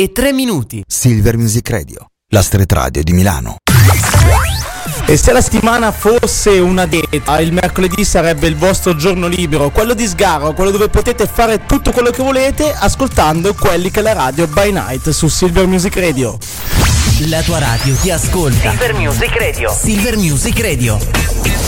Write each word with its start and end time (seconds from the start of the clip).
e 0.00 0.12
3 0.12 0.32
minuti. 0.32 0.84
Silver 0.86 1.36
Music 1.36 1.68
Radio, 1.70 2.06
la 2.32 2.40
street 2.40 2.70
radio 2.70 3.02
di 3.02 3.12
Milano. 3.12 3.56
E 5.06 5.16
se 5.16 5.32
la 5.32 5.40
settimana 5.40 5.90
fosse 5.90 6.50
una 6.60 6.86
dieta, 6.86 7.40
il 7.40 7.52
mercoledì 7.52 8.04
sarebbe 8.04 8.46
il 8.46 8.54
vostro 8.54 8.94
giorno 8.94 9.26
libero, 9.26 9.70
quello 9.70 9.94
di 9.94 10.06
sgarro, 10.06 10.52
quello 10.52 10.70
dove 10.70 10.88
potete 10.88 11.26
fare 11.26 11.66
tutto 11.66 11.90
quello 11.90 12.10
che 12.10 12.22
volete 12.22 12.72
ascoltando 12.72 13.54
quelli 13.54 13.90
che 13.90 13.98
è 13.98 14.02
la 14.04 14.12
radio 14.12 14.46
by 14.46 14.70
night 14.70 15.10
su 15.10 15.26
Silver 15.26 15.66
Music 15.66 15.96
Radio. 15.96 16.38
La 17.26 17.42
tua 17.42 17.58
radio 17.58 17.96
ti 17.96 18.12
ascolta. 18.12 18.70
Silver 18.70 18.94
Music 18.94 19.36
Radio. 19.36 19.76
Silver 19.76 20.16
Music 20.16 20.60
Radio. 20.60 21.67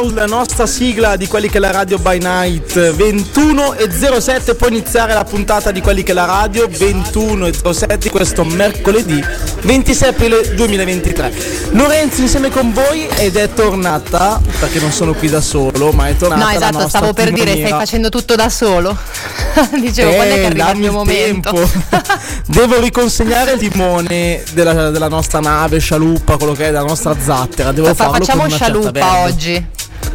House, 0.00 0.14
la 0.14 0.24
nostra 0.26 0.66
sigla 0.66 1.16
di 1.16 1.26
quelli 1.26 1.48
che 1.48 1.58
è 1.58 1.60
la 1.60 1.70
radio 1.70 1.98
by 1.98 2.18
night 2.18 2.92
21 2.92 3.74
e 3.74 3.90
07 4.20 4.54
può 4.54 4.68
iniziare 4.68 5.12
la 5.12 5.24
puntata 5.24 5.70
di 5.70 5.82
quelli 5.82 6.02
che 6.02 6.12
è 6.12 6.14
la 6.14 6.24
radio 6.24 6.66
21 6.68 7.46
e 7.46 7.52
07 7.72 8.08
questo 8.08 8.44
mercoledì 8.44 9.22
26 9.62 10.08
aprile 10.08 10.54
2023. 10.54 11.32
Lorenzo 11.72 12.22
insieme 12.22 12.48
con 12.50 12.72
voi 12.72 13.06
ed 13.16 13.36
è 13.36 13.52
tornata 13.52 14.40
perché 14.58 14.80
non 14.80 14.90
sono 14.90 15.12
qui 15.12 15.28
da 15.28 15.40
solo, 15.42 15.92
ma 15.92 16.08
è 16.08 16.16
tornata 16.16 16.44
No, 16.44 16.50
esatto, 16.50 16.88
stavo 16.88 17.12
per 17.12 17.26
timoniera. 17.26 17.52
dire 17.54 17.66
stai 17.66 17.78
facendo 17.78 18.08
tutto 18.08 18.34
da 18.34 18.48
solo. 18.48 18.96
Dicevo, 19.80 20.10
Eh, 20.10 20.14
quando 20.14 20.34
è 20.34 20.40
che 20.40 20.46
arriva 20.46 20.70
il 20.70 20.78
mio 20.78 20.92
momento? 20.92 21.70
Devo 22.46 22.80
riconsegnare 22.80 23.52
il 23.52 23.58
timone 23.58 24.42
della, 24.52 24.90
della 24.90 25.08
nostra 25.08 25.40
nave, 25.40 25.78
scialuppa, 25.78 26.36
quello 26.38 26.52
che 26.52 26.64
è 26.68 26.70
della 26.70 26.84
nostra 26.84 27.14
zattera. 27.20 27.72
Devo 27.72 27.88
Fa- 27.88 27.94
farlo 27.94 28.14
facciamo 28.14 28.42
con 28.42 28.46
una 28.48 28.56
scialuppa 28.56 29.18
oggi. 29.18 29.66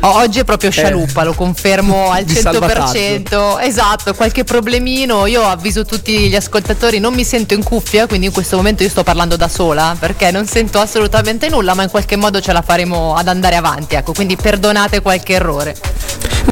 Oggi 0.01 0.39
è 0.39 0.43
proprio 0.43 0.69
scialuppa, 0.69 1.23
lo 1.23 1.33
confermo 1.33 2.09
al 2.11 2.23
di 2.23 2.33
100%. 2.33 3.59
Esatto, 3.61 4.13
qualche 4.13 4.43
problemino. 4.43 5.25
Io 5.25 5.43
avviso 5.43 5.85
tutti 5.85 6.29
gli 6.29 6.35
ascoltatori, 6.35 6.99
non 6.99 7.13
mi 7.13 7.23
sento 7.23 7.53
in 7.53 7.63
cuffia, 7.63 8.07
quindi 8.07 8.27
in 8.27 8.31
questo 8.31 8.55
momento 8.55 8.83
io 8.83 8.89
sto 8.89 9.03
parlando 9.03 9.35
da 9.35 9.47
sola 9.47 9.95
perché 9.97 10.31
non 10.31 10.45
sento 10.45 10.79
assolutamente 10.79 11.49
nulla, 11.49 11.73
ma 11.73 11.83
in 11.83 11.89
qualche 11.89 12.15
modo 12.15 12.39
ce 12.39 12.53
la 12.53 12.61
faremo 12.61 13.15
ad 13.15 13.27
andare 13.27 13.55
avanti. 13.55 13.95
Ecco, 13.95 14.13
quindi 14.13 14.35
perdonate 14.35 15.01
qualche 15.01 15.33
errore. 15.33 15.75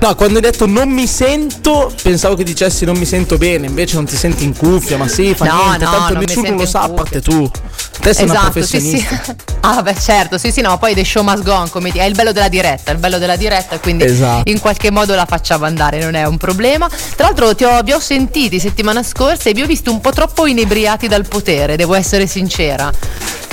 No, 0.02 0.16
quando 0.16 0.36
hai 0.36 0.42
detto 0.42 0.66
non 0.66 0.90
mi 0.90 1.08
sento, 1.08 1.94
pensavo 2.02 2.36
che 2.36 2.44
dicessi 2.44 2.84
non 2.84 2.98
mi 2.98 3.06
sento 3.06 3.38
bene, 3.38 3.68
invece 3.68 3.96
non 3.96 4.06
ti 4.06 4.18
senti 4.18 4.44
in 4.44 4.56
cuffia, 4.56 4.98
ma 4.98 5.08
sì, 5.08 5.34
fa 5.34 5.46
No, 5.46 5.64
niente, 5.64 5.86
no, 5.86 5.92
tanto 5.92 6.20
nessuno 6.20 6.56
lo 6.56 6.66
sa 6.66 6.82
a 6.82 6.90
parte 6.90 7.22
tu. 7.22 7.50
Te 8.02 8.14
sei 8.14 8.26
una 8.26 8.34
esatto, 8.34 8.64
sì, 8.64 8.80
sì. 8.80 8.90
professionista. 9.06 9.36
Ah, 9.66 9.82
beh, 9.82 9.96
certo, 9.98 10.38
sì, 10.38 10.52
sì, 10.52 10.60
no, 10.60 10.78
poi 10.78 10.94
the 10.94 11.06
show 11.06 11.24
must 11.24 11.42
go 11.42 11.54
on, 11.54 11.70
come 11.70 11.90
è 11.90 12.04
il 12.04 12.16
bello 12.16 12.34
della 12.34 12.50
diretta, 12.50 12.92
il 12.92 12.98
bello 12.98 13.18
della 13.18 13.38
diretta, 13.38 13.80
quindi 13.80 14.04
Esatto. 14.04 14.50
in 14.52 14.60
qualche 14.60 14.92
modo 14.92 15.16
la 15.16 15.26
facciamo 15.26 15.64
andare, 15.64 16.00
non 16.04 16.16
è 16.16 16.26
un 16.26 16.36
problema. 16.36 16.90
Tra 17.16 17.28
l'altro 17.28 17.56
ti 17.56 17.64
ho, 17.64 17.82
vi 17.82 17.94
ho 17.94 18.00
sentiti 18.02 18.60
settimana 18.60 19.02
scorsa 19.04 19.50
e 19.50 19.54
vi 19.54 19.62
ho 19.62 19.66
visto 19.66 19.90
un 19.90 20.02
po' 20.02 20.12
troppo 20.12 20.48
inebriati 20.48 21.08
dal 21.08 21.26
potere, 21.26 21.78
devo 21.78 21.94
essere 21.94 22.28
sincera. 22.28 22.92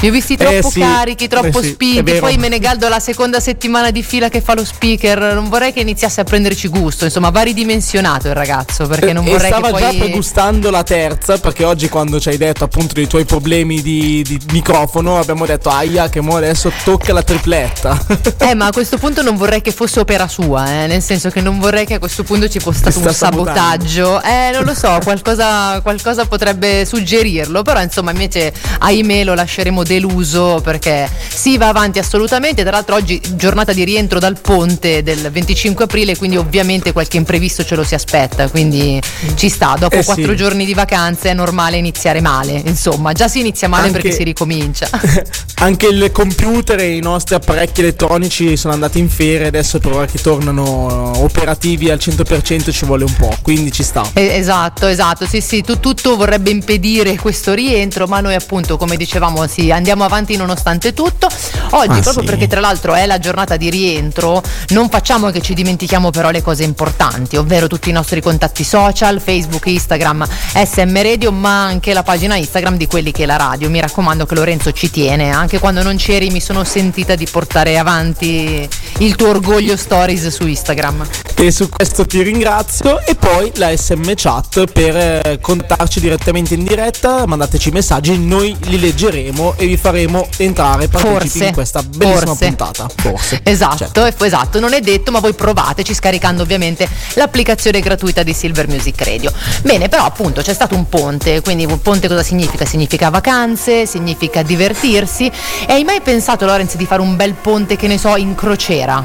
Vi 0.00 0.08
ho 0.08 0.10
visti 0.10 0.34
troppo 0.36 0.66
Eh, 0.66 0.70
sì. 0.70 0.80
carichi, 0.80 1.28
troppo 1.28 1.60
Eh, 1.60 1.62
sì, 1.62 1.68
spinti, 1.68 2.14
poi 2.14 2.36
Menegaldo 2.38 2.88
la 2.88 2.98
seconda 2.98 3.38
settimana 3.38 3.90
di 3.92 4.02
fila 4.02 4.28
che 4.30 4.40
fa 4.40 4.54
lo 4.54 4.64
speaker, 4.64 5.34
non 5.34 5.48
vorrei 5.48 5.72
che 5.72 5.80
iniziasse 5.80 6.22
a 6.22 6.24
prenderci 6.30 6.68
gusto, 6.68 7.04
insomma 7.04 7.30
va 7.30 7.42
ridimensionato 7.42 8.28
il 8.28 8.34
ragazzo, 8.34 8.86
perché 8.86 9.12
non 9.12 9.26
e 9.26 9.30
vorrei 9.30 9.50
stava 9.50 9.72
che 9.72 9.78
già 9.80 9.88
poi... 9.88 9.98
pregustando 9.98 10.70
la 10.70 10.84
terza 10.84 11.38
perché 11.38 11.64
oggi 11.64 11.88
quando 11.88 12.20
ci 12.20 12.28
hai 12.28 12.36
detto 12.36 12.62
appunto 12.62 12.94
dei 12.94 13.08
tuoi 13.08 13.24
problemi 13.24 13.82
di, 13.82 14.22
di 14.22 14.40
microfono 14.52 15.18
abbiamo 15.18 15.44
detto 15.44 15.70
aia 15.70 16.08
che 16.08 16.20
mo 16.20 16.36
adesso 16.36 16.72
tocca 16.84 17.12
la 17.12 17.22
tripletta 17.22 17.98
Eh, 18.38 18.54
ma 18.54 18.66
a 18.66 18.72
questo 18.72 18.96
punto 18.96 19.22
non 19.22 19.36
vorrei 19.36 19.60
che 19.60 19.72
fosse 19.72 20.00
opera 20.00 20.28
sua, 20.28 20.82
eh, 20.82 20.86
nel 20.86 21.02
senso 21.02 21.30
che 21.30 21.40
non 21.40 21.58
vorrei 21.58 21.84
che 21.84 21.94
a 21.94 21.98
questo 21.98 22.22
punto 22.22 22.48
ci 22.48 22.58
fosse 22.58 22.90
stato 22.90 22.98
un 22.98 23.12
sta 23.12 23.26
sabotando. 23.26 23.50
sabotaggio. 23.52 24.22
Eh, 24.22 24.50
non 24.52 24.64
lo 24.64 24.74
so, 24.74 24.98
qualcosa, 25.02 25.80
qualcosa 25.80 26.24
potrebbe 26.26 26.84
suggerirlo, 26.84 27.62
però 27.62 27.80
insomma 27.82 28.12
invece 28.12 28.52
ahimè 28.78 29.24
lo 29.24 29.34
lasceremo 29.34 29.82
deluso 29.82 30.60
perché 30.62 31.10
si 31.28 31.58
va 31.58 31.68
avanti 31.68 31.98
assolutamente. 31.98 32.62
Tra 32.62 32.72
l'altro 32.72 32.94
oggi 32.96 33.20
giornata 33.34 33.72
di 33.72 33.84
rientro 33.84 34.18
dal 34.18 34.40
ponte 34.40 35.02
del 35.02 35.30
25 35.30 35.84
aprile, 35.84 36.16
quindi 36.20 36.36
ovviamente 36.36 36.92
qualche 36.92 37.16
imprevisto 37.16 37.64
ce 37.64 37.74
lo 37.74 37.82
si 37.82 37.94
aspetta, 37.94 38.48
quindi 38.50 39.00
ci 39.36 39.48
sta. 39.48 39.74
Dopo 39.78 39.96
Eh, 39.96 40.04
quattro 40.04 40.32
sì. 40.32 40.36
giorni 40.36 40.66
di 40.66 40.74
vacanze 40.74 41.30
è 41.30 41.34
normale 41.34 41.78
iniziare 41.78 42.20
male, 42.20 42.60
insomma, 42.64 43.12
già 43.12 43.26
si 43.26 43.40
inizia 43.40 43.68
male 43.68 43.86
Anche- 43.86 44.00
perché 44.00 44.12
si 44.16 44.22
ricomincia. 44.22 44.86
anche 45.60 45.86
il 45.86 46.10
computer 46.12 46.78
e 46.78 46.96
i 46.96 47.00
nostri 47.00 47.34
apparecchi 47.34 47.80
elettronici 47.80 48.56
sono 48.58 48.74
andati 48.74 48.98
in 48.98 49.08
ferie 49.08 49.46
adesso 49.46 49.78
per 49.78 49.92
ora 49.92 50.06
che 50.06 50.18
tornano 50.18 51.12
operativi 51.22 51.90
al 51.90 51.98
100% 51.98 52.70
ci 52.72 52.84
vuole 52.84 53.04
un 53.04 53.14
po' 53.14 53.34
quindi 53.42 53.70
ci 53.72 53.82
sta 53.82 54.02
Eh, 54.14 54.36
Esatto, 54.40 54.86
esatto, 54.86 55.26
sì 55.26 55.40
sì, 55.40 55.62
tu- 55.62 55.80
tutto 55.80 56.16
vorrebbe 56.16 56.50
impedire 56.50 57.16
questo 57.16 57.52
rientro, 57.54 58.06
ma 58.06 58.20
noi 58.20 58.34
appunto 58.34 58.76
come 58.76 58.96
dicevamo 58.96 59.46
sì, 59.46 59.70
andiamo 59.70 60.04
avanti 60.04 60.36
nonostante 60.36 60.92
tutto. 60.94 61.26
Oggi, 61.70 61.98
Ah, 61.98 62.02
proprio 62.02 62.12
sì. 62.20 62.24
perché 62.24 62.46
tra 62.46 62.60
l'altro 62.60 62.94
è 62.94 63.06
la 63.06 63.18
giornata 63.18 63.56
di 63.56 63.70
rientro, 63.70 64.42
non 64.68 64.88
facciamo 64.88 65.30
che 65.30 65.40
ci 65.40 65.54
dimentichiamo 65.54 66.09
però 66.10 66.30
le 66.30 66.42
cose 66.42 66.62
importanti, 66.64 67.36
ovvero 67.36 67.66
tutti 67.66 67.88
i 67.88 67.92
nostri 67.92 68.20
contatti 68.20 68.64
social, 68.64 69.20
Facebook, 69.20 69.66
Instagram, 69.66 70.26
SM 70.54 71.02
Radio, 71.02 71.32
ma 71.32 71.64
anche 71.64 71.92
la 71.92 72.02
pagina 72.02 72.36
Instagram 72.36 72.76
di 72.76 72.86
quelli 72.86 73.12
che 73.12 73.22
è 73.24 73.26
la 73.26 73.36
radio. 73.36 73.68
Mi 73.70 73.80
raccomando 73.80 74.26
che 74.26 74.34
Lorenzo 74.34 74.72
ci 74.72 74.90
tiene, 74.90 75.30
anche 75.30 75.58
quando 75.58 75.82
non 75.82 75.96
c'eri 75.96 76.30
mi 76.30 76.40
sono 76.40 76.64
sentita 76.64 77.14
di 77.14 77.26
portare 77.30 77.78
avanti 77.78 78.68
il 78.98 79.14
tuo 79.16 79.28
orgoglio 79.30 79.76
stories 79.76 80.28
su 80.28 80.46
Instagram. 80.46 81.06
e 81.36 81.50
su 81.50 81.68
questo 81.68 82.04
ti 82.06 82.22
ringrazio 82.22 83.00
e 83.04 83.14
poi 83.14 83.50
la 83.56 83.74
SM 83.74 84.12
chat 84.14 84.64
per 84.70 84.96
eh, 84.96 85.38
contattarci 85.40 85.98
direttamente 86.00 86.52
in 86.54 86.64
diretta 86.64 87.24
mandateci 87.26 87.70
messaggi 87.70 88.18
noi 88.18 88.54
li 88.64 88.78
leggeremo 88.78 89.54
e 89.56 89.66
vi 89.66 89.76
faremo 89.78 90.28
entrare 90.36 90.88
partecipi 90.88 91.18
Forse. 91.28 91.44
in 91.46 91.52
questa 91.54 91.82
bellissima 91.82 92.26
Forse. 92.34 92.44
puntata 92.46 92.88
forse 92.94 93.40
Esatto, 93.42 93.76
Certo. 93.78 94.24
esatto, 94.24 94.60
non 94.60 94.74
è 94.74 94.80
detto, 94.80 95.10
ma 95.10 95.18
voi 95.20 95.32
provateci 95.32 95.89
scaricando 95.94 96.42
ovviamente 96.42 96.88
l'applicazione 97.14 97.80
gratuita 97.80 98.22
di 98.22 98.32
Silver 98.32 98.68
Music 98.68 99.02
Radio. 99.02 99.32
Bene, 99.62 99.88
però 99.88 100.04
appunto 100.04 100.42
c'è 100.42 100.54
stato 100.54 100.74
un 100.74 100.88
ponte, 100.88 101.40
quindi 101.40 101.64
un 101.64 101.80
ponte 101.80 102.08
cosa 102.08 102.22
significa? 102.22 102.64
Significa 102.64 103.10
vacanze, 103.10 103.86
significa 103.86 104.42
divertirsi. 104.42 105.26
E 105.66 105.72
hai 105.72 105.84
mai 105.84 106.00
pensato, 106.00 106.46
Lorenz, 106.46 106.76
di 106.76 106.86
fare 106.86 107.00
un 107.00 107.16
bel 107.16 107.34
ponte, 107.34 107.76
che 107.76 107.86
ne 107.86 107.98
so, 107.98 108.16
in 108.16 108.34
crociera? 108.34 109.04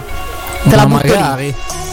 Te 0.68 0.76
la 0.76 0.86
Ma 0.88 0.98
butto 1.00 1.14
lì. 1.14 1.20
magari 1.20 1.56
Love 1.56 1.85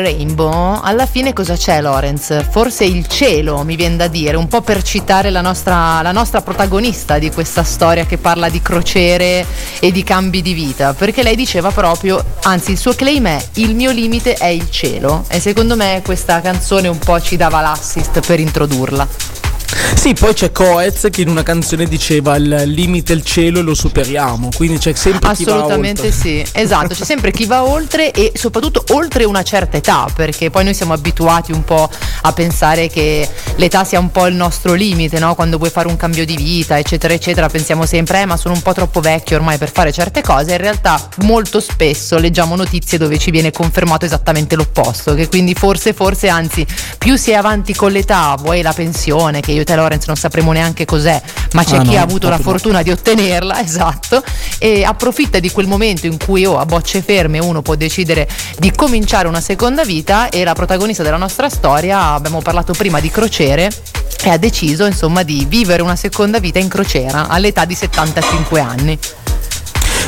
Rainbow, 0.00 0.80
alla 0.82 1.06
fine 1.06 1.32
cosa 1.32 1.54
c'è 1.54 1.80
Lorenz? 1.80 2.44
Forse 2.50 2.84
il 2.84 3.06
cielo, 3.06 3.62
mi 3.64 3.76
viene 3.76 3.96
da 3.96 4.08
dire, 4.08 4.36
un 4.36 4.48
po' 4.48 4.60
per 4.60 4.82
citare 4.82 5.30
la 5.30 5.40
nostra, 5.40 6.02
la 6.02 6.12
nostra 6.12 6.40
protagonista 6.42 7.18
di 7.18 7.30
questa 7.30 7.62
storia 7.62 8.06
che 8.06 8.18
parla 8.18 8.48
di 8.48 8.60
crociere 8.60 9.46
e 9.78 9.92
di 9.92 10.02
cambi 10.02 10.42
di 10.42 10.52
vita, 10.52 10.94
perché 10.94 11.22
lei 11.22 11.36
diceva 11.36 11.70
proprio, 11.70 12.24
anzi 12.42 12.72
il 12.72 12.78
suo 12.78 12.94
claim 12.94 13.26
è 13.26 13.44
il 13.54 13.74
mio 13.74 13.90
limite 13.90 14.34
è 14.34 14.46
il 14.46 14.70
cielo 14.70 15.24
e 15.28 15.40
secondo 15.40 15.76
me 15.76 16.02
questa 16.04 16.40
canzone 16.40 16.88
un 16.88 16.98
po' 16.98 17.20
ci 17.20 17.36
dava 17.36 17.60
l'assist 17.60 18.24
per 18.26 18.40
introdurla. 18.40 19.29
Sì, 20.00 20.14
poi 20.14 20.32
c'è 20.32 20.50
Coez 20.50 21.08
che 21.10 21.20
in 21.20 21.28
una 21.28 21.42
canzone 21.42 21.84
diceva 21.84 22.34
il 22.36 22.62
limite 22.64 23.12
il 23.12 23.22
cielo 23.22 23.58
e 23.58 23.62
lo 23.62 23.74
superiamo, 23.74 24.48
quindi 24.56 24.78
c'è 24.78 24.94
sempre 24.94 25.34
chi 25.34 25.44
va 25.44 25.52
Assolutamente 25.56 26.06
oltre. 26.06 26.18
sì, 26.18 26.42
esatto, 26.52 26.94
c'è 26.94 27.04
sempre 27.04 27.30
chi 27.30 27.44
va 27.44 27.64
oltre 27.64 28.10
e 28.10 28.32
soprattutto 28.34 28.82
oltre 28.92 29.24
una 29.24 29.42
certa 29.42 29.76
età, 29.76 30.08
perché 30.16 30.48
poi 30.48 30.64
noi 30.64 30.72
siamo 30.72 30.94
abituati 30.94 31.52
un 31.52 31.64
po' 31.64 31.90
a 32.22 32.32
pensare 32.32 32.88
che 32.88 33.28
l'età 33.56 33.84
sia 33.84 33.98
un 33.98 34.10
po' 34.10 34.26
il 34.26 34.34
nostro 34.34 34.74
limite, 34.74 35.18
no? 35.18 35.34
Quando 35.34 35.58
vuoi 35.58 35.70
fare 35.70 35.88
un 35.88 35.96
cambio 35.96 36.24
di 36.24 36.36
vita, 36.36 36.78
eccetera, 36.78 37.12
eccetera, 37.12 37.48
pensiamo 37.48 37.86
sempre, 37.86 38.22
eh, 38.22 38.26
ma 38.26 38.36
sono 38.36 38.54
un 38.54 38.62
po' 38.62 38.72
troppo 38.72 39.00
vecchio 39.00 39.36
ormai 39.36 39.58
per 39.58 39.72
fare 39.72 39.92
certe 39.92 40.22
cose, 40.22 40.52
in 40.52 40.58
realtà 40.58 41.08
molto 41.22 41.60
spesso 41.60 42.18
leggiamo 42.18 42.54
notizie 42.54 42.98
dove 42.98 43.18
ci 43.18 43.30
viene 43.30 43.50
confermato 43.50 44.04
esattamente 44.04 44.54
l'opposto, 44.54 45.14
che 45.14 45.28
quindi 45.28 45.54
forse, 45.54 45.92
forse, 45.92 46.28
anzi, 46.28 46.64
più 46.98 47.16
si 47.16 47.32
è 47.32 47.34
avanti 47.34 47.74
con 47.74 47.90
l'età, 47.90 48.36
vuoi 48.38 48.62
la 48.62 48.72
pensione, 48.72 49.40
che 49.40 49.52
io 49.52 49.62
e 49.62 49.64
te 49.64 49.74
Lorenz 49.74 50.06
non 50.06 50.16
sapremo 50.16 50.52
neanche 50.52 50.84
cos'è, 50.84 51.20
ma 51.52 51.64
c'è 51.64 51.80
Ah, 51.80 51.82
chi 51.82 51.94
no, 51.94 51.98
ha 51.98 52.02
avuto 52.02 52.28
la 52.28 52.38
fortuna 52.38 52.82
di 52.82 52.90
ottenerla, 52.90 53.60
esatto, 53.64 54.22
e 54.58 54.84
approfitta 54.84 55.38
di 55.38 55.50
quel 55.50 55.66
momento 55.66 56.06
in 56.06 56.18
cui 56.22 56.44
oh, 56.44 56.58
a 56.58 56.66
bocce 56.66 57.02
ferme 57.02 57.38
uno 57.38 57.62
può 57.62 57.74
decidere 57.74 58.28
di 58.58 58.70
cominciare 58.72 59.28
una 59.28 59.40
seconda 59.40 59.84
vita 59.84 60.28
e 60.28 60.44
la 60.44 60.52
protagonista 60.52 61.02
della 61.02 61.16
nostra 61.16 61.48
storia, 61.48 62.09
abbiamo 62.14 62.40
parlato 62.40 62.72
prima 62.72 63.00
di 63.00 63.10
crociere, 63.10 63.70
e 64.22 64.28
ha 64.28 64.36
deciso 64.36 64.84
insomma 64.84 65.22
di 65.22 65.46
vivere 65.48 65.82
una 65.82 65.96
seconda 65.96 66.38
vita 66.38 66.58
in 66.58 66.68
crociera 66.68 67.28
all'età 67.28 67.64
di 67.64 67.74
75 67.74 68.60
anni. 68.60 68.98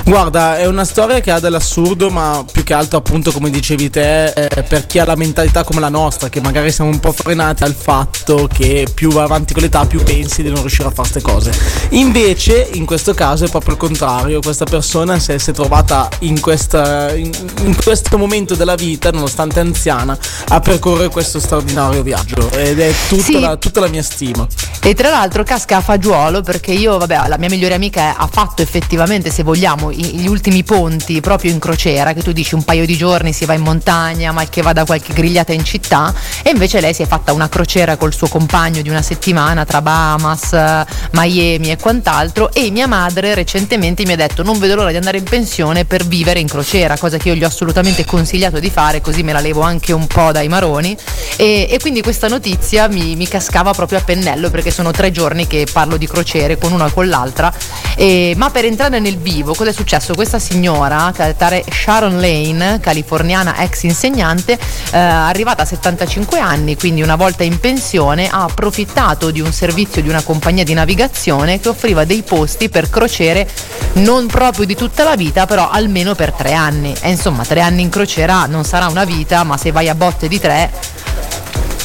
Guarda, 0.04 0.58
è 0.58 0.66
una 0.66 0.84
storia 0.84 1.20
che 1.20 1.30
ha 1.30 1.38
dell'assurdo, 1.38 2.10
ma 2.10 2.44
più 2.50 2.64
che 2.64 2.74
altro, 2.74 2.98
appunto, 2.98 3.30
come 3.30 3.50
dicevi 3.50 3.88
te, 3.88 4.26
eh, 4.32 4.62
per 4.62 4.86
chi 4.86 4.98
ha 4.98 5.04
la 5.04 5.14
mentalità 5.14 5.62
come 5.64 5.80
la 5.80 5.88
nostra, 5.88 6.28
che 6.28 6.40
magari 6.40 6.72
siamo 6.72 6.90
un 6.90 6.98
po' 6.98 7.12
frenati 7.12 7.62
al 7.62 7.74
fatto 7.74 8.48
che 8.52 8.86
più 8.92 9.10
va 9.10 9.22
avanti 9.22 9.54
con 9.54 9.62
l'età, 9.62 9.86
più 9.86 10.02
pensi 10.02 10.42
di 10.42 10.50
non 10.50 10.60
riuscire 10.60 10.88
a 10.88 10.90
fare 10.90 11.08
queste 11.08 11.20
cose. 11.22 11.52
Invece, 11.90 12.68
in 12.72 12.84
questo 12.84 13.14
caso 13.14 13.44
è 13.44 13.48
proprio 13.48 13.74
il 13.74 13.78
contrario, 13.78 14.40
questa 14.40 14.64
persona 14.64 15.18
si 15.20 15.32
è, 15.32 15.38
si 15.38 15.50
è 15.50 15.52
trovata 15.52 16.08
in, 16.20 16.40
questa, 16.40 17.14
in, 17.14 17.30
in 17.62 17.76
questo 17.76 18.18
momento 18.18 18.54
della 18.56 18.74
vita, 18.74 19.10
nonostante 19.10 19.60
anziana, 19.60 20.18
a 20.48 20.60
percorrere 20.60 21.08
questo 21.10 21.38
straordinario 21.38 22.02
viaggio. 22.02 22.50
Ed 22.50 22.80
è 22.80 22.92
tutta, 23.08 23.22
Sì. 23.22 23.40
la, 23.40 23.56
tutta 23.56 23.80
la 23.80 23.88
mia 23.88 24.02
stima. 24.02 24.46
E 24.84 24.94
tra 24.94 25.10
l'altro 25.10 25.44
casca 25.44 25.76
a 25.76 25.80
fagiolo 25.80 26.40
perché 26.40 26.72
io, 26.72 26.98
vabbè, 26.98 27.28
la 27.28 27.38
mia 27.38 27.48
migliore 27.48 27.74
amica 27.74 28.16
ha 28.16 28.26
fatto 28.26 28.62
effettivamente, 28.62 29.30
se 29.30 29.44
vogliamo, 29.44 29.90
gli 29.92 30.26
ultimi 30.26 30.64
ponti 30.64 31.20
proprio 31.20 31.50
in 31.50 31.58
crociera, 31.58 32.12
che 32.12 32.22
tu 32.22 32.32
dici 32.32 32.54
un 32.54 32.64
paio 32.64 32.86
di 32.86 32.96
giorni 32.96 33.32
si 33.32 33.44
va 33.44 33.54
in 33.54 33.62
montagna, 33.62 34.32
mal 34.32 34.48
che 34.48 34.62
vada 34.62 34.84
qualche 34.84 35.12
grigliata 35.12 35.52
in 35.52 35.64
città, 35.64 36.12
e 36.42 36.50
invece 36.50 36.80
lei 36.80 36.94
si 36.94 37.02
è 37.02 37.06
fatta 37.06 37.32
una 37.32 37.48
crociera 37.48 37.96
col 37.96 38.12
suo 38.12 38.28
compagno 38.28 38.82
di 38.82 38.88
una 38.88 39.02
settimana 39.02 39.64
tra 39.64 39.82
Bahamas, 39.82 40.52
eh, 40.52 40.86
Miami 41.12 41.70
e 41.70 41.76
quant'altro, 41.78 42.52
e 42.52 42.70
mia 42.70 42.86
madre 42.86 43.34
recentemente 43.34 44.04
mi 44.04 44.12
ha 44.12 44.16
detto 44.16 44.42
non 44.42 44.58
vedo 44.58 44.74
l'ora 44.74 44.90
di 44.90 44.96
andare 44.96 45.18
in 45.18 45.24
pensione 45.24 45.84
per 45.84 46.04
vivere 46.06 46.40
in 46.40 46.48
crociera, 46.48 46.96
cosa 46.98 47.18
che 47.18 47.28
io 47.28 47.34
gli 47.34 47.44
ho 47.44 47.48
assolutamente 47.48 48.04
consigliato 48.04 48.58
di 48.58 48.70
fare, 48.70 49.00
così 49.00 49.22
me 49.22 49.32
la 49.32 49.40
levo 49.40 49.60
anche 49.60 49.92
un 49.92 50.06
po' 50.06 50.32
dai 50.32 50.48
maroni, 50.48 50.96
e, 51.36 51.66
e 51.70 51.78
quindi 51.80 52.02
questa 52.02 52.28
notizia 52.28 52.88
mi, 52.88 53.16
mi 53.16 53.28
cascava 53.28 53.72
proprio 53.72 53.98
a 53.98 54.02
pennello 54.02 54.50
perché 54.50 54.70
sono 54.70 54.90
tre 54.90 55.10
giorni 55.10 55.46
che 55.46 55.66
parlo 55.70 55.96
di 55.96 56.06
crociere 56.06 56.58
con 56.58 56.72
una 56.72 56.86
e 56.86 56.92
con 56.92 57.08
l'altra. 57.08 57.52
E- 57.96 58.34
ma 58.36 58.50
per 58.50 58.64
entrare 58.64 58.98
nel 58.98 59.18
vivo, 59.18 59.54
cosa 59.54 59.70
è 59.70 59.72
successo? 59.72 59.81
Questa 60.14 60.38
signora, 60.38 61.12
tale 61.36 61.64
Sharon 61.68 62.20
Lane, 62.20 62.78
californiana 62.80 63.56
ex 63.62 63.82
insegnante, 63.82 64.52
eh, 64.90 64.96
arrivata 64.96 65.62
a 65.62 65.64
75 65.66 66.38
anni, 66.38 66.76
quindi 66.76 67.02
una 67.02 67.16
volta 67.16 67.42
in 67.42 67.58
pensione, 67.58 68.28
ha 68.28 68.44
approfittato 68.44 69.30
di 69.30 69.40
un 69.40 69.52
servizio 69.52 70.00
di 70.00 70.08
una 70.08 70.22
compagnia 70.22 70.64
di 70.64 70.74
navigazione 70.74 71.58
che 71.60 71.68
offriva 71.68 72.04
dei 72.04 72.22
posti 72.22 72.68
per 72.68 72.88
crociere 72.88 73.48
non 73.94 74.26
proprio 74.26 74.64
di 74.64 74.76
tutta 74.76 75.02
la 75.04 75.16
vita, 75.16 75.46
però 75.46 75.68
almeno 75.68 76.14
per 76.14 76.32
tre 76.32 76.52
anni. 76.52 76.94
E 77.00 77.10
insomma, 77.10 77.44
tre 77.44 77.60
anni 77.60 77.82
in 77.82 77.88
crociera 77.88 78.46
non 78.46 78.64
sarà 78.64 78.86
una 78.86 79.04
vita, 79.04 79.42
ma 79.44 79.56
se 79.56 79.72
vai 79.72 79.88
a 79.88 79.94
botte 79.94 80.28
di 80.28 80.38
tre, 80.40 80.70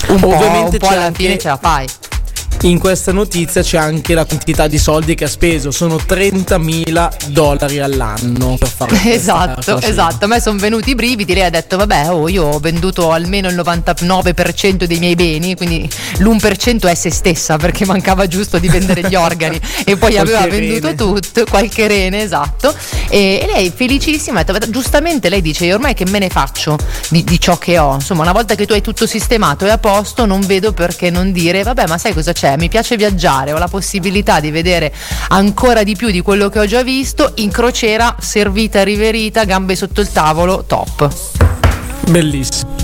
un 0.08 0.20
po', 0.20 0.36
Ovviamente 0.36 0.76
un 0.76 0.78
po' 0.80 0.88
alla 0.88 1.06
anche- 1.06 1.24
fine 1.24 1.38
ce 1.38 1.48
la 1.48 1.58
fai. 1.60 1.88
In 2.62 2.80
questa 2.80 3.12
notizia 3.12 3.62
c'è 3.62 3.78
anche 3.78 4.14
la 4.14 4.26
quantità 4.26 4.68
di 4.68 4.78
soldi 4.78 5.16
che 5.16 5.26
ha 5.26 5.28
speso, 5.28 5.72
sono 5.72 5.96
30.000 5.96 7.28
dollari 7.28 7.80
all'anno 7.80 8.56
per 8.58 8.68
fare 8.68 8.90
questa 8.98 9.10
Esatto, 9.10 9.74
cosa. 9.74 9.88
esatto. 9.88 10.26
A 10.26 10.28
me 10.28 10.42
sono 10.42 10.58
venuti 10.58 10.90
i 10.92 10.96
brividi. 10.96 11.34
Lei 11.34 11.44
ha 11.44 11.50
detto: 11.50 11.78
Vabbè, 11.78 12.10
oh, 12.10 12.28
io 12.28 12.46
ho 12.46 12.60
venduto 12.60 13.12
almeno 13.12 13.48
il 13.50 13.56
99% 13.56 14.84
dei 14.86 15.00
miei 15.00 15.16
beni, 15.16 15.56
quindi 15.56 15.88
l'1% 16.18 16.88
è 16.88 16.96
se 16.96 17.12
stessa 17.12 17.58
perché 17.58 17.86
mancava 17.86 18.28
giusto 18.28 18.58
di 18.58 18.68
vendere 18.68 19.02
gli 19.08 19.16
organi 19.16 19.60
e 19.86 19.96
poi 19.98 20.18
aveva 20.18 20.46
venduto 20.48 20.88
rene. 20.88 20.96
tutto, 20.96 21.46
qualche 21.50 21.88
rene, 21.88 22.24
esatto. 22.24 22.74
E, 23.10 23.40
e 23.44 23.46
lei 23.54 23.72
felicissima, 23.74 24.40
ha 24.40 24.44
detto, 24.44 24.58
"Guarda, 24.58 24.72
giustamente 24.74 25.30
lei 25.30 25.42
dice: 25.42 25.66
"Io 25.66 25.76
Ormai 25.76 25.94
che 25.94 26.06
me 26.10 26.18
ne 26.20 26.30
faccio 26.30 26.76
di, 27.10 27.24
di 27.24 27.40
ciò 27.40 27.58
che 27.58 27.78
ho? 27.78 27.94
Insomma, 27.94 28.24
una 28.24 28.32
volta 28.32 28.56
che 28.56 28.66
tu 28.66 28.74
hai 28.74 28.82
tutto 28.82 29.06
sistemato 29.06 29.66
e 29.66 29.70
a 29.70 29.78
posto, 29.78 30.26
non 30.26 30.42
vedo 30.42 30.74
perché 30.74 31.10
non 31.12 31.32
dire: 31.32 31.62
Vabbè, 31.64 31.86
ma 31.88 31.98
sai 31.98 32.14
cosa 32.14 32.34
c'è? 32.34 32.47
Mi 32.56 32.70
piace 32.70 32.96
viaggiare, 32.96 33.52
ho 33.52 33.58
la 33.58 33.68
possibilità 33.68 34.40
di 34.40 34.52
vedere 34.52 34.94
ancora 35.30 35.84
di 35.84 35.96
più 35.96 36.10
di 36.10 36.22
quello 36.22 36.50
che 36.50 36.60
ho 36.60 36.66
già 36.66 36.84
visto 36.84 37.34
in 37.36 37.52
crociera, 37.52 38.16
servita, 38.20 38.84
riverita, 38.84 39.44
gambe 39.44 39.76
sotto 39.76 40.02
il 40.02 40.12
tavolo, 40.12 40.64
top. 40.66 41.10
Bellissimo. 42.10 42.76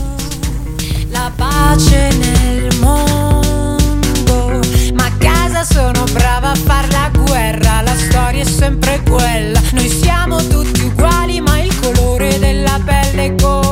la 1.09 1.31
pace 1.35 2.09
nel 2.17 2.75
mondo. 2.79 4.59
Ma 4.93 5.05
a 5.05 5.11
casa 5.17 5.63
sono 5.63 6.03
brava 6.11 6.51
a 6.51 6.55
far 6.55 6.87
la 6.91 7.11
guerra, 7.13 7.81
la 7.81 7.95
storia 7.95 8.41
è 8.41 8.45
sempre 8.45 9.01
quella. 9.07 9.61
Noi 9.71 9.89
siamo 9.89 10.45
tutti 10.47 10.81
uguali, 10.81 11.39
ma 11.39 11.61
il 11.61 11.79
colore 11.79 12.37
della 12.39 12.79
pelle 12.83 13.35
conta. 13.35 13.62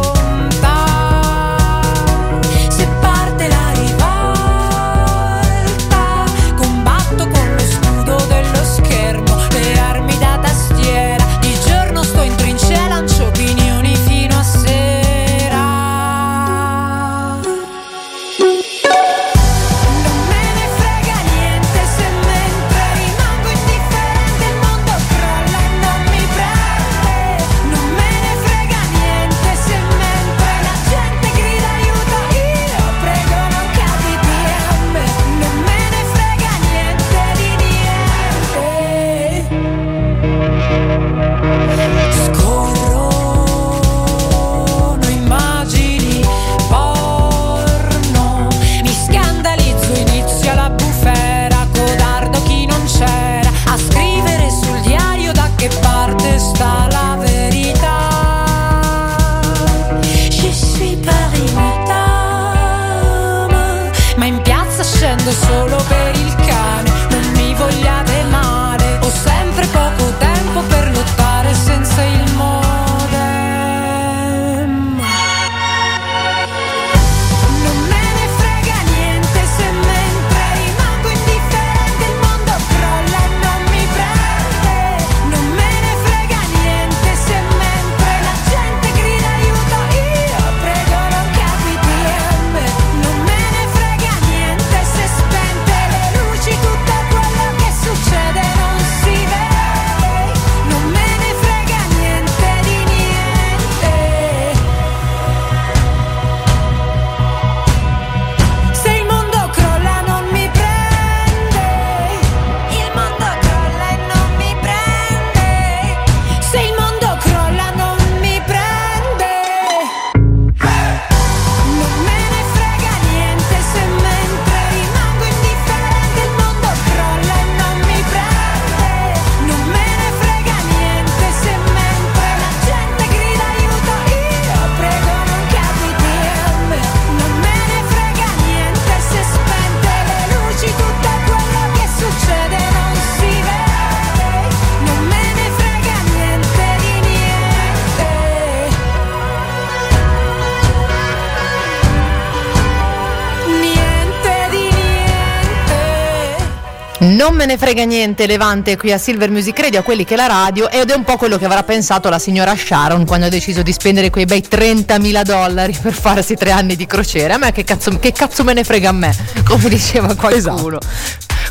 Non 157.01 157.33
me 157.33 157.47
ne 157.47 157.57
frega 157.57 157.83
niente 157.83 158.27
Levante 158.27 158.77
qui 158.77 158.91
a 158.91 158.99
Silver 158.99 159.31
Music 159.31 159.59
Radio 159.59 159.79
a 159.79 159.81
quelli 159.81 160.03
che 160.03 160.15
la 160.15 160.27
radio 160.27 160.69
ed 160.69 160.91
è 160.91 160.95
un 160.95 161.03
po' 161.03 161.17
quello 161.17 161.39
che 161.39 161.45
avrà 161.45 161.63
pensato 161.63 162.09
la 162.09 162.19
signora 162.19 162.55
Sharon 162.55 163.05
quando 163.05 163.25
ha 163.25 163.29
deciso 163.29 163.63
di 163.63 163.71
spendere 163.71 164.11
quei 164.11 164.25
bei 164.25 164.45
30.000 164.47 165.23
dollari 165.23 165.75
per 165.81 165.93
farsi 165.93 166.35
tre 166.35 166.51
anni 166.51 166.75
di 166.75 166.85
crociera. 166.85 167.33
A 167.33 167.37
me 167.39 167.51
che 167.51 167.63
cazzo, 167.63 167.97
che 167.97 168.11
cazzo 168.11 168.43
me 168.43 168.53
ne 168.53 168.63
frega 168.63 168.89
a 168.89 168.93
me, 168.93 169.15
come 169.43 169.67
diceva 169.67 170.13
qualcuno. 170.13 170.77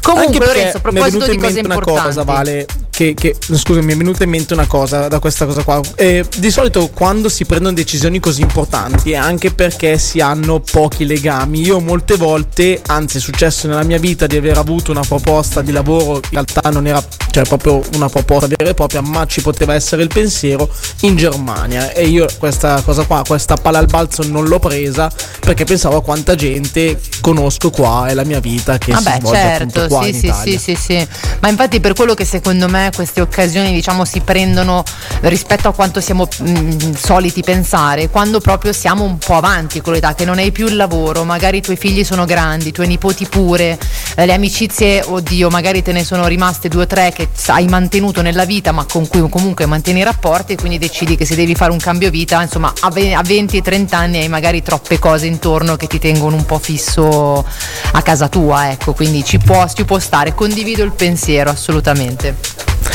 Comunque 0.02 0.44
Lorenzo, 0.44 0.60
a 0.60 0.64
mi 0.64 0.70
è 0.70 0.80
proposito 0.80 1.24
di 1.26 1.34
in 1.34 1.40
cose 1.40 1.52
mente 1.52 1.60
una 1.66 1.74
importanti. 1.74 2.06
cosa, 2.08 2.22
Vale, 2.22 2.66
che, 2.90 3.14
che 3.14 3.36
scusa, 3.54 3.80
mi 3.80 3.92
è 3.92 3.96
venuta 3.96 4.24
in 4.24 4.30
mente 4.30 4.52
una 4.52 4.66
cosa 4.66 5.08
da 5.08 5.18
questa 5.18 5.46
cosa 5.46 5.62
qua. 5.62 5.80
Eh, 5.94 6.24
di 6.36 6.50
solito 6.50 6.88
quando 6.92 7.28
si 7.28 7.44
prendono 7.44 7.74
decisioni 7.74 8.20
così 8.20 8.42
importanti 8.42 9.12
è 9.12 9.16
anche 9.16 9.52
perché 9.52 9.98
si 9.98 10.20
hanno 10.20 10.60
pochi 10.60 11.06
legami. 11.06 11.60
Io 11.60 11.80
molte 11.80 12.16
volte, 12.16 12.80
anzi 12.86 13.18
è 13.18 13.20
successo 13.20 13.68
nella 13.68 13.84
mia 13.84 13.98
vita 13.98 14.26
di 14.26 14.36
aver 14.36 14.58
avuto 14.58 14.90
una 14.90 15.02
proposta 15.06 15.62
di 15.62 15.72
lavoro, 15.72 16.16
in 16.16 16.20
realtà 16.30 16.68
non 16.70 16.86
era 16.86 17.02
cioè, 17.30 17.44
proprio 17.44 17.80
una 17.94 18.08
proposta 18.08 18.46
vera 18.46 18.70
e 18.70 18.74
propria, 18.74 19.00
ma 19.00 19.24
ci 19.26 19.40
poteva 19.40 19.74
essere 19.74 20.02
il 20.02 20.08
pensiero 20.12 20.68
in 21.02 21.16
Germania. 21.16 21.92
E 21.92 22.06
io 22.06 22.26
questa 22.38 22.82
cosa 22.82 23.04
qua, 23.04 23.22
questa 23.26 23.54
palla 23.56 23.78
al 23.78 23.86
balzo 23.86 24.22
non 24.26 24.46
l'ho 24.46 24.58
presa 24.58 25.10
perché 25.38 25.64
pensavo 25.64 25.96
a 25.96 26.02
quanta 26.02 26.34
gente 26.34 27.00
conosco 27.20 27.70
qua 27.70 28.08
e 28.08 28.14
la 28.14 28.24
mia 28.24 28.40
vita 28.40 28.78
che 28.78 28.94
si 28.94 29.02
Vabbè, 29.02 29.18
svolge 29.20 29.38
certo, 29.40 29.88
qua 29.90 30.04
sì, 30.04 30.12
sì, 30.12 30.32
sì, 30.32 30.58
sì, 30.58 30.74
sì. 30.76 31.08
Ma 31.40 31.48
infatti 31.48 31.80
per 31.80 31.94
quello 31.94 32.14
che 32.14 32.24
secondo 32.24 32.68
me 32.68 32.90
queste 32.94 33.20
occasioni, 33.20 33.72
diciamo, 33.72 34.04
si 34.04 34.20
prendono 34.20 34.84
rispetto 35.22 35.68
a 35.68 35.72
quanto 35.72 36.00
siamo 36.00 36.28
mm, 36.42 36.92
soliti 36.92 37.42
pensare, 37.42 38.08
quando 38.08 38.40
proprio 38.40 38.72
siamo 38.72 39.02
un 39.02 39.18
po' 39.18 39.34
avanti 39.34 39.80
con 39.80 39.92
l'età, 39.92 40.14
che 40.14 40.24
non 40.24 40.38
hai 40.38 40.52
più 40.52 40.66
il 40.66 40.76
lavoro, 40.76 41.24
magari 41.24 41.58
i 41.58 41.60
tuoi 41.60 41.76
figli 41.76 42.04
sono 42.04 42.24
grandi, 42.24 42.68
i 42.68 42.72
tuoi 42.72 42.86
nipoti 42.86 43.26
pure, 43.26 43.78
eh, 44.14 44.26
le 44.26 44.32
amicizie, 44.32 45.02
oddio, 45.04 45.50
magari 45.50 45.82
te 45.82 45.92
ne 45.92 46.04
sono 46.04 46.26
rimaste 46.26 46.68
due 46.68 46.82
o 46.82 46.86
tre 46.86 47.12
che 47.12 47.28
hai 47.48 47.66
mantenuto 47.66 48.22
nella 48.22 48.44
vita, 48.44 48.70
ma 48.70 48.84
con 48.84 49.08
cui 49.08 49.28
comunque 49.28 49.66
mantieni 49.66 50.00
i 50.00 50.04
rapporti 50.04 50.52
e 50.52 50.56
quindi 50.56 50.78
decidi 50.78 51.16
che 51.16 51.24
se 51.24 51.34
devi 51.34 51.54
fare 51.54 51.72
un 51.72 51.78
cambio 51.78 52.10
vita, 52.10 52.40
insomma, 52.40 52.72
a 52.80 52.90
20 52.90 53.56
e 53.56 53.62
30 53.62 53.96
anni 53.96 54.18
hai 54.18 54.28
magari 54.28 54.62
troppe 54.62 54.98
cose 54.98 55.26
intorno 55.26 55.76
che 55.76 55.86
ti 55.86 55.98
tengono 55.98 56.36
un 56.36 56.44
po' 56.44 56.58
fisso 56.58 57.44
a 57.92 58.02
casa 58.02 58.28
tua, 58.28 58.70
ecco, 58.70 58.92
quindi 58.92 59.24
ci 59.24 59.38
può, 59.38 59.66
ci 59.68 59.79
può 59.84 59.98
stare, 59.98 60.34
condivido 60.34 60.82
il 60.82 60.92
pensiero 60.92 61.50
assolutamente. 61.50 62.36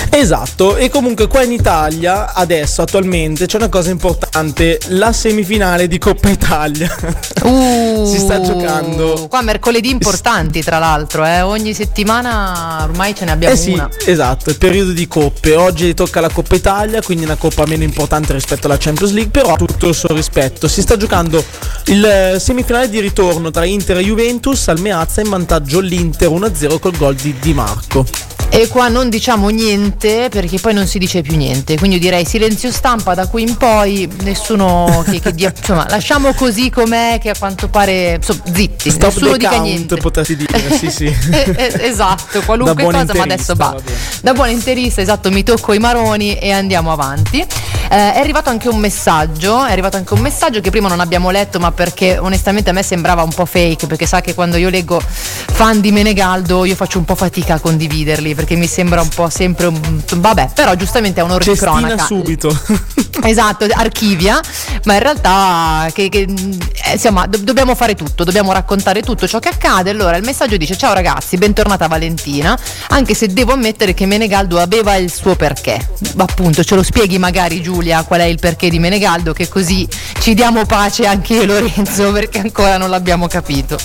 Esatto, 0.09 0.77
e 0.77 0.89
comunque 0.89 1.27
qua 1.27 1.43
in 1.43 1.51
Italia 1.51 2.33
adesso 2.33 2.81
attualmente 2.81 3.47
c'è 3.47 3.57
una 3.57 3.67
cosa 3.67 3.89
importante, 3.89 4.79
la 4.87 5.11
semifinale 5.11 5.87
di 5.87 5.97
Coppa 5.97 6.29
Italia. 6.29 6.93
Uh, 7.45 8.07
Si 8.07 8.17
sta 8.17 8.41
giocando. 8.41 9.27
Qua 9.29 9.41
mercoledì 9.43 9.91
importanti, 9.91 10.63
tra 10.63 10.79
l'altro, 10.79 11.23
eh. 11.23 11.41
ogni 11.41 11.75
settimana 11.75 12.79
ormai 12.81 13.13
ce 13.13 13.25
ne 13.25 13.31
abbiamo 13.31 13.53
Eh 13.53 13.57
sì, 13.57 13.73
una. 13.73 13.87
esatto, 14.03 14.49
è 14.49 14.55
periodo 14.57 14.93
di 14.93 15.07
coppe. 15.07 15.53
Oggi 15.55 15.93
tocca 15.93 16.21
la 16.21 16.29
Coppa 16.29 16.55
Italia, 16.55 17.03
quindi 17.03 17.23
una 17.23 17.35
coppa 17.35 17.65
meno 17.67 17.83
importante 17.83 18.33
rispetto 18.33 18.65
alla 18.65 18.77
Champions 18.79 19.11
League, 19.13 19.29
però 19.29 19.53
ha 19.53 19.57
tutto 19.57 19.87
il 19.89 19.93
suo 19.93 20.11
rispetto. 20.15 20.67
Si 20.67 20.81
sta 20.81 20.97
giocando 20.97 21.43
il 21.87 22.03
eh, 22.03 22.39
semifinale 22.39 22.89
di 22.89 22.99
ritorno 22.99 23.51
tra 23.51 23.63
Inter 23.63 23.97
e 23.97 24.03
Juventus 24.03 24.67
al 24.69 24.79
Meazza 24.79 25.21
in 25.21 25.29
vantaggio 25.29 25.79
l'Inter 25.81 26.29
1-0 26.29 26.74
col 26.79 26.97
gol 26.97 27.15
di 27.15 27.33
Di 27.39 27.53
Marco. 27.53 28.34
E 28.49 28.67
qua 28.69 28.87
non 28.87 29.09
diciamo 29.09 29.49
niente 29.49 30.29
perché 30.29 30.59
poi 30.59 30.73
non 30.73 30.87
si 30.87 30.97
dice 30.97 31.21
più 31.21 31.35
niente. 31.35 31.77
Quindi 31.77 31.97
io 31.97 32.01
direi 32.01 32.25
silenzio 32.25 32.71
stampa 32.71 33.13
da 33.13 33.27
qui 33.27 33.41
in 33.43 33.57
poi, 33.57 34.09
nessuno 34.23 35.03
che, 35.09 35.19
che 35.19 35.33
dia. 35.33 35.51
Insomma, 35.55 35.85
lasciamo 35.89 36.33
così 36.33 36.69
com'è, 36.69 37.19
che 37.21 37.29
a 37.29 37.35
quanto 37.37 37.67
pare. 37.67 38.15
Insomma, 38.15 38.43
zitti, 38.53 38.89
Stop 38.91 39.13
nessuno 39.13 39.37
dica 39.37 39.49
count, 39.49 39.63
niente. 39.63 39.97
potresti 39.97 40.35
dire, 40.35 40.77
sì 40.77 40.89
sì. 40.89 41.03
Eh, 41.35 41.53
eh, 41.57 41.87
esatto, 41.87 42.41
qualunque 42.41 42.83
cosa, 42.83 43.13
ma 43.13 43.23
adesso 43.23 43.55
bene. 43.55 43.81
Da 44.21 44.33
buon 44.33 44.49
interista, 44.49 45.01
esatto, 45.01 45.29
mi 45.31 45.43
tocco 45.43 45.73
i 45.73 45.79
maroni 45.79 46.37
e 46.37 46.51
andiamo 46.51 46.91
avanti. 46.91 47.39
Eh, 47.41 48.13
è 48.13 48.19
arrivato 48.19 48.49
anche 48.49 48.69
un 48.69 48.77
messaggio, 48.77 49.63
è 49.65 49.71
arrivato 49.71 49.97
anche 49.97 50.13
un 50.13 50.21
messaggio 50.21 50.61
che 50.61 50.69
prima 50.69 50.87
non 50.87 50.99
abbiamo 50.99 51.29
letto, 51.29 51.59
ma 51.59 51.71
perché 51.71 52.17
onestamente 52.17 52.69
a 52.69 52.73
me 52.73 52.83
sembrava 52.83 53.23
un 53.23 53.33
po' 53.33 53.45
fake, 53.45 53.87
perché 53.87 54.05
sa 54.05 54.21
che 54.21 54.33
quando 54.33 54.57
io 54.57 54.69
leggo 54.69 54.99
fan 55.01 55.81
di 55.81 55.91
Menegaldo 55.91 56.65
io 56.65 56.75
faccio 56.75 56.97
un 56.97 57.05
po' 57.05 57.15
fatica 57.15 57.55
a 57.55 57.59
condividerli, 57.59 58.34
perché 58.35 58.55
mi 58.55 58.67
sembra 58.67 59.01
un 59.01 59.09
po' 59.09 59.29
sempre 59.29 59.67
un... 59.67 60.01
vabbè, 60.15 60.49
però 60.53 60.75
giustamente 60.75 61.21
è 61.21 61.23
un 61.23 61.37
di 61.39 61.53
cronaca. 61.53 62.05
subito. 62.05 62.55
Esatto, 63.23 63.65
archivia, 63.71 64.39
ma 64.83 64.93
in 64.93 64.99
realtà 64.99 65.89
che, 65.93 66.09
che, 66.09 66.27
eh, 66.27 66.91
insomma, 66.91 67.25
do- 67.25 67.37
dobbiamo 67.37 67.73
fare 67.73 67.95
tutto, 67.95 68.23
dobbiamo 68.23 68.51
raccontare 68.51 69.01
tutto 69.01 69.27
ciò 69.27 69.39
che 69.39 69.49
accade. 69.49 69.89
Allora 69.89 70.17
il 70.17 70.23
messaggio 70.23 70.57
dice: 70.57 70.77
Ciao 70.77 70.93
ragazzi, 70.93 71.37
bentornata 71.37 71.87
Valentina. 71.87 72.57
Anche 72.89 73.15
se 73.15 73.27
devo 73.27 73.53
ammettere 73.53 73.93
che 73.93 74.05
Menegaldo 74.05 74.59
aveva 74.59 74.95
il 74.97 75.11
suo 75.11 75.35
perché. 75.35 75.87
Appunto, 76.17 76.63
ce 76.63 76.75
lo 76.75 76.83
spieghi 76.83 77.17
magari 77.17 77.61
Giulia 77.61 78.03
qual 78.03 78.19
è 78.19 78.25
il 78.25 78.37
perché 78.37 78.69
di 78.69 78.79
Menegaldo, 78.79 79.33
che 79.33 79.47
così 79.47 79.87
ci 80.19 80.33
diamo 80.33 80.65
pace 80.65 81.07
anche 81.07 81.33
io 81.33 81.45
Lorenzo, 81.45 82.11
perché 82.13 82.39
ancora 82.39 82.77
non 82.77 82.89
l'abbiamo 82.89 83.27
capito. 83.27 83.77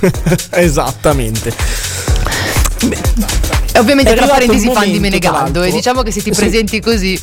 Esattamente. 0.50 1.52
E 3.78 3.80
ovviamente 3.80 4.12
È 4.12 4.16
tra 4.16 4.26
parentesi 4.26 4.68
fan 4.72 4.90
di 4.90 4.98
Menegaldo. 4.98 5.62
E 5.62 5.70
diciamo 5.70 6.02
che 6.02 6.10
se 6.10 6.20
ti 6.20 6.34
Sì. 6.34 6.40
presenti 6.40 6.80
così. 6.80 7.16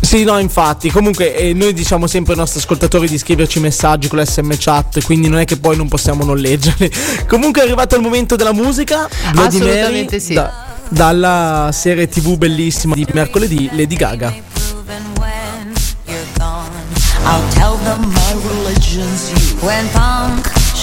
Sì, 0.00 0.22
no, 0.22 0.38
infatti. 0.38 0.90
Comunque, 0.92 1.34
eh, 1.34 1.52
noi 1.54 1.72
diciamo 1.72 2.06
sempre 2.06 2.34
ai 2.34 2.38
nostri 2.38 2.60
ascoltatori 2.60 3.08
di 3.08 3.18
scriverci 3.18 3.58
messaggi 3.58 4.06
con 4.06 4.20
l'SM 4.20 4.52
chat, 4.56 5.02
quindi 5.02 5.28
non 5.28 5.40
è 5.40 5.44
che 5.44 5.56
poi 5.56 5.76
non 5.76 5.88
possiamo 5.88 6.22
non 6.22 6.36
leggerli. 6.38 6.88
Comunque, 7.26 7.62
è 7.62 7.64
arrivato 7.64 7.96
il 7.96 8.02
momento 8.02 8.36
della 8.36 8.52
musica. 8.52 9.08
Bloody 9.32 9.58
Mary, 9.58 9.70
Assolutamente 9.70 10.20
sì. 10.20 10.34
da- 10.34 10.52
dalla 10.88 11.70
serie 11.72 12.06
TV 12.08 12.36
bellissima 12.36 12.94
di 12.94 13.04
mercoledì, 13.12 13.68
Lady 13.72 13.96
Gaga. 13.96 14.28
And 14.28 15.76
I'll 17.26 17.48
tell 17.54 17.76
them 17.82 18.04
my 18.12 18.34
religion's 18.46 19.30
you. 19.32 19.66
When 19.66 19.88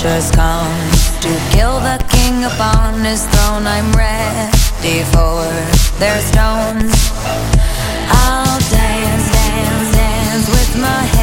punctures 0.02 0.32
come 0.32 0.92
to 1.22 1.30
kill 1.52 1.80
the 1.80 2.04
king 2.10 2.44
upon 2.44 3.04
his 3.04 3.24
throne, 3.28 3.68
I'm 3.68 3.92
ready 3.94 5.04
for 5.14 5.46
their 6.00 6.20
stones. 6.22 7.12
I'll 8.10 8.60
dance, 8.72 9.32
dance, 9.32 9.92
dance 9.96 10.50
with 10.50 10.82
my 10.82 11.21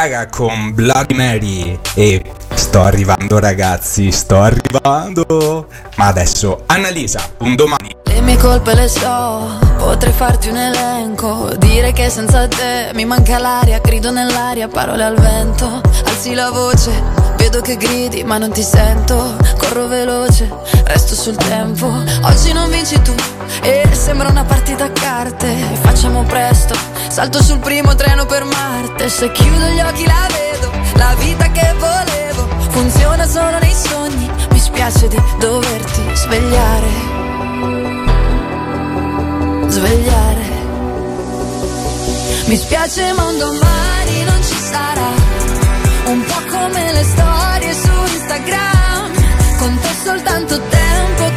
Gaga 0.00 0.28
con 0.30 0.72
Bloody 0.72 1.14
Mary 1.14 1.78
e 1.92 2.24
Sto 2.54 2.82
arrivando 2.82 3.38
ragazzi, 3.38 4.12
sto 4.12 4.40
arrivando. 4.40 5.66
Ma 5.96 6.06
adesso 6.06 6.62
Annalisa, 6.66 7.20
un 7.38 7.54
domani. 7.54 7.96
Le 8.04 8.20
mie 8.20 8.36
colpe 8.36 8.74
le 8.74 8.88
so, 8.88 9.58
potrei 9.76 10.12
farti 10.12 10.48
un 10.48 10.56
elenco. 10.56 11.54
Dire 11.58 11.92
che 11.92 12.08
senza 12.10 12.46
te 12.48 12.90
mi 12.94 13.04
manca 13.04 13.38
l'aria, 13.38 13.78
grido 13.80 14.10
nell'aria, 14.10 14.68
parole 14.68 15.02
al 15.02 15.16
vento. 15.18 15.80
Alzi 16.04 16.34
la 16.34 16.50
voce, 16.50 16.92
vedo 17.36 17.60
che 17.60 17.76
gridi, 17.76 18.22
ma 18.24 18.38
non 18.38 18.52
ti 18.52 18.62
sento. 18.62 19.36
Corro 19.58 19.86
veloce, 19.86 20.48
resto 20.84 21.14
sul 21.14 21.36
tempo. 21.36 21.86
Oggi 22.22 22.52
non 22.52 22.70
vinci 22.70 23.00
tu, 23.02 23.14
e 23.62 23.88
sembra 23.92 24.28
una 24.28 24.44
partita 24.44 24.84
a 24.84 24.90
carte. 24.90 25.48
Facciamo 25.80 26.22
presto, 26.24 26.74
salto 27.10 27.42
sul 27.42 27.58
primo 27.58 27.94
treno 27.94 28.24
per 28.26 28.44
Marte. 28.44 29.08
Se 29.08 29.30
chiudo 29.32 29.66
gli 29.66 29.80
occhi 29.80 30.06
la 30.06 30.26
vedo, 30.28 30.70
la 30.94 31.14
vita 31.18 31.50
che 31.50 31.74
volevo. 31.78 32.48
Funziona 32.70 33.26
solo 33.26 33.58
nei 33.58 33.74
sogni, 33.74 34.30
mi 34.50 34.58
spiace 34.58 35.08
di 35.08 35.22
doverti 35.38 36.02
svegliare 36.14 37.20
svegliare. 39.70 40.44
Mi 42.46 42.56
spiace 42.56 43.12
ma 43.12 43.24
un 43.24 43.38
domani 43.38 44.24
non 44.24 44.42
ci 44.42 44.58
sarà. 44.70 45.10
Un 46.06 46.24
po' 46.24 46.42
come 46.50 46.92
le 46.92 47.04
storie 47.04 47.72
su 47.72 47.92
Instagram. 48.14 49.12
Con 49.58 49.78
te 49.80 49.88
soltanto 50.04 50.60
tempo 50.60 51.29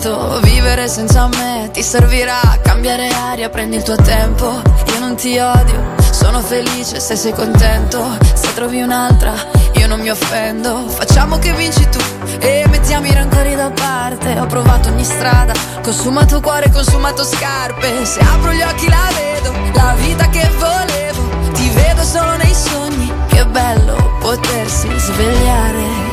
spento. 0.00 0.40
Vivere 0.40 0.88
senza 0.88 1.28
me 1.28 1.68
ti 1.72 1.82
servirà, 1.82 2.40
cambiare 2.62 3.08
aria, 3.08 3.50
prendi 3.50 3.76
il 3.76 3.82
tuo 3.82 3.96
tempo. 3.96 4.62
Io 4.92 4.98
non 4.98 5.14
ti 5.14 5.38
odio, 5.38 5.94
sono 6.10 6.40
felice 6.40 6.98
se 6.98 7.16
sei 7.16 7.32
contento. 7.32 8.16
Se 8.34 8.54
trovi 8.54 8.80
un'altra, 8.80 9.34
io 9.74 9.86
non 9.86 10.00
mi 10.00 10.10
offendo. 10.10 10.88
Facciamo 10.88 11.38
che 11.38 11.52
vinci 11.52 11.86
tu 11.88 11.98
e 12.40 12.64
mettiamo 12.70 13.06
i 13.06 13.12
rancori 13.12 13.54
da 13.54 13.70
parte. 13.70 14.38
Ho 14.38 14.46
provato 14.46 14.88
ogni 14.88 15.04
strada, 15.04 15.52
consumato 15.82 16.40
cuore, 16.40 16.70
consumato 16.70 17.22
scarpe. 17.22 18.04
Se 18.04 18.20
apro 18.20 18.52
gli 18.52 18.62
occhi 18.62 18.88
la 18.88 19.08
vedo, 19.14 19.52
la 19.74 19.94
vita 19.98 20.28
che 20.28 20.48
volevo. 20.58 21.52
Ti 21.52 21.68
vedo 21.70 22.02
solo 22.02 22.36
nei 22.36 22.54
sogni, 22.54 23.12
che 23.28 23.44
bello 23.46 24.16
potersi 24.20 24.88
svegliare. 24.96 26.08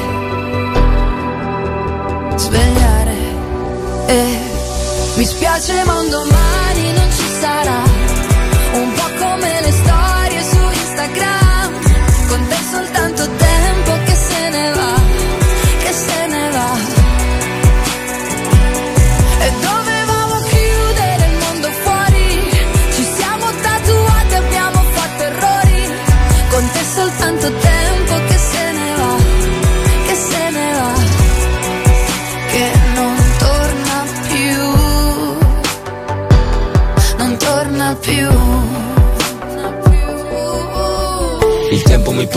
Svegliare. 2.36 2.97
E 4.08 4.39
mi 5.15 5.26
spiace 5.26 5.84
ma 5.84 6.00
un 6.00 6.10
domani 6.10 6.57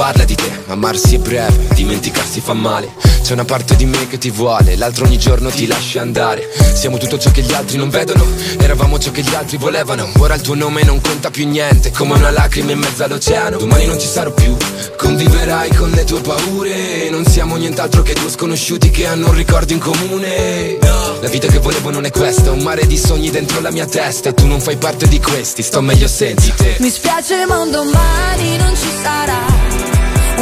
parla 0.00 0.24
di 0.24 0.34
te, 0.34 0.50
amarsi 0.68 1.16
è 1.16 1.18
breve, 1.18 1.74
dimenticarsi 1.74 2.40
fa 2.40 2.54
male. 2.54 2.90
C'è 3.22 3.34
una 3.34 3.44
parte 3.44 3.76
di 3.76 3.84
me 3.84 4.08
che 4.08 4.16
ti 4.16 4.30
vuole, 4.30 4.74
l'altro 4.76 5.04
ogni 5.04 5.18
giorno 5.18 5.50
ti 5.50 5.66
lascia 5.66 6.00
andare. 6.00 6.48
Siamo 6.72 6.96
tutto 6.96 7.18
ciò 7.18 7.30
che 7.30 7.42
gli 7.42 7.52
altri 7.52 7.76
non 7.76 7.90
vedono, 7.90 8.24
eravamo 8.58 8.98
ciò 8.98 9.10
che 9.10 9.20
gli 9.20 9.34
altri 9.34 9.58
volevano. 9.58 10.08
Ora 10.16 10.32
il 10.36 10.40
tuo 10.40 10.54
nome 10.54 10.84
non 10.84 11.02
conta 11.02 11.28
più 11.28 11.46
niente, 11.46 11.90
come 11.90 12.14
una 12.14 12.30
lacrima 12.30 12.72
in 12.72 12.78
mezzo 12.78 13.04
all'oceano. 13.04 13.58
Domani 13.58 13.84
non 13.84 14.00
ci 14.00 14.06
sarò 14.06 14.32
più, 14.32 14.56
conviverai 14.96 15.74
con 15.74 15.90
le 15.90 16.04
tue 16.04 16.22
paure. 16.22 17.10
Non 17.10 17.26
siamo 17.26 17.56
nient'altro 17.56 18.00
che 18.00 18.14
due 18.14 18.30
sconosciuti 18.30 18.88
che 18.88 19.06
hanno 19.06 19.28
un 19.28 19.34
ricordo 19.34 19.74
in 19.74 19.80
comune. 19.80 20.78
La 21.20 21.28
vita 21.28 21.46
che 21.46 21.58
volevo 21.58 21.90
non 21.90 22.06
è 22.06 22.10
questa, 22.10 22.50
un 22.50 22.62
mare 22.62 22.86
di 22.86 22.96
sogni 22.96 23.28
dentro 23.28 23.60
la 23.60 23.70
mia 23.70 23.84
testa. 23.84 24.30
E 24.30 24.32
tu 24.34 24.46
non 24.46 24.62
fai 24.62 24.78
parte 24.78 25.06
di 25.08 25.20
questi, 25.20 25.60
sto 25.62 25.82
meglio 25.82 26.08
senza 26.08 26.50
te. 26.56 26.76
Mi 26.78 26.88
spiace 26.88 27.44
ma 27.44 27.62
domani 27.66 28.56
non 28.56 28.74
ci 28.74 28.88
sarà 29.02 29.59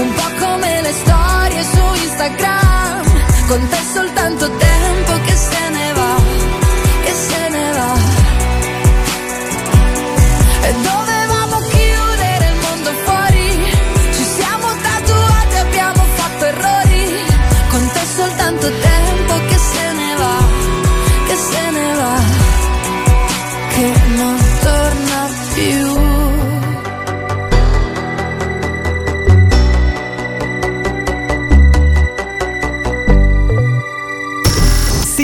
Un 0.01 0.13
po' 0.15 0.31
come 0.39 0.81
le 0.83 0.93
storie 0.93 1.63
su 1.65 2.05
Instagram. 2.05 3.03
Con 3.49 3.69
te 3.69 3.79
soltanto 3.93 4.49
tempo 4.49 5.13
che 5.27 5.35
se 5.35 5.69
ne 5.71 5.88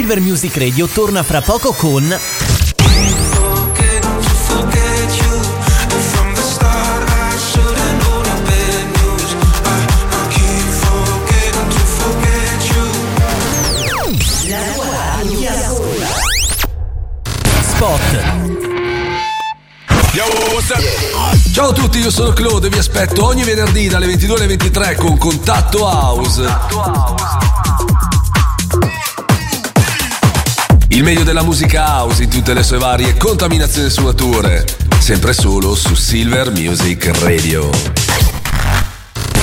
Silver 0.04 0.20
Music 0.20 0.54
Radio 0.58 0.86
torna 0.86 1.22
fra 1.22 1.40
poco 1.40 1.72
con. 1.72 2.04
Ciao 21.50 21.68
a 21.68 21.72
tutti, 21.72 21.98
io 21.98 22.10
sono 22.10 22.34
Claude 22.34 22.66
e 22.66 22.70
vi 22.70 22.76
aspetto 22.76 23.24
ogni 23.24 23.42
venerdì 23.42 23.88
dalle 23.88 24.04
22 24.04 24.36
alle 24.36 24.46
23 24.48 24.96
con 24.96 25.16
Contatto 25.16 25.78
House. 25.84 27.33
Il 30.94 31.02
meglio 31.02 31.24
della 31.24 31.42
musica 31.42 31.98
house 31.98 32.22
in 32.22 32.30
tutte 32.30 32.54
le 32.54 32.62
sue 32.62 32.78
varie 32.78 33.16
contaminazioni 33.16 33.88
e 33.88 33.90
sfumature. 33.90 34.64
Sempre 35.00 35.32
solo 35.32 35.74
su 35.74 35.92
Silver 35.96 36.52
Music 36.52 37.10
Radio. 37.18 37.68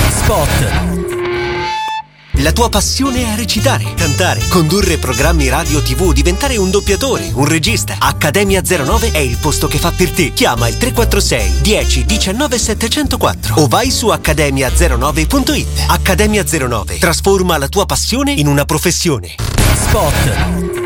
Spot. 0.08 0.48
La 2.36 2.52
tua 2.52 2.70
passione 2.70 3.34
è 3.34 3.36
recitare, 3.36 3.84
cantare, 3.94 4.40
condurre 4.48 4.96
programmi 4.96 5.50
radio 5.50 5.82
tv, 5.82 6.14
diventare 6.14 6.56
un 6.56 6.70
doppiatore, 6.70 7.30
un 7.34 7.44
regista. 7.44 7.96
Accademia 7.98 8.62
09 8.62 9.10
è 9.10 9.18
il 9.18 9.36
posto 9.36 9.68
che 9.68 9.76
fa 9.76 9.92
per 9.92 10.10
te. 10.10 10.32
Chiama 10.32 10.68
il 10.68 10.78
346 10.78 11.60
10 11.60 12.06
19 12.06 12.58
704 12.58 13.56
o 13.56 13.66
vai 13.66 13.90
su 13.90 14.06
accademia09.it. 14.06 15.84
Accademia 15.88 16.44
09 16.44 16.96
trasforma 16.96 17.58
la 17.58 17.68
tua 17.68 17.84
passione 17.84 18.32
in 18.32 18.46
una 18.46 18.64
professione. 18.64 19.34
Spot. 19.74 20.81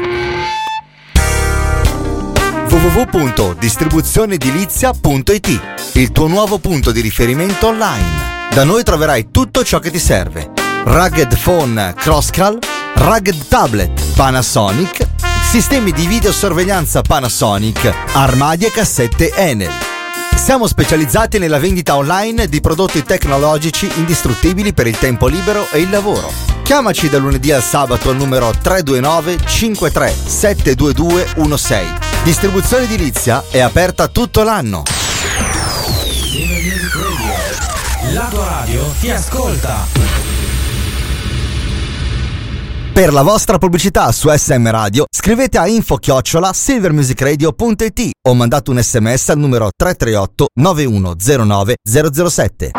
www.distribuzioneedilizia.it 2.77 5.61
Il 5.93 6.13
tuo 6.13 6.27
nuovo 6.27 6.59
punto 6.59 6.93
di 6.93 7.01
riferimento 7.01 7.69
online. 7.69 8.35
Da 8.51 8.65
noi 8.65 8.83
troverai 8.83 9.31
tutto 9.31 9.65
ciò 9.65 9.79
che 9.79 9.91
ti 9.91 9.99
serve. 9.99 10.51
Rugged 10.85 11.39
Phone 11.39 11.95
Crosscall, 11.97 12.59
Rugged 12.95 13.49
Tablet 13.49 13.99
Panasonic, 14.15 15.09
sistemi 15.43 15.91
di 15.91 16.07
videosorveglianza 16.07 17.01
Panasonic, 17.01 17.91
armadi 18.13 18.67
e 18.67 18.71
cassette 18.71 19.33
Enel. 19.35 19.73
Siamo 20.35 20.67
specializzati 20.67 21.39
nella 21.39 21.59
vendita 21.59 21.97
online 21.97 22.47
di 22.47 22.61
prodotti 22.61 23.03
tecnologici 23.03 23.91
indistruttibili 23.97 24.75
per 24.75 24.87
il 24.87 24.99
tempo 24.99 25.29
libero 25.29 25.67
e 25.73 25.81
il 25.81 25.89
lavoro. 25.89 26.31
Chiamaci 26.63 27.09
da 27.09 27.17
lunedì 27.19 27.53
al 27.53 27.63
sabato 27.63 28.11
al 28.11 28.17
numero 28.17 28.51
329 28.51 29.39
53 29.47 30.15
722 30.27 31.27
16. 31.57 32.16
Distribuzione 32.27 32.83
edilizia 32.87 33.45
è 33.53 33.61
aperta 33.61 34.09
tutto 34.09 34.43
l'anno. 34.43 34.83
La 38.13 38.27
tua 38.29 38.49
radio 38.49 38.83
ti 38.99 39.09
ascolta. 39.13 39.87
Per 42.93 43.13
la 43.13 43.23
vostra 43.23 43.59
pubblicità 43.59 44.11
su 44.11 44.29
SM 44.29 44.69
Radio 44.69 45.05
scrivete 45.09 45.57
a 45.57 45.69
info 45.69 45.99
chiocciola 45.99 46.53
silvermusicradio.it 46.53 48.11
o 48.27 48.35
mandate 48.35 48.71
un 48.71 48.83
sms 48.83 49.29
al 49.29 49.39
numero 49.39 49.69
338 49.77 50.49
9109 50.53 51.77
007. 51.85 52.71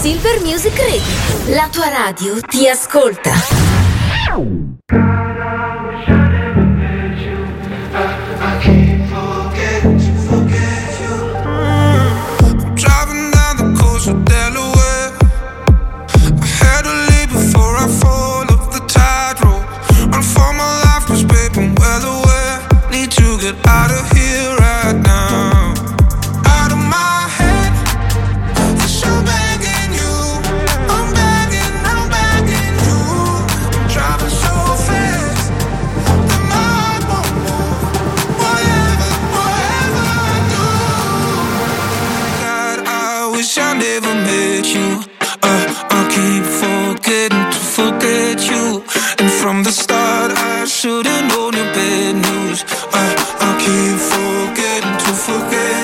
Silver 0.00 0.40
Music 0.40 0.74
Radio. 0.78 1.54
La 1.54 1.68
tua 1.70 1.90
radio 1.90 2.40
ti 2.40 2.66
ascolta. 2.66 3.32
The 49.68 49.72
start, 49.72 50.32
I 50.32 50.64
should've 50.64 51.24
known 51.28 51.52
your 51.52 51.70
bad 51.76 52.14
news. 52.14 52.64
Uh, 53.00 53.14
I 53.46 53.50
keep 53.64 53.98
forgetting 54.12 54.96
to 55.04 55.12
forget 55.26 55.77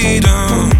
freedom. 0.00 0.79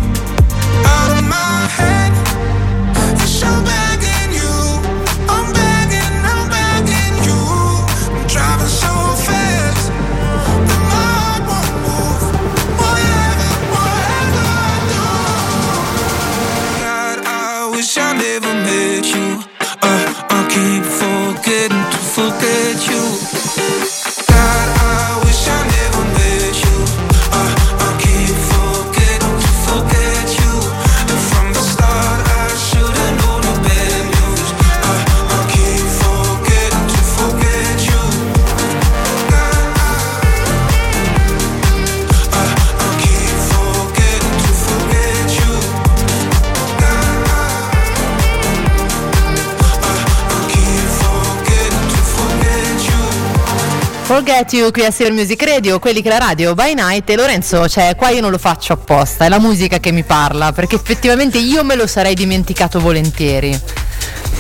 Forget 54.21 54.53
You 54.53 54.71
qui 54.71 54.85
a 54.85 54.91
Silver 54.91 55.15
Music 55.15 55.43
Radio, 55.45 55.79
quelli 55.79 56.03
che 56.03 56.11
la 56.11 56.19
radio 56.19 56.53
by 56.55 56.75
night 56.75 57.09
e 57.09 57.17
Lorenzo, 57.17 57.67
cioè 57.67 57.97
qua 57.97 58.11
io 58.11 58.21
non 58.21 58.31
lo 58.31 58.37
faccio 58.37 58.75
apposta, 58.75 59.25
è 59.25 59.31
la 59.31 59.39
musica 59.39 59.79
che 59.79 59.93
mi 59.93 60.03
parla, 60.03 60.53
perché 60.53 60.75
effettivamente 60.75 61.39
io 61.39 61.65
me 61.65 61.75
lo 61.75 61.87
sarei 61.87 62.13
dimenticato 62.13 62.81
volentieri. 62.81 63.59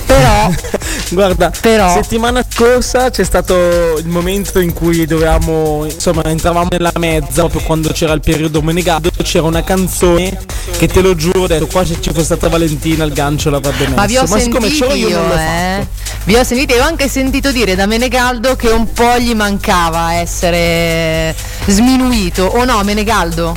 Però 0.05 0.51
Guarda, 1.11 1.51
Però- 1.61 1.92
settimana 1.92 2.44
scorsa 2.49 3.11
c'è 3.11 3.25
stato 3.25 3.99
il 3.99 4.07
momento 4.07 4.61
in 4.61 4.73
cui 4.73 5.07
dovevamo, 5.07 5.85
insomma, 5.85 6.23
entravamo 6.25 6.68
nella 6.70 6.92
mezza, 6.99 7.42
proprio 7.42 7.62
quando 7.62 7.90
c'era 7.90 8.12
il 8.12 8.20
periodo 8.20 8.62
Menegado, 8.62 9.11
c'era 9.23 9.46
una 9.46 9.64
canzone 9.64 10.38
che 10.77 10.87
te 10.87 11.01
lo 11.01 11.14
giuro, 11.16 11.42
ho 11.42 11.46
detto 11.46 11.66
qua 11.66 11.85
se 11.85 12.01
ci 12.01 12.11
fosse 12.11 12.25
stata 12.25 12.49
Valentina 12.49 13.05
il 13.05 13.12
gancio 13.12 13.51
l'avrebbe 13.51 13.85
messo. 13.85 13.94
Ma 13.94 14.07
vi 14.07 14.16
ho 14.16 14.27
siccome 14.27 14.68
sentito 14.68 14.94
io, 14.94 15.09
io, 15.09 15.18
non 15.18 15.29
l'ho 15.29 15.35
eh. 15.35 15.87
Vi 16.25 16.37
ho 16.37 16.44
sentito 16.44 16.75
e 16.75 16.81
ho 16.81 16.85
anche 16.85 17.09
sentito 17.09 17.51
dire 17.51 17.75
da 17.75 17.87
Menegaldo 17.87 18.55
che 18.55 18.68
un 18.68 18.92
po' 18.92 19.18
gli 19.18 19.35
mancava 19.35 20.14
essere 20.14 21.35
sminuito. 21.66 22.44
O 22.44 22.64
no, 22.64 22.83
Menegaldo? 22.85 23.57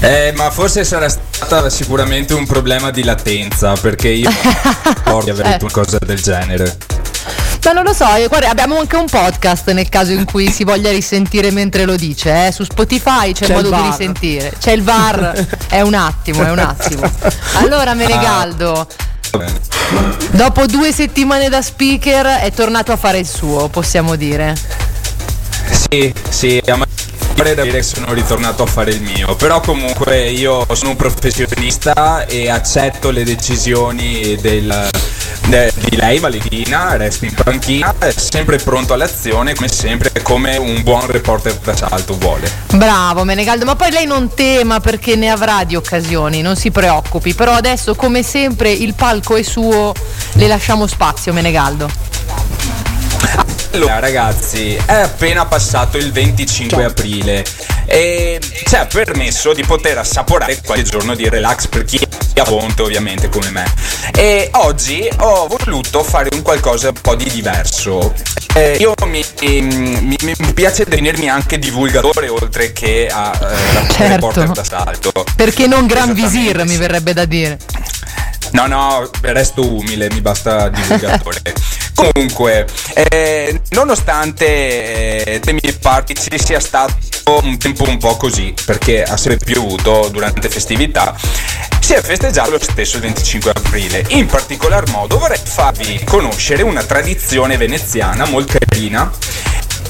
Eh, 0.00 0.32
ma 0.36 0.50
forse 0.50 0.84
sarà 0.84 1.08
stata 1.44 1.70
sicuramente 1.70 2.34
un 2.34 2.46
problema 2.46 2.90
di 2.90 3.04
latenza, 3.04 3.72
perché 3.74 4.08
io 4.08 4.30
ricordo 5.04 5.24
di 5.24 5.30
aver 5.30 5.46
detto 5.46 5.64
una 5.64 5.72
cosa 5.72 5.98
del 5.98 6.20
genere. 6.20 6.76
Ma 7.64 7.72
non 7.72 7.84
lo 7.84 7.92
so, 7.92 8.06
guarda, 8.28 8.50
abbiamo 8.50 8.78
anche 8.78 8.96
un 8.96 9.06
podcast 9.06 9.70
nel 9.70 9.88
caso 9.88 10.12
in 10.12 10.24
cui 10.24 10.50
si 10.50 10.64
voglia 10.64 10.90
risentire 10.90 11.50
mentre 11.50 11.84
lo 11.84 11.94
dice, 11.96 12.48
eh. 12.48 12.52
su 12.52 12.64
Spotify 12.64 13.32
c'è, 13.32 13.46
C'è 13.46 13.54
modo 13.54 13.70
di 13.70 13.80
risentire. 13.80 14.52
C'è 14.58 14.72
il 14.72 14.82
VAR, 14.82 15.46
è 15.68 15.80
un 15.80 15.94
attimo, 15.94 16.44
è 16.44 16.50
un 16.50 16.58
attimo. 16.58 17.10
Allora 17.54 17.94
Menegaldo, 17.94 18.86
bene. 19.30 19.60
dopo 20.32 20.66
due 20.66 20.92
settimane 20.92 21.48
da 21.48 21.62
speaker 21.62 22.26
è 22.40 22.50
tornato 22.52 22.92
a 22.92 22.96
fare 22.96 23.18
il 23.18 23.26
suo, 23.26 23.68
possiamo 23.68 24.16
dire. 24.16 24.54
Sì, 25.70 26.12
sì, 26.28 26.60
a 26.66 26.76
me 26.76 26.86
pare 27.34 27.54
da 27.54 27.62
dire 27.62 27.78
che 27.78 27.82
sono 27.82 28.12
ritornato 28.12 28.62
a 28.62 28.66
fare 28.66 28.92
il 28.92 29.02
mio, 29.02 29.34
però 29.36 29.60
comunque 29.60 30.30
io 30.30 30.66
sono 30.72 30.90
un 30.90 30.96
professionista 30.96 32.26
e 32.26 32.48
accetto 32.48 33.10
le 33.10 33.24
decisioni 33.24 34.36
del, 34.36 34.88
de- 35.46 35.72
di 35.74 35.96
lei, 35.96 36.18
Valentina, 36.18 36.96
resto 36.96 37.24
in 37.24 37.34
panchina, 37.34 37.94
sempre 38.14 38.58
pronto 38.58 38.92
all'azione, 38.92 39.54
come 39.54 39.68
sempre, 39.68 40.10
come 40.22 40.56
un 40.56 40.82
buon 40.82 41.06
reporter 41.06 41.54
d'assalto 41.54 42.16
vuole. 42.18 42.50
Bravo 42.72 43.24
Menegaldo, 43.24 43.64
ma 43.64 43.76
poi 43.76 43.90
lei 43.90 44.06
non 44.06 44.32
tema 44.34 44.80
perché 44.80 45.16
ne 45.16 45.30
avrà 45.30 45.64
di 45.64 45.76
occasioni, 45.76 46.42
non 46.42 46.56
si 46.56 46.70
preoccupi, 46.70 47.34
però 47.34 47.52
adesso 47.52 47.94
come 47.94 48.22
sempre 48.22 48.70
il 48.70 48.94
palco 48.94 49.36
è 49.36 49.42
suo, 49.42 49.92
le 50.32 50.46
lasciamo 50.46 50.86
spazio 50.86 51.32
Menegaldo. 51.32 51.90
Allora 53.72 53.98
ragazzi, 54.00 54.74
è 54.74 54.92
appena 54.92 55.46
passato 55.46 55.96
il 55.96 56.12
25 56.12 56.84
aprile 56.84 57.42
e 57.86 58.38
ci 58.66 58.74
ha 58.76 58.84
permesso 58.86 59.54
di 59.54 59.64
poter 59.64 59.96
assaporare 59.98 60.60
qualche 60.62 60.84
giorno 60.84 61.14
di 61.14 61.28
relax 61.28 61.66
per 61.68 61.84
chi 61.84 61.98
ha 62.36 62.42
ponte 62.42 62.82
ovviamente 62.82 63.28
come 63.30 63.48
me. 63.50 63.64
E 64.14 64.50
oggi 64.52 65.08
ho 65.20 65.46
voluto 65.46 66.02
fare 66.02 66.28
un 66.32 66.42
qualcosa 66.42 66.88
un 66.88 67.00
po' 67.00 67.14
di 67.14 67.30
diverso. 67.30 68.12
Eh, 68.54 68.76
io 68.78 68.92
mi, 69.06 69.24
mi- 69.40 70.16
mi- 70.20 70.34
mi 70.38 70.52
piace 70.52 70.84
definirmi 70.84 71.30
anche 71.30 71.58
divulgatore 71.58 72.28
oltre 72.28 72.72
che 72.74 73.08
a 73.10 73.32
eh, 73.40 73.86
Certo. 73.92 74.02
reporter 74.08 74.48
d'assalto. 74.50 75.12
Perché 75.34 75.66
non 75.66 75.86
Gran 75.86 76.12
Visir 76.12 76.62
mi 76.66 76.76
verrebbe 76.76 77.14
da 77.14 77.24
dire. 77.24 77.58
No, 78.50 78.66
no, 78.66 79.08
resto 79.22 79.66
umile, 79.66 80.10
mi 80.12 80.20
basta 80.20 80.68
divulgatore. 80.68 81.40
Comunque, 82.10 82.66
eh, 82.94 83.60
nonostante 83.70 85.24
eh, 85.24 85.38
dei 85.38 85.56
miei 85.62 85.72
party 85.80 86.14
ci 86.14 86.36
sia 86.36 86.58
stato 86.58 86.96
un 87.42 87.56
tempo 87.58 87.88
un 87.88 87.96
po' 87.98 88.16
così, 88.16 88.52
perché 88.64 89.04
ha 89.04 89.16
sempre 89.16 89.44
piovuto 89.44 90.08
durante 90.10 90.48
festività, 90.48 91.14
si 91.78 91.92
è 91.92 92.02
festeggiato 92.02 92.50
lo 92.50 92.58
stesso 92.60 92.96
il 92.96 93.02
25 93.02 93.52
aprile. 93.54 94.04
In 94.08 94.26
particolar 94.26 94.88
modo 94.90 95.16
vorrei 95.16 95.38
farvi 95.42 96.02
conoscere 96.04 96.62
una 96.62 96.82
tradizione 96.82 97.56
veneziana 97.56 98.26
molto 98.26 98.58
carina 98.58 99.08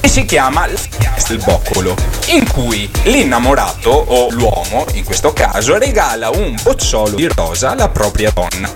che 0.03 0.09
si 0.09 0.25
chiama 0.25 0.67
del 0.67 1.39
boccolo, 1.45 1.95
in 2.31 2.51
cui 2.51 2.91
l'innamorato 3.05 3.89
o 3.91 4.31
l'uomo, 4.33 4.85
in 4.95 5.05
questo 5.05 5.33
caso, 5.33 5.79
regala 5.79 6.29
un 6.31 6.57
bocciolo 6.61 7.15
di 7.15 7.29
rosa 7.29 7.71
alla 7.71 7.89
propria 7.89 8.33
donna. 8.35 8.69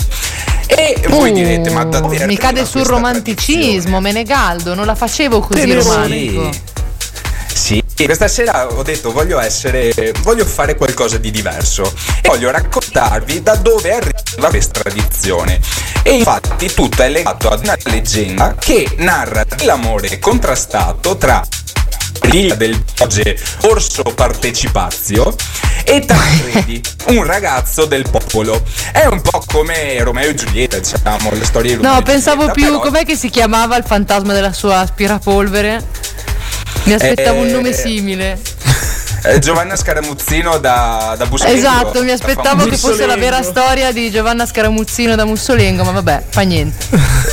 E 0.69 1.03
voi 1.09 1.33
direte, 1.33 1.71
ma 1.71 1.85
davvero? 1.85 2.25
Uh, 2.25 2.27
Mi 2.29 2.37
cade 2.37 2.65
sul 2.65 2.85
romanticismo, 2.85 4.01
Menegaldo, 4.01 4.75
non 4.75 4.87
la 4.87 4.95
facevo 4.95 5.41
così 5.41 5.73
romantico. 5.73 6.53
Sì, 6.53 6.61
questa 8.05 8.29
sera 8.29 8.67
ho 8.67 8.83
detto 8.83 9.11
voglio 9.11 9.41
essere, 9.41 10.13
voglio 10.23 10.45
fare 10.45 10.77
qualcosa 10.77 11.17
di 11.17 11.31
diverso 11.31 11.91
e 12.21 12.29
voglio 12.29 12.51
raccontarvi 12.51 13.43
da 13.43 13.57
dove 13.57 13.95
arriva 13.95 14.49
questa 14.49 14.83
tradizione. 14.83 15.59
E 16.03 16.13
infatti 16.13 16.73
tutto 16.73 17.03
è 17.03 17.09
legato 17.09 17.49
ad 17.49 17.61
una 17.65 17.77
leggenda 17.85 18.55
che 18.59 18.95
narra 18.99 19.45
l'amore 19.65 20.19
contrastato 20.19 21.17
tra 21.17 21.43
Riglia 22.21 22.55
del 22.55 22.83
Doge 22.95 23.39
Orso 23.63 24.03
Partecipazio 24.03 25.35
e 25.85 26.05
Tancredi, 26.05 26.83
un 27.09 27.25
ragazzo 27.25 27.87
del 27.87 28.09
popolo. 28.11 28.63
È 28.93 29.07
un 29.07 29.21
po' 29.23 29.43
come 29.47 30.03
Romeo 30.03 30.29
e 30.29 30.35
Giulietta, 30.35 30.79
diciamo, 30.79 31.31
la 31.33 31.45
storia 31.45 31.71
di 31.71 31.77
Romeo 31.83 31.95
No, 31.95 32.03
pensavo 32.03 32.47
Giulietta, 32.47 32.53
più, 32.53 32.79
però- 32.79 32.81
com'è 32.81 33.05
che 33.05 33.17
si 33.17 33.31
chiamava 33.31 33.77
il 33.77 33.85
fantasma 33.85 34.33
della 34.33 34.53
sua 34.53 34.81
aspirapolvere? 34.81 35.85
Mi 36.87 36.93
aspettavo 36.95 37.41
un 37.41 37.49
Eh, 37.49 37.53
nome 37.53 37.73
simile. 37.73 38.39
Eh, 39.25 39.41
Giovanna 39.41 39.75
Scaramuzzino 39.75 40.59
da, 40.59 41.17
da 41.19 41.27
Bussolengo. 41.27 41.59
Esatto, 41.59 42.03
mi 42.05 42.13
aspettavo 42.13 42.65
che 42.67 42.77
fosse 42.77 43.07
la 43.07 43.17
vera 43.17 43.43
storia 43.43 43.91
di 43.91 44.09
Giovanna 44.11 44.47
Scaramuzzino 44.47 45.17
da 45.17 45.25
Mussolengo, 45.25 45.83
ma 45.83 45.91
vabbè, 45.91 46.23
fa 46.29 46.43
niente. 46.43 46.87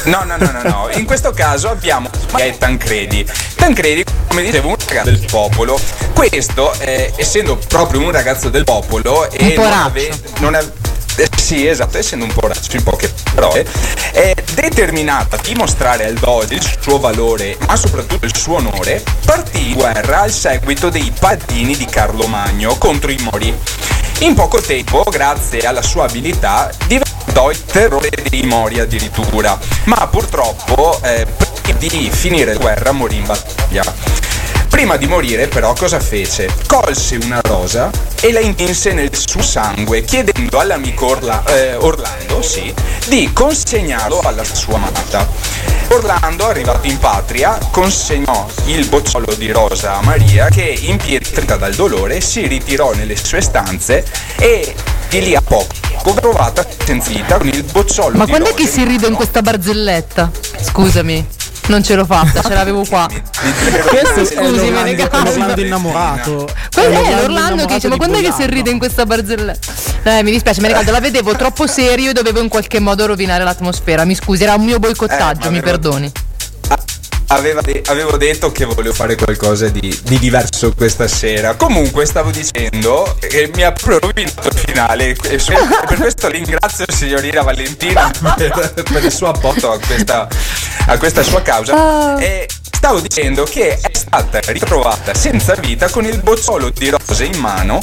No, 0.06 0.24
no, 0.24 0.36
no, 0.38 0.51
no, 0.51 0.62
no. 0.64 0.89
In 0.93 1.06
questo 1.06 1.32
caso 1.32 1.70
abbiamo 1.70 2.10
è 2.36 2.58
Tancredi. 2.58 3.26
Tancredi, 3.56 4.04
come 4.28 4.41
dicevo, 4.41 4.70
un 4.70 4.76
ragazzo 4.88 5.10
del 5.12 5.24
popolo. 5.30 5.80
Questo, 6.14 6.74
eh, 6.80 7.14
essendo 7.16 7.60
proprio 7.68 8.01
un 8.01 8.12
ragazzo 8.12 8.49
del 8.49 8.64
popolo 8.64 9.30
e 9.30 9.54
non 9.56 9.72
ave- 9.72 10.10
non 10.39 10.56
ave- 10.56 10.72
eh, 11.16 11.30
sì, 11.36 11.68
esatto, 11.68 11.97
essendo 11.97 12.26
un 12.26 12.34
poraccio 12.34 12.76
in 12.76 12.84
poche 12.84 13.11
parole, 13.34 13.66
è 14.11 14.34
determinata 14.53 15.36
a 15.36 15.39
dimostrare 15.41 16.05
al 16.05 16.14
Doge 16.14 16.55
il 16.55 16.78
suo 16.80 16.99
valore, 16.99 17.57
ma 17.68 17.76
soprattutto 17.76 18.26
il 18.26 18.36
suo 18.36 18.55
onore, 18.55 19.03
partì 19.26 19.70
in 19.70 19.74
guerra 19.76 20.22
al 20.22 20.32
seguito 20.32 20.89
dei 20.89 21.11
paladini 21.18 21.76
di 21.76 21.86
Carlo 21.86 22.28
Magno 22.28 22.76
contro 22.78 23.11
i 23.11 23.18
Mori. 23.22 23.53
In 24.20 24.36
poco 24.36 24.61
tempo, 24.61 25.03
grazie 25.09 25.61
alla 25.61 25.82
sua 25.82 26.05
abilità, 26.05 26.72
diventò 26.88 27.49
il 27.51 27.64
terrore 27.66 28.09
dei 28.30 28.43
Mori 28.43 28.80
addirittura, 28.80 29.57
ma 29.86 30.07
purtroppo 30.07 30.99
eh, 31.03 31.28
prima 31.61 31.78
di 31.78 32.09
finire 32.11 32.53
la 32.53 32.59
guerra 32.59 32.91
morì 32.91 33.18
in 33.18 33.26
battaglia. 33.26 33.84
Prima 34.74 34.98
di 34.98 35.06
morire 35.06 35.48
però 35.48 35.74
cosa 35.74 36.00
fece? 36.00 36.50
Colse 36.66 37.18
una 37.18 37.40
rosa 37.44 37.92
e 38.20 38.32
la 38.32 38.40
intinse 38.40 38.92
nel 38.92 39.16
suo 39.16 39.44
sangue 39.44 40.04
chiedendo 40.04 40.60
all'amico 40.60 41.06
Orla- 41.06 41.44
eh, 41.46 41.76
Orlando 41.76 42.42
sì, 42.42 42.74
di 43.06 43.32
consegnarlo 43.32 44.22
alla 44.22 44.44
sua 44.44 44.78
amata. 44.78 45.30
Orlando, 45.90 46.48
arrivato 46.48 46.88
in 46.88 46.98
patria, 46.98 47.56
consegnò 47.70 48.48
il 48.66 48.88
bocciolo 48.88 49.36
di 49.36 49.52
rosa 49.52 49.98
a 49.98 50.02
Maria 50.02 50.50
che, 50.50 50.76
impietrita 50.82 51.56
dal 51.56 51.76
dolore, 51.76 52.20
si 52.20 52.48
ritirò 52.48 52.94
nelle 52.94 53.16
sue 53.16 53.42
stanze 53.42 54.04
e 54.38 54.74
di 55.08 55.22
lì 55.22 55.36
a 55.36 55.42
poco 55.42 56.14
trovata 56.16 56.66
senza 56.84 57.12
vita 57.12 57.38
con 57.38 57.48
il 57.48 57.64
bocciolo 57.64 58.18
Ma 58.18 58.26
di 58.26 58.32
quando 58.32 58.50
è 58.50 58.52
rosa 58.52 58.64
che 58.64 58.70
si 58.70 58.84
ride 58.84 59.06
in 59.06 59.14
questa 59.14 59.44
barzelletta? 59.44 60.32
Scusami, 60.62 61.28
non 61.68 61.84
ce 61.84 61.95
l'ho 61.95 62.05
fatta, 62.05 62.41
ce 62.41 62.53
l'avevo 62.53 62.84
qua. 62.86 63.07
Questo 63.07 64.26
Scusi, 64.26 64.36
l'Orlando, 64.36 64.72
Menegaldo. 64.72 65.18
è 65.18 65.24
l'Orlando 65.24 65.61
innamorato. 65.61 66.49
Quello 66.74 67.01
è 67.03 67.16
l'Orlando 67.16 67.66
che 67.66 67.74
dice, 67.76 67.88
ma 67.88 67.95
quando 67.97 68.18
è 68.18 68.22
che 68.22 68.32
si 68.32 68.45
ride 68.47 68.70
in 68.70 68.78
questa 68.78 69.05
barzelletta? 69.05 69.72
Eh, 70.03 70.24
mi 70.24 70.32
dispiace, 70.32 70.61
Menegaldo, 70.61 70.91
la 70.91 70.99
vedevo 70.99 71.36
troppo 71.36 71.66
serio 71.68 72.09
e 72.09 72.14
dovevo 72.14 72.41
in 72.41 72.49
qualche 72.49 72.80
modo 72.80 73.05
rovinare 73.05 73.43
l'atmosfera. 73.43 74.03
Mi 74.05 74.16
scusi, 74.16 74.43
era 74.43 74.55
un 74.55 74.64
mio 74.66 74.80
boicottaggio, 74.80 75.47
Eh, 75.47 75.51
mi 75.51 75.61
perdoni. 75.61 76.11
De- 77.64 77.82
avevo 77.88 78.16
detto 78.18 78.52
che 78.52 78.64
volevo 78.66 78.94
fare 78.94 79.16
qualcosa 79.16 79.68
di, 79.70 80.00
di 80.04 80.20
diverso 80.20 80.72
questa 80.74 81.08
sera. 81.08 81.56
Comunque 81.56 82.06
stavo 82.06 82.30
dicendo 82.30 83.18
che 83.20 83.50
mi 83.56 83.64
ha 83.64 83.72
proprio 83.72 84.00
rovinato 84.12 84.50
il 84.50 84.54
finale 84.60 85.16
e 85.24 85.40
su- 85.40 85.52
per 85.88 85.98
questo 85.98 86.28
ringrazio 86.30 86.86
signorina 86.90 87.42
Valentina 87.42 88.12
per, 88.38 88.74
per 88.84 89.04
il 89.04 89.12
suo 89.12 89.28
apporto 89.30 89.72
a 89.72 89.80
questa, 89.80 90.28
a 90.88 90.98
questa 90.98 91.24
sua 91.24 91.42
causa. 91.42 92.18
E 92.20 92.48
stavo 92.84 93.00
dicendo 93.00 93.46
che 93.46 93.78
è 93.80 93.90
stata 93.94 94.42
ritrovata 94.48 95.14
senza 95.14 95.56
vita 95.56 95.88
con 95.88 96.04
il 96.04 96.22
bocciolo 96.22 96.70
di 96.70 96.90
rose 96.90 97.24
in 97.24 97.40
mano 97.40 97.80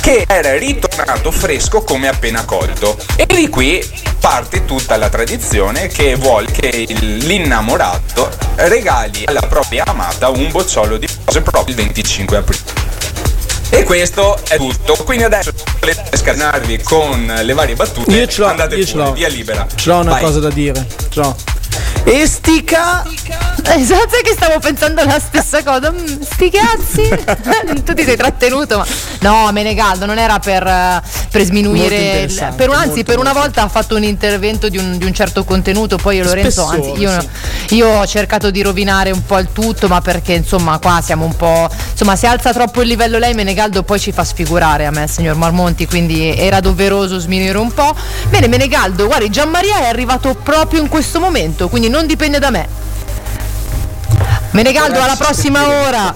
che 0.00 0.24
era 0.26 0.56
ritornato 0.56 1.30
fresco 1.30 1.82
come 1.82 2.08
appena 2.08 2.46
colto. 2.46 2.96
E 3.16 3.26
di 3.26 3.50
qui 3.50 3.86
parte 4.18 4.64
tutta 4.64 4.96
la 4.96 5.10
tradizione 5.10 5.88
che 5.88 6.14
vuole 6.14 6.50
che 6.50 6.86
l'innamorato 6.88 8.30
regali 8.54 9.24
alla 9.26 9.42
propria 9.46 9.84
amata 9.84 10.30
un 10.30 10.50
bocciolo 10.50 10.96
di 10.96 11.06
rose 11.26 11.42
proprio 11.42 11.74
il 11.76 11.82
25 11.82 12.36
aprile. 12.38 12.62
E 13.68 13.82
questo 13.82 14.38
è 14.48 14.56
tutto. 14.56 14.94
Quindi 15.04 15.24
adesso 15.24 15.52
volete 15.78 16.16
scarnarvi 16.16 16.80
con 16.84 17.40
le 17.42 17.52
varie 17.52 17.74
battute. 17.74 18.10
Io 18.16 18.26
ce 18.26 18.40
l'ho, 18.40 18.46
andate 18.46 18.76
io 18.76 18.86
ce 18.86 18.92
pure, 18.92 19.04
l'ho. 19.04 19.12
via 19.12 19.28
libera. 19.28 19.66
Ce 19.74 19.90
l'ho 19.90 19.98
una 19.98 20.12
Vai. 20.12 20.22
cosa 20.22 20.40
da 20.40 20.48
dire. 20.48 20.86
Ce 21.10 21.20
l'ho. 21.20 21.36
E 22.04 22.26
stica 22.26 23.04
Esatto, 23.70 24.16
è 24.16 24.22
che 24.22 24.32
stavo 24.32 24.58
pensando 24.60 25.04
la 25.04 25.18
stessa 25.20 25.62
cosa. 25.62 25.92
Mm, 25.92 26.20
sti 26.22 26.50
cazzi. 26.50 27.82
tu 27.84 27.92
ti 27.92 28.02
sei 28.02 28.16
trattenuto, 28.16 28.78
ma. 28.78 28.86
No, 29.20 29.50
Menegaldo, 29.52 30.06
non 30.06 30.16
era 30.18 30.38
per, 30.38 30.66
eh, 30.66 31.02
per 31.30 31.42
sminuire. 31.42 32.22
il- 32.22 32.52
per 32.56 32.70
anzi, 32.70 32.86
molto, 32.88 33.02
per 33.02 33.18
una 33.18 33.24
molto. 33.32 33.40
volta 33.40 33.62
ha 33.62 33.68
fatto 33.68 33.96
un 33.96 34.04
intervento 34.04 34.70
di 34.70 34.78
un, 34.78 34.96
di 34.96 35.04
un 35.04 35.12
certo 35.12 35.44
contenuto. 35.44 35.96
Poi 35.96 36.16
io, 36.16 36.24
Lorenzo, 36.24 36.66
Spessore, 36.66 36.88
anzi, 36.90 37.00
io, 37.00 37.20
sì. 37.66 37.74
io 37.74 37.88
ho 37.88 38.06
cercato 38.06 38.50
di 38.50 38.62
rovinare 38.62 39.10
un 39.10 39.22
po' 39.26 39.38
il 39.38 39.48
tutto, 39.52 39.86
ma 39.86 40.00
perché 40.00 40.32
insomma, 40.32 40.78
qua 40.78 41.02
siamo 41.04 41.26
un 41.26 41.36
po'. 41.36 41.68
Insomma, 41.90 42.16
se 42.16 42.26
alza 42.26 42.52
troppo 42.54 42.80
il 42.80 42.88
livello 42.88 43.18
lei, 43.18 43.34
Menegaldo 43.34 43.82
poi 43.82 44.00
ci 44.00 44.12
fa 44.12 44.24
sfigurare 44.24 44.86
a 44.86 44.90
me, 44.90 45.06
signor 45.08 45.36
Marmonti. 45.36 45.86
Quindi 45.86 46.34
era 46.34 46.60
doveroso 46.60 47.18
sminuire 47.18 47.58
un 47.58 47.70
po'. 47.72 47.94
Bene, 48.30 48.48
Menegaldo, 48.48 49.06
guardi, 49.06 49.28
Gianmaria 49.28 49.80
è 49.80 49.86
arrivato 49.88 50.34
proprio 50.42 50.80
in 50.80 50.88
questo 50.88 51.20
momento, 51.20 51.68
quindi 51.68 51.90
non 51.90 51.97
dipende 52.06 52.38
da 52.38 52.50
me. 52.50 52.68
Menegaldo, 54.50 55.00
alla 55.00 55.16
prossima 55.16 55.66
ora. 55.86 56.14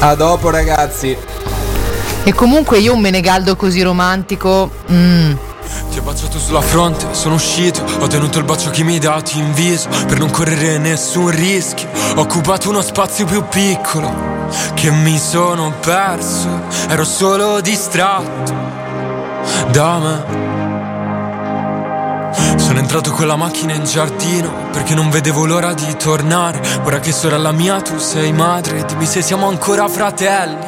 A 0.00 0.14
dopo 0.14 0.50
ragazzi. 0.50 1.16
E 2.24 2.32
comunque 2.34 2.78
io 2.78 2.94
un 2.94 3.00
Menegaldo 3.00 3.56
così 3.56 3.82
romantico. 3.82 4.70
mm, 4.90 5.32
Ti 5.90 5.98
ho 5.98 6.02
baciato 6.02 6.38
sulla 6.38 6.60
fronte, 6.60 7.06
sono 7.12 7.34
uscito, 7.34 7.82
ho 8.00 8.06
tenuto 8.06 8.38
il 8.38 8.44
bacio 8.44 8.70
che 8.70 8.82
mi 8.82 8.94
hai 8.94 8.98
dato 8.98 9.32
in 9.36 9.52
viso 9.52 9.88
per 10.06 10.18
non 10.18 10.30
correre 10.30 10.78
nessun 10.78 11.30
rischio. 11.30 11.88
Ho 12.16 12.20
occupato 12.20 12.68
uno 12.68 12.82
spazio 12.82 13.24
più 13.24 13.44
piccolo 13.48 14.46
che 14.74 14.90
mi 14.90 15.18
sono 15.18 15.72
perso, 15.80 16.48
ero 16.88 17.04
solo 17.04 17.60
distratto 17.60 18.54
da 19.70 19.98
me. 19.98 20.57
Sono 22.78 22.90
entrato 22.90 23.16
con 23.16 23.26
la 23.26 23.34
macchina 23.34 23.74
in 23.74 23.82
giardino 23.84 24.68
perché 24.70 24.94
non 24.94 25.10
vedevo 25.10 25.44
l'ora 25.44 25.74
di 25.74 25.96
tornare. 25.96 26.60
Ora 26.84 27.00
che 27.00 27.10
sorella 27.10 27.50
mia 27.50 27.80
tu 27.80 27.98
sei 27.98 28.32
madre, 28.32 28.84
dimmi 28.84 29.04
se 29.04 29.20
siamo 29.20 29.48
ancora 29.48 29.88
fratelli. 29.88 30.64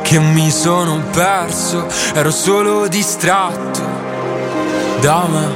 Che 0.00 0.18
mi 0.18 0.50
sono 0.50 0.98
perso, 1.10 1.88
ero 2.14 2.30
solo 2.30 2.88
distratto 2.88 3.80
da 5.00 5.26
me. 5.28 5.54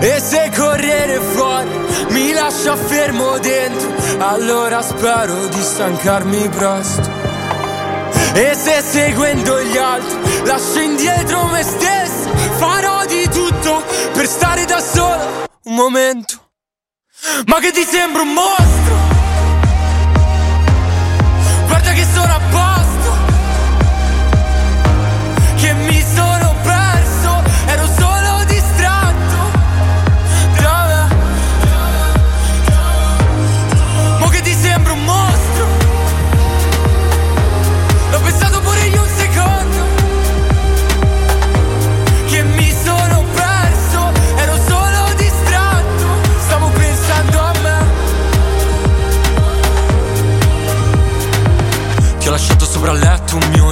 E 0.00 0.18
se 0.18 0.50
correre 0.56 1.20
fuori 1.20 1.78
mi 2.08 2.32
lascia 2.32 2.74
fermo 2.74 3.36
dentro, 3.38 3.90
allora 4.16 4.80
spero 4.80 5.46
di 5.48 5.60
stancarmi 5.60 6.48
presto. 6.48 7.10
E 8.32 8.54
se 8.54 8.80
seguendo 8.80 9.62
gli 9.62 9.76
altri 9.76 10.18
lascio 10.44 10.78
indietro 10.78 11.44
me 11.48 11.62
stesso, 11.62 12.30
farò 12.56 13.04
di 13.04 13.21
tutto 13.62 13.84
per 14.12 14.26
stare 14.26 14.64
da 14.64 14.80
solo 14.80 15.46
un 15.64 15.74
momento. 15.74 16.50
Ma 17.46 17.60
che 17.60 17.70
ti 17.70 17.84
sembra 17.84 18.22
un 18.22 18.32
mostro? 18.32 19.01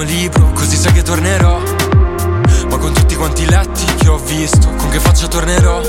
libro, 0.01 0.51
così 0.51 0.75
sai 0.75 0.91
che 0.93 1.01
tornerò. 1.01 1.59
Ma 2.69 2.77
con 2.77 2.93
tutti 2.93 3.15
quanti 3.15 3.45
letti 3.45 3.85
che 3.95 4.07
ho 4.07 4.17
visto, 4.17 4.69
con 4.77 4.89
che 4.89 4.99
faccia 4.99 5.27
tornerò? 5.27 5.81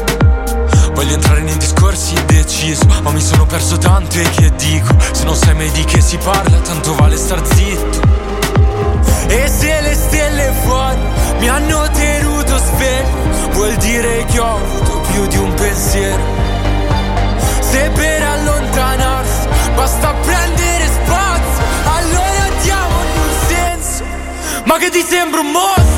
Voglio 0.95 1.15
entrare 1.15 1.41
nei 1.41 1.57
discorsi 1.57 2.15
indeciso, 2.15 2.87
ma 3.03 3.11
mi 3.11 3.21
sono 3.21 3.47
perso 3.47 3.79
tanto 3.79 4.19
e 4.19 4.29
che 4.31 4.53
dico? 4.57 4.95
Se 5.13 5.25
non 5.25 5.35
sai 5.35 5.55
mai 5.55 5.71
di 5.71 5.85
che 5.85 6.01
si 6.01 6.17
parla, 6.19 6.59
tanto 6.59 6.95
vale 6.95 7.17
star 7.17 7.41
zitto. 7.47 8.01
E 9.29 9.49
se 9.49 9.81
le 9.81 9.95
stelle 9.95 10.53
fuori 10.65 11.01
mi 11.39 11.49
hanno 11.49 11.89
tenuto 11.93 12.59
sveglio, 12.59 13.51
vuol 13.53 13.75
dire 13.77 14.25
che 14.27 14.39
ho 14.39 14.57
avuto 14.57 15.01
più 15.13 15.27
di 15.27 15.37
un 15.39 15.55
pensiero. 15.55 16.23
Se 17.61 17.91
per 17.95 18.23
Ma 24.73 24.79
dezembro, 24.79 24.89
ti 24.89 25.03
sembra? 25.03 25.92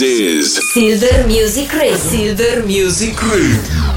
Is 0.00 0.54
Silver 0.74 1.26
Music 1.26 1.72
Radio. 1.72 1.96
Silver 1.96 2.64
Music 2.64 3.20
Radio. 3.20 3.87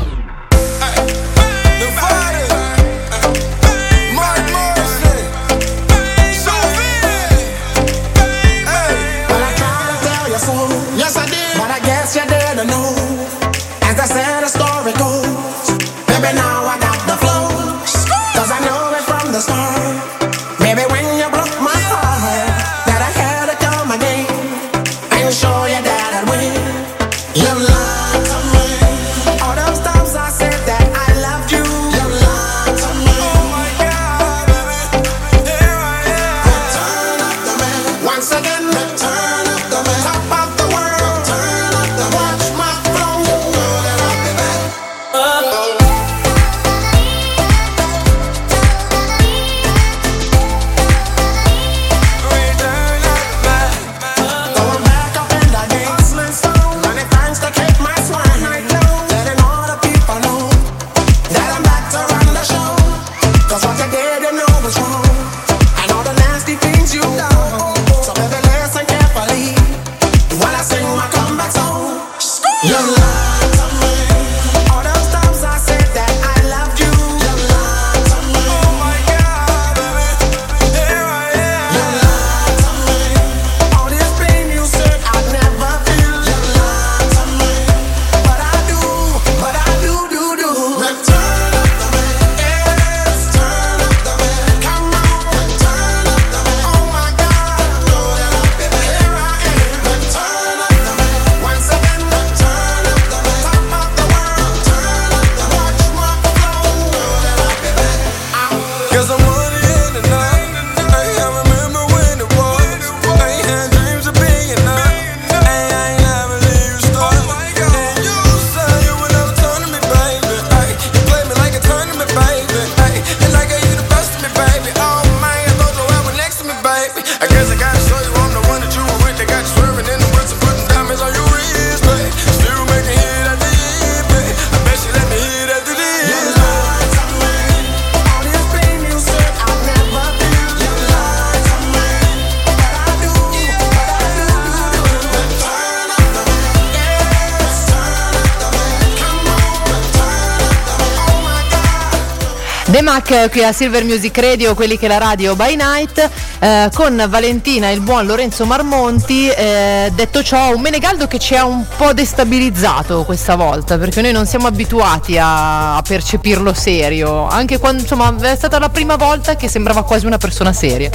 Eh, 153.12 153.30
qui 153.30 153.44
a 153.44 153.52
Silver 153.52 153.84
Music 153.84 154.18
Radio, 154.20 154.56
quelli 154.56 154.78
che 154.78 154.88
la 154.88 154.98
radio 154.98 155.36
by 155.36 155.56
night, 155.56 156.10
eh, 156.40 156.70
con 156.74 157.06
Valentina 157.10 157.68
e 157.68 157.74
il 157.74 157.82
buon 157.82 158.06
Lorenzo 158.06 158.46
Marmonti. 158.46 159.28
Eh, 159.28 159.92
detto 159.94 160.24
ciò, 160.24 160.56
un 160.56 160.62
Menegaldo 160.62 161.08
che 161.08 161.20
ci 161.20 161.36
ha 161.36 161.46
un 161.46 161.66
po' 161.76 161.92
destabilizzato 161.92 163.04
questa 163.04 163.36
volta, 163.36 163.78
perché 163.78 164.02
noi 164.02 164.14
non 164.14 164.26
siamo 164.26 164.48
abituati 164.48 165.18
a, 165.18 165.76
a 165.76 165.82
percepirlo 165.82 166.54
serio, 166.54 167.28
anche 167.28 167.60
quando 167.60 167.82
insomma 167.82 168.16
è 168.22 168.36
stata 168.36 168.58
la 168.60 168.70
prima 168.70 168.96
volta 168.96 169.36
che 169.36 169.50
sembrava 169.50 169.84
quasi 169.84 170.06
una 170.06 170.18
persona 170.18 170.54
seria. 170.54 170.90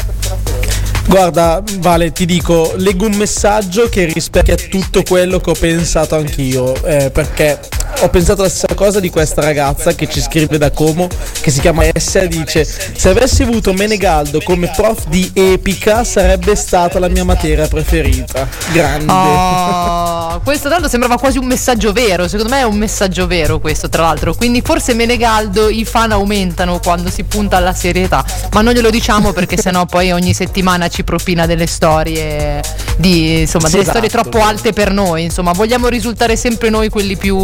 Guarda, 1.06 1.62
Vale, 1.78 2.12
ti 2.12 2.26
dico, 2.26 2.72
leggo 2.76 3.06
un 3.06 3.14
messaggio 3.14 3.88
che 3.88 4.04
rispecchia 4.04 4.56
tutto 4.56 5.02
quello 5.02 5.38
che 5.38 5.50
ho 5.50 5.54
pensato 5.54 6.16
anch'io, 6.16 6.74
eh, 6.84 7.10
perché 7.10 7.58
ho 8.00 8.08
pensato 8.10 8.42
la 8.42 8.48
stessa 8.48 8.74
cosa 8.74 9.00
di 9.00 9.08
questa 9.08 9.40
ragazza 9.40 9.94
che 9.94 10.08
ci 10.08 10.20
scrive 10.20 10.58
da 10.58 10.70
Como, 10.70 11.08
che 11.40 11.50
si 11.50 11.60
chiama 11.60 11.84
Essa 11.90 12.26
dice 12.26 12.64
se 12.64 13.08
avessi 13.08 13.42
avuto 13.42 13.72
Menegaldo 13.72 14.40
come 14.42 14.70
prof 14.74 15.06
di 15.06 15.30
epica 15.32 16.04
sarebbe 16.04 16.54
stata 16.56 16.98
la 16.98 17.08
mia 17.08 17.24
materia 17.24 17.66
preferita. 17.68 18.46
Grande. 18.72 19.10
Oh, 19.10 20.40
questo 20.42 20.68
tanto 20.68 20.88
sembrava 20.88 21.16
quasi 21.16 21.38
un 21.38 21.46
messaggio 21.46 21.92
vero, 21.92 22.28
secondo 22.28 22.52
me 22.52 22.60
è 22.60 22.64
un 22.64 22.76
messaggio 22.76 23.26
vero 23.26 23.58
questo 23.60 23.88
tra 23.88 24.02
l'altro, 24.02 24.34
quindi 24.34 24.60
forse 24.60 24.92
Menegaldo 24.92 25.68
i 25.68 25.84
fan 25.84 26.12
aumentano 26.12 26.80
quando 26.80 27.10
si 27.10 27.22
punta 27.24 27.56
alla 27.56 27.72
serietà, 27.72 28.24
ma 28.52 28.60
non 28.60 28.74
glielo 28.74 28.90
diciamo 28.90 29.32
perché 29.32 29.56
sennò 29.56 29.86
poi 29.86 30.12
ogni 30.12 30.34
settimana 30.34 30.88
ci 30.88 30.95
ci 30.96 31.04
propina 31.04 31.44
delle 31.44 31.66
storie 31.66 32.62
di, 32.96 33.40
insomma, 33.40 33.66
sì, 33.66 33.72
delle 33.72 33.82
esatto, 33.82 33.98
storie 33.98 34.08
troppo 34.08 34.38
sì. 34.38 34.44
alte 34.44 34.72
per 34.72 34.92
noi, 34.92 35.24
insomma, 35.24 35.52
vogliamo 35.52 35.88
risultare 35.88 36.36
sempre 36.36 36.70
noi 36.70 36.88
quelli 36.88 37.16
più, 37.18 37.36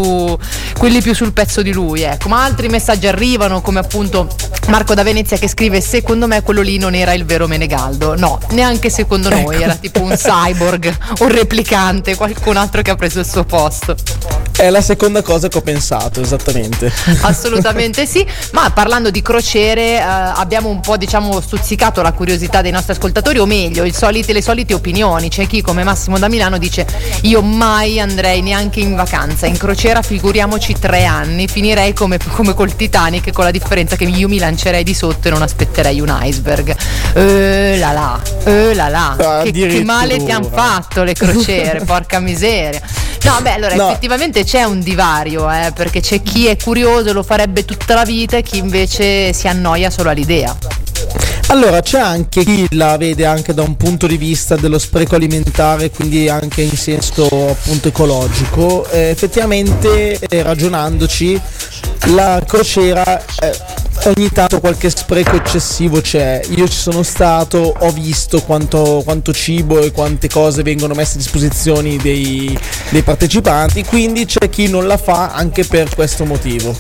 quelli 0.79 1.03
più 1.03 1.15
sul 1.15 1.35
pezzo 1.35 1.61
di 1.61 1.71
lui, 1.71 2.01
ecco. 2.01 2.31
Ma 2.31 2.45
altri 2.45 2.69
messaggi 2.69 3.07
arrivano, 3.07 3.61
come 3.61 3.81
appunto 3.81 4.27
Marco 4.69 4.95
da 4.95 5.03
Venezia 5.03 5.37
che 5.37 5.49
scrive: 5.49 5.83
Secondo 5.83 6.27
me 6.27 6.41
quello 6.43 6.63
lì 6.63 6.79
non 6.79 6.95
era 6.95 7.13
il 7.13 7.27
vero 7.27 7.47
Menegaldo. 7.47 8.17
No, 8.17 8.41
neanche 8.53 8.89
secondo 8.89 9.29
ecco. 9.29 9.51
noi, 9.51 9.63
era 9.63 9.75
tipo 9.75 10.01
un 10.01 10.15
cyborg, 10.17 10.97
un 11.21 11.29
replicante, 11.29 12.17
qualcun 12.17 12.57
altro 12.57 12.81
che 12.81 12.91
ha 12.91 12.97
preso 12.97 13.19
il 13.19 13.27
suo 13.27 13.45
posto. 13.45 13.95
È 14.57 14.71
la 14.71 14.83
seconda 14.83 15.23
cosa 15.23 15.49
che 15.49 15.59
ho 15.59 15.63
pensato, 15.63 16.21
esattamente. 16.21 16.91
Assolutamente 17.23 18.07
sì, 18.07 18.25
ma 18.53 18.71
parlando 18.71 19.11
di 19.11 19.21
crociere 19.21 19.97
eh, 19.97 20.01
abbiamo 20.01 20.69
un 20.69 20.81
po' 20.81 20.97
diciamo 20.97 21.41
stuzzicato 21.41 22.01
la 22.01 22.13
curiosità 22.13 22.63
dei 22.63 22.71
nostri 22.71 22.93
ascoltatori, 22.93 23.39
o 23.43 23.47
meglio 23.47 23.91
solite- 23.93 24.33
le 24.33 24.43
solite 24.43 24.75
opinioni, 24.75 25.29
c'è 25.29 25.47
chi 25.47 25.61
come 25.63 25.83
Massimo 25.85 26.19
da 26.19 26.29
Milano 26.29 26.59
dice 26.59 26.87
io 27.23 27.43
mai 27.43 28.01
andrei 28.01 28.41
neanche 28.43 28.81
in 28.81 28.95
vacanza, 28.95 29.47
in 29.47 29.57
crociera 29.57 30.03
figuriamoci 30.03 30.75
tre 30.79 31.05
anni, 31.05 31.47
finirei 31.49 31.93
come, 31.93 32.19
come 32.19 32.55
col 32.55 32.75
Titanic 32.75 33.33
con 33.33 33.45
la 33.45 33.51
differenza 33.51 33.97
che 33.97 34.05
io 34.05 34.29
mi 34.29 34.39
lancerei 34.39 34.83
di 34.85 34.95
sotto 34.95 35.29
e 35.29 35.31
non 35.31 35.43
aspetterei 35.43 36.01
un 36.01 36.17
iceberg. 36.23 36.75
Eh 37.15 37.77
là 37.79 37.93
là, 37.93 38.21
eh 38.45 38.75
là 38.75 38.89
là, 38.89 39.41
che, 39.45 39.51
che 39.53 39.85
male 39.85 40.17
ti 40.25 40.31
hanno 40.31 40.49
fatto 40.53 41.03
le 41.03 41.13
crociere, 41.15 41.83
porca 41.87 42.19
miseria. 42.21 42.81
No, 43.25 43.39
beh, 43.41 43.53
allora 43.53 43.75
No. 43.75 43.89
effettivamente 43.91 44.43
c'è 44.45 44.65
un 44.65 44.81
divario, 44.81 45.49
eh, 45.51 45.73
perché 45.75 46.01
c'è 46.01 46.23
chi 46.23 46.47
è 46.47 46.57
curioso 46.57 47.13
lo 47.13 47.23
farebbe 47.23 47.65
tutta 47.65 47.95
la 47.95 48.05
vita 48.05 48.37
e 48.37 48.43
chi 48.43 48.59
invece 48.59 49.33
si 49.33 49.47
annoia 49.49 49.91
solo 49.91 50.11
all'idea. 50.11 50.57
Allora, 51.49 51.81
c'è 51.81 51.99
anche 51.99 52.45
chi 52.45 52.67
la 52.71 52.97
vede 52.97 53.27
anche 53.27 53.53
da 53.53 53.63
un 53.63 53.77
punto 53.77 54.07
di 54.07 54.17
vista 54.17 54.57
dello 54.57 54.79
spreco 54.79 55.17
alimentare, 55.17 55.91
quindi 55.91 56.29
anche 56.29 56.63
in 56.63 56.77
senso 56.77 57.27
appunto 57.27 57.89
ecologico. 57.89 58.89
Eh, 58.91 59.11
effettivamente, 59.11 60.19
eh, 60.19 60.43
ragionandoci, 60.43 61.41
la 62.07 62.43
crociera 62.47 63.23
eh, 63.41 63.59
ogni 64.05 64.31
tanto 64.31 64.61
qualche 64.61 64.91
spreco 64.91 65.37
eccessivo 65.37 66.01
c'è. 66.01 66.41
Io 66.57 66.67
ci 66.69 66.79
sono 66.79 67.03
stato, 67.03 67.75
ho 67.79 67.91
visto 67.91 68.41
quanto, 68.43 69.03
quanto 69.05 69.33
cibo 69.33 69.81
e 69.81 69.93
quante 69.93 70.29
cose 70.29 70.63
vengono 70.63 70.95
messe 70.95 71.15
a 71.15 71.19
disposizione 71.19 71.97
dei, 71.97 72.59
dei 72.91 73.03
partecipanti, 73.03 73.85
quindi 73.85 74.25
c'è 74.25 74.49
chi 74.49 74.69
non 74.69 74.87
la 74.87 74.97
fa 74.97 75.33
anche 75.33 75.65
per 75.65 75.95
questo 75.95 76.25
motivo. 76.25 76.75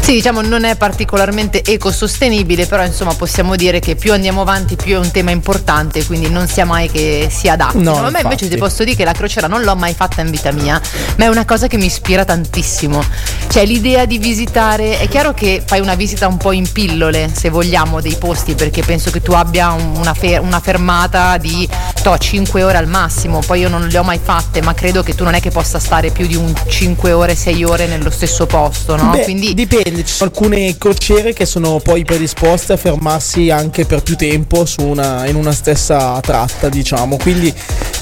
Sì, 0.00 0.12
diciamo 0.12 0.40
non 0.40 0.62
è 0.62 0.76
particolarmente 0.76 1.64
ecosostenibile, 1.64 2.66
però 2.66 2.84
insomma 2.84 3.14
possiamo 3.14 3.56
dire 3.56 3.65
che 3.80 3.96
più 3.96 4.12
andiamo 4.12 4.40
avanti 4.40 4.76
più 4.76 4.94
è 4.94 4.98
un 4.98 5.10
tema 5.10 5.30
importante, 5.30 6.04
quindi 6.04 6.30
non 6.30 6.46
sia 6.48 6.64
mai 6.64 6.90
che 6.90 7.28
sia 7.30 7.52
adatto. 7.54 7.78
No, 7.80 7.96
a 7.96 8.10
me 8.10 8.20
invece 8.22 8.48
ti 8.48 8.56
posso 8.56 8.84
dire 8.84 8.96
che 8.96 9.04
la 9.04 9.12
crociera 9.12 9.46
non 9.46 9.62
l'ho 9.62 9.74
mai 9.76 9.92
fatta 9.94 10.20
in 10.22 10.30
vita 10.30 10.52
mia, 10.52 10.80
ma 11.16 11.24
è 11.24 11.28
una 11.28 11.44
cosa 11.44 11.66
che 11.66 11.76
mi 11.76 11.86
ispira 11.86 12.24
tantissimo. 12.24 13.02
Cioè 13.48 13.64
l'idea 13.66 14.04
di 14.06 14.18
visitare, 14.18 14.98
è 14.98 15.08
chiaro 15.08 15.34
che 15.34 15.62
fai 15.64 15.80
una 15.80 15.94
visita 15.94 16.26
un 16.26 16.36
po' 16.36 16.52
in 16.52 16.70
pillole, 16.70 17.30
se 17.34 17.48
vogliamo, 17.50 18.00
dei 18.00 18.16
posti, 18.16 18.54
perché 18.54 18.82
penso 18.82 19.10
che 19.10 19.20
tu 19.20 19.32
abbia 19.32 19.72
un- 19.72 19.94
una, 19.96 20.14
fer- 20.14 20.40
una 20.42 20.60
fermata 20.60 21.36
di 21.38 21.68
to, 22.02 22.16
5 22.16 22.62
ore 22.62 22.76
al 22.78 22.86
massimo, 22.86 23.40
poi 23.44 23.60
io 23.60 23.68
non 23.68 23.86
le 23.86 23.98
ho 23.98 24.02
mai 24.02 24.20
fatte, 24.22 24.62
ma 24.62 24.74
credo 24.74 25.02
che 25.02 25.14
tu 25.14 25.24
non 25.24 25.34
è 25.34 25.40
che 25.40 25.50
possa 25.50 25.78
stare 25.78 26.10
più 26.10 26.26
di 26.26 26.36
un 26.36 26.52
5 26.68 27.12
ore, 27.12 27.34
6 27.34 27.64
ore 27.64 27.86
nello 27.86 28.10
stesso 28.10 28.46
posto, 28.46 28.96
no? 28.96 29.10
Beh, 29.10 29.22
Quindi 29.24 29.54
dipende, 29.54 30.04
ci 30.04 30.12
sono 30.14 30.30
alcune 30.30 30.76
crociere 30.78 31.32
che 31.32 31.46
sono 31.46 31.78
poi 31.78 32.04
predisposte 32.04 32.72
a 32.74 32.76
fermarsi 32.76 33.50
anche 33.56 33.84
per 33.86 34.02
più 34.02 34.16
tempo 34.16 34.64
su 34.64 34.82
una- 34.82 35.26
in 35.26 35.34
una 35.36 35.52
stessa 35.52 36.18
tratta, 36.20 36.68
diciamo. 36.68 37.16
Quindi 37.16 37.52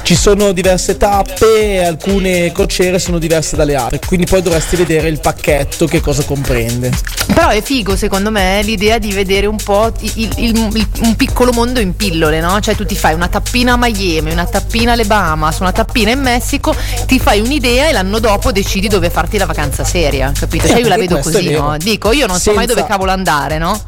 ci 0.02 0.14
sono 0.14 0.52
diverse 0.52 0.96
tappe 0.96 1.72
e 1.74 1.84
alcune 1.84 2.52
crociere 2.52 2.98
sono 2.98 3.18
diverse 3.18 3.56
dalle 3.56 3.74
altre. 3.74 4.00
Quindi 4.06 4.26
poi 4.26 4.42
dovresti 4.42 4.76
vedere 4.76 5.08
il 5.08 5.20
pacchetto 5.20 5.86
che 5.86 6.00
cosa 6.00 6.22
comprende. 6.24 6.90
Però 7.26 7.48
è 7.48 7.62
figo 7.62 7.96
secondo 7.96 8.30
me 8.30 8.60
l'idea 8.62 8.98
di 8.98 9.12
vedere 9.12 9.46
un 9.46 9.56
po' 9.56 9.92
il- 10.00 10.12
il- 10.16 10.32
il- 10.74 10.88
un 11.00 11.16
piccolo 11.16 11.52
mondo 11.52 11.80
in 11.80 11.96
pillole, 11.96 12.40
no? 12.40 12.60
Cioè 12.60 12.74
tu 12.76 12.84
ti 12.84 12.94
fai 12.96 13.14
una 13.14 13.28
tappina 13.28 13.72
a 13.72 13.76
Miami, 13.78 14.30
una 14.32 14.44
tappina 14.44 14.92
alle 14.92 15.04
Bahamas, 15.04 15.58
una 15.60 15.72
tappina 15.72 16.10
in 16.10 16.20
Messico, 16.20 16.74
ti 17.06 17.18
fai 17.18 17.40
un'idea 17.40 17.88
e 17.88 17.92
l'anno 17.92 18.18
dopo 18.18 18.52
decidi 18.52 18.88
dove 18.88 19.08
farti 19.10 19.38
la 19.38 19.46
vacanza 19.46 19.84
seria, 19.84 20.30
capito? 20.38 20.66
Cioè 20.68 20.78
io 20.80 20.88
la 20.88 20.94
anche 20.94 21.06
vedo 21.06 21.18
così, 21.20 21.50
no? 21.50 21.76
Dico, 21.78 22.12
io 22.12 22.26
non 22.26 22.38
so 22.38 22.50
mai 22.52 22.66
Senza- 22.66 22.74
dove 22.80 22.86
cavolo 22.92 23.10
andare, 23.10 23.58
no? 23.58 23.80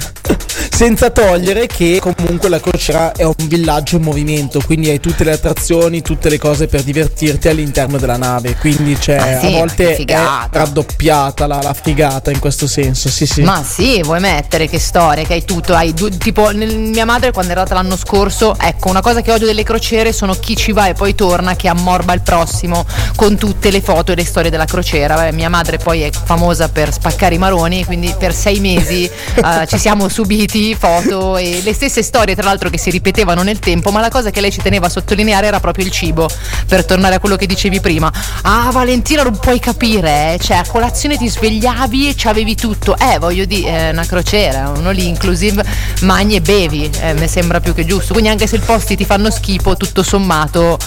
Senza 0.74 1.08
togliere 1.10 1.68
che 1.68 2.00
comunque 2.00 2.48
la 2.48 2.58
crociera 2.58 3.12
è 3.12 3.22
un 3.22 3.34
villaggio 3.44 3.94
in 3.94 4.02
movimento, 4.02 4.60
quindi 4.66 4.90
hai 4.90 4.98
tutte 4.98 5.22
le 5.22 5.30
attrazioni, 5.30 6.02
tutte 6.02 6.28
le 6.28 6.36
cose 6.36 6.66
per 6.66 6.82
divertirti 6.82 7.46
all'interno 7.46 7.96
della 7.96 8.16
nave. 8.16 8.56
Quindi 8.56 8.96
c'è 8.96 9.14
Ah, 9.14 9.38
sì, 9.38 9.46
a 9.46 9.50
volte 9.50 9.94
è 9.94 10.16
raddoppiata 10.50 11.46
la, 11.46 11.60
la 11.62 11.72
figata 11.74 12.32
in 12.32 12.40
questo 12.40 12.66
senso. 12.66 13.08
Sì, 13.08 13.24
sì. 13.24 13.42
Ma 13.42 13.62
sì, 13.62 14.02
vuoi 14.02 14.18
mettere 14.18 14.68
che 14.68 14.80
storia, 14.80 15.22
che 15.24 15.34
hai 15.34 15.44
tutto, 15.44 15.74
hai 15.76 15.94
due- 15.94 16.10
tipo 16.18 16.50
nel- 16.50 16.76
mia 16.76 17.04
madre 17.04 17.30
quando 17.30 17.52
è 17.52 17.56
andata 17.56 17.74
l'anno 17.74 17.96
scorso, 17.96 18.56
ecco, 18.58 18.88
una 18.88 19.00
cosa 19.00 19.20
che 19.20 19.30
odio 19.30 19.46
delle 19.46 19.62
crociere 19.62 20.12
sono 20.12 20.34
chi 20.34 20.56
ci 20.56 20.72
va 20.72 20.88
e 20.88 20.94
poi 20.94 21.14
torna 21.14 21.54
che 21.54 21.68
ammorba 21.68 22.12
il 22.14 22.20
prossimo 22.22 22.84
con 23.14 23.36
tutte 23.36 23.70
le 23.70 23.80
foto 23.80 24.10
e 24.10 24.16
le 24.16 24.24
storie 24.24 24.50
della 24.50 24.64
crociera. 24.64 25.14
Vabbè, 25.14 25.30
mia 25.30 25.48
madre 25.48 25.78
poi 25.78 26.02
è 26.02 26.10
famosa 26.10 26.68
per 26.68 26.92
spaccare 26.92 27.36
i 27.36 27.38
maroni, 27.38 27.84
quindi 27.84 28.12
per 28.18 28.34
sei 28.34 28.58
mesi 28.58 29.04
eh, 29.08 29.66
ci 29.68 29.78
siamo 29.78 30.08
subiti 30.08 30.62
foto 30.72 31.36
e 31.36 31.60
le 31.62 31.74
stesse 31.74 32.02
storie, 32.02 32.34
tra 32.34 32.44
l'altro, 32.44 32.70
che 32.70 32.78
si 32.78 32.88
ripetevano 32.88 33.42
nel 33.42 33.58
tempo, 33.58 33.90
ma 33.90 34.00
la 34.00 34.08
cosa 34.08 34.30
che 34.30 34.40
lei 34.40 34.50
ci 34.50 34.62
teneva 34.62 34.86
a 34.86 34.88
sottolineare 34.88 35.46
era 35.46 35.60
proprio 35.60 35.84
il 35.84 35.90
cibo, 35.90 36.26
per 36.66 36.84
tornare 36.84 37.16
a 37.16 37.18
quello 37.18 37.36
che 37.36 37.46
dicevi 37.46 37.80
prima. 37.80 38.12
Ah, 38.42 38.70
Valentina, 38.72 39.22
non 39.22 39.38
puoi 39.38 39.58
capire, 39.58 40.34
eh, 40.34 40.38
cioè 40.42 40.58
a 40.58 40.64
colazione 40.66 41.16
ti 41.16 41.28
svegliavi 41.28 42.08
e 42.08 42.14
c'avevi 42.16 42.54
tutto. 42.54 42.96
Eh, 42.98 43.18
voglio 43.18 43.44
dire, 43.44 43.88
è 43.88 43.90
una 43.90 44.06
crociera, 44.06 44.72
uno 44.76 44.90
lì 44.90 45.06
inclusive 45.08 45.64
mangi 46.02 46.36
e 46.36 46.40
bevi, 46.40 46.90
eh, 47.00 47.14
mi 47.14 47.28
sembra 47.28 47.60
più 47.60 47.74
che 47.74 47.84
giusto. 47.84 48.12
Quindi 48.12 48.30
anche 48.30 48.46
se 48.46 48.56
i 48.56 48.60
posti 48.60 48.96
ti 48.96 49.04
fanno 49.04 49.30
schifo, 49.30 49.76
tutto 49.76 50.02
sommato 50.02 50.78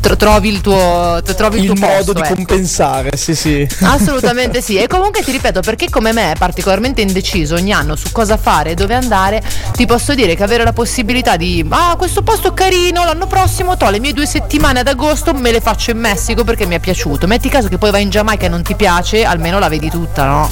tro- 0.00 0.16
trovi 0.16 0.48
il 0.48 0.60
tuo, 0.60 1.20
tro- 1.22 1.34
trovi 1.34 1.58
il 1.58 1.64
il 1.64 1.74
tuo 1.74 1.86
modo 1.86 1.94
posto, 1.94 2.12
di 2.12 2.20
ecco. 2.20 2.34
compensare, 2.34 3.16
sì, 3.16 3.34
sì. 3.34 3.68
Assolutamente 3.80 4.62
sì, 4.62 4.76
e 4.76 4.86
comunque 4.86 5.22
ti 5.22 5.30
ripeto, 5.30 5.60
perché 5.60 5.88
come 5.90 6.12
me 6.12 6.32
è 6.32 6.36
particolarmente 6.36 7.00
indeciso 7.00 7.54
ogni 7.56 7.72
anno 7.72 7.96
su 7.96 8.10
cosa 8.12 8.36
fare 8.36 8.70
e 8.70 8.74
dove 8.74 8.94
andare, 8.94 9.42
ti 9.72 9.86
posso 9.86 10.14
dire 10.14 10.34
che 10.34 10.42
avere 10.42 10.64
la 10.64 10.72
possibilità 10.72 11.36
di, 11.36 11.64
ah, 11.68 11.96
questo 11.96 12.22
posto 12.22 12.48
è 12.48 12.54
carino, 12.54 13.04
l'anno 13.04 13.26
prossimo, 13.26 13.76
to, 13.76 13.90
le 13.90 14.00
mie 14.00 14.12
due 14.12 14.26
settimane 14.26 14.80
ad 14.80 14.86
agosto 14.88 15.07
me 15.34 15.52
le 15.52 15.60
faccio 15.60 15.90
in 15.90 15.98
Messico 15.98 16.44
perché 16.44 16.66
mi 16.66 16.74
è 16.74 16.80
piaciuto. 16.80 17.26
Metti 17.26 17.48
caso 17.48 17.68
che 17.68 17.78
poi 17.78 17.90
vai 17.90 18.02
in 18.02 18.10
Giamaica 18.10 18.46
e 18.46 18.48
non 18.48 18.62
ti 18.62 18.74
piace, 18.74 19.24
almeno 19.24 19.58
la 19.58 19.68
vedi 19.68 19.90
tutta, 19.90 20.26
no? 20.26 20.50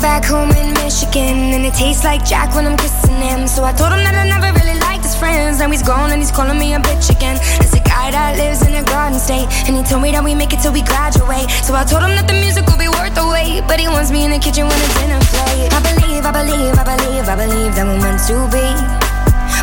Back 0.00 0.28
home 0.32 0.50
in 0.58 0.72
Michigan, 0.82 1.52
and 1.52 1.64
it 1.64 1.74
tastes 1.74 2.02
like 2.02 2.24
Jack 2.24 2.54
when 2.54 2.66
I'm 2.66 2.76
kissing 2.76 3.20
him. 3.20 3.46
So 3.46 3.62
I 3.62 3.72
told 3.72 3.92
him 3.92 4.02
that 4.02 4.16
I 4.16 4.26
never 4.26 4.50
really 4.58 4.76
liked 4.80 5.04
his 5.04 5.14
friends. 5.14 5.58
Now 5.60 5.70
he's 5.70 5.82
gone 5.82 6.10
and 6.10 6.20
he's 6.20 6.32
calling 6.32 6.58
me 6.58 6.74
a 6.74 6.80
bitch 6.80 7.10
again. 7.10 7.38
There's 7.60 7.74
a 7.74 7.80
guy 7.84 8.10
that 8.10 8.36
lives 8.36 8.66
in 8.66 8.74
a 8.74 8.82
garden 8.82 9.20
state, 9.20 9.46
and 9.68 9.76
he 9.76 9.84
told 9.84 10.02
me 10.02 10.10
that 10.10 10.24
we 10.24 10.34
make 10.34 10.52
it 10.52 10.60
till 10.60 10.72
we 10.72 10.82
graduate. 10.82 11.48
So 11.62 11.74
I 11.74 11.84
told 11.84 12.02
him 12.02 12.16
that 12.16 12.26
the 12.26 12.34
music 12.34 12.66
will 12.66 12.78
be 12.78 12.88
worth 12.88 13.14
the 13.14 13.28
wait, 13.28 13.62
but 13.68 13.78
he 13.78 13.86
wants 13.86 14.10
me 14.10 14.24
in 14.24 14.32
the 14.32 14.40
kitchen 14.40 14.66
when 14.66 14.80
it's 14.80 14.94
dinner 14.98 15.20
plate. 15.30 15.70
I 15.70 15.80
believe, 15.86 16.24
I 16.26 16.32
believe, 16.32 16.74
I 16.74 16.82
believe, 16.82 17.28
I 17.28 17.36
believe 17.36 17.74
that 17.76 17.86
we're 17.86 18.00
meant 18.00 18.26
to 18.26 18.48
be. 18.50 19.01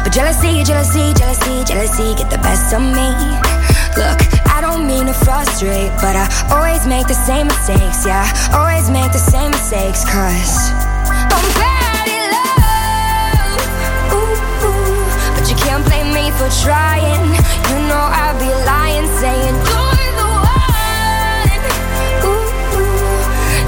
But 0.09 0.15
jealousy, 0.15 0.63
jealousy, 0.63 1.13
jealousy, 1.13 1.63
jealousy 1.65 2.15
get 2.15 2.31
the 2.31 2.39
best 2.39 2.73
of 2.73 2.81
me. 2.81 3.13
Look, 3.93 4.17
I 4.49 4.57
don't 4.59 4.87
mean 4.87 5.05
to 5.05 5.13
frustrate, 5.13 5.93
but 6.01 6.17
I 6.17 6.25
always 6.49 6.87
make 6.87 7.05
the 7.05 7.13
same 7.13 7.45
mistakes, 7.45 8.07
yeah. 8.07 8.25
Always 8.51 8.89
make 8.89 9.11
the 9.11 9.21
same 9.21 9.51
mistakes, 9.51 10.01
cause 10.01 10.73
I'm 11.29 11.45
bad 11.53 12.09
at 12.09 12.25
love. 12.33 13.61
Ooh, 14.17 14.33
ooh, 14.65 15.05
but 15.37 15.45
you 15.45 15.53
can't 15.61 15.85
blame 15.85 16.09
me 16.09 16.33
for 16.41 16.49
trying. 16.65 17.29
You 17.69 17.77
know 17.85 18.01
I'd 18.01 18.33
be 18.41 18.49
lying, 18.65 19.05
saying 19.21 19.55
you're 19.69 20.09
the 20.17 20.29
one. 20.41 21.61
Ooh, 22.25 22.81
ooh, 22.81 23.21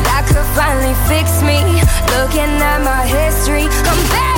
that 0.10 0.26
could 0.26 0.50
finally 0.58 0.98
fix 1.06 1.46
me. 1.46 1.86
Looking 2.18 2.50
at 2.66 2.82
my 2.82 3.06
history, 3.06 3.70
I'm 3.86 4.02
bad. 4.10 4.31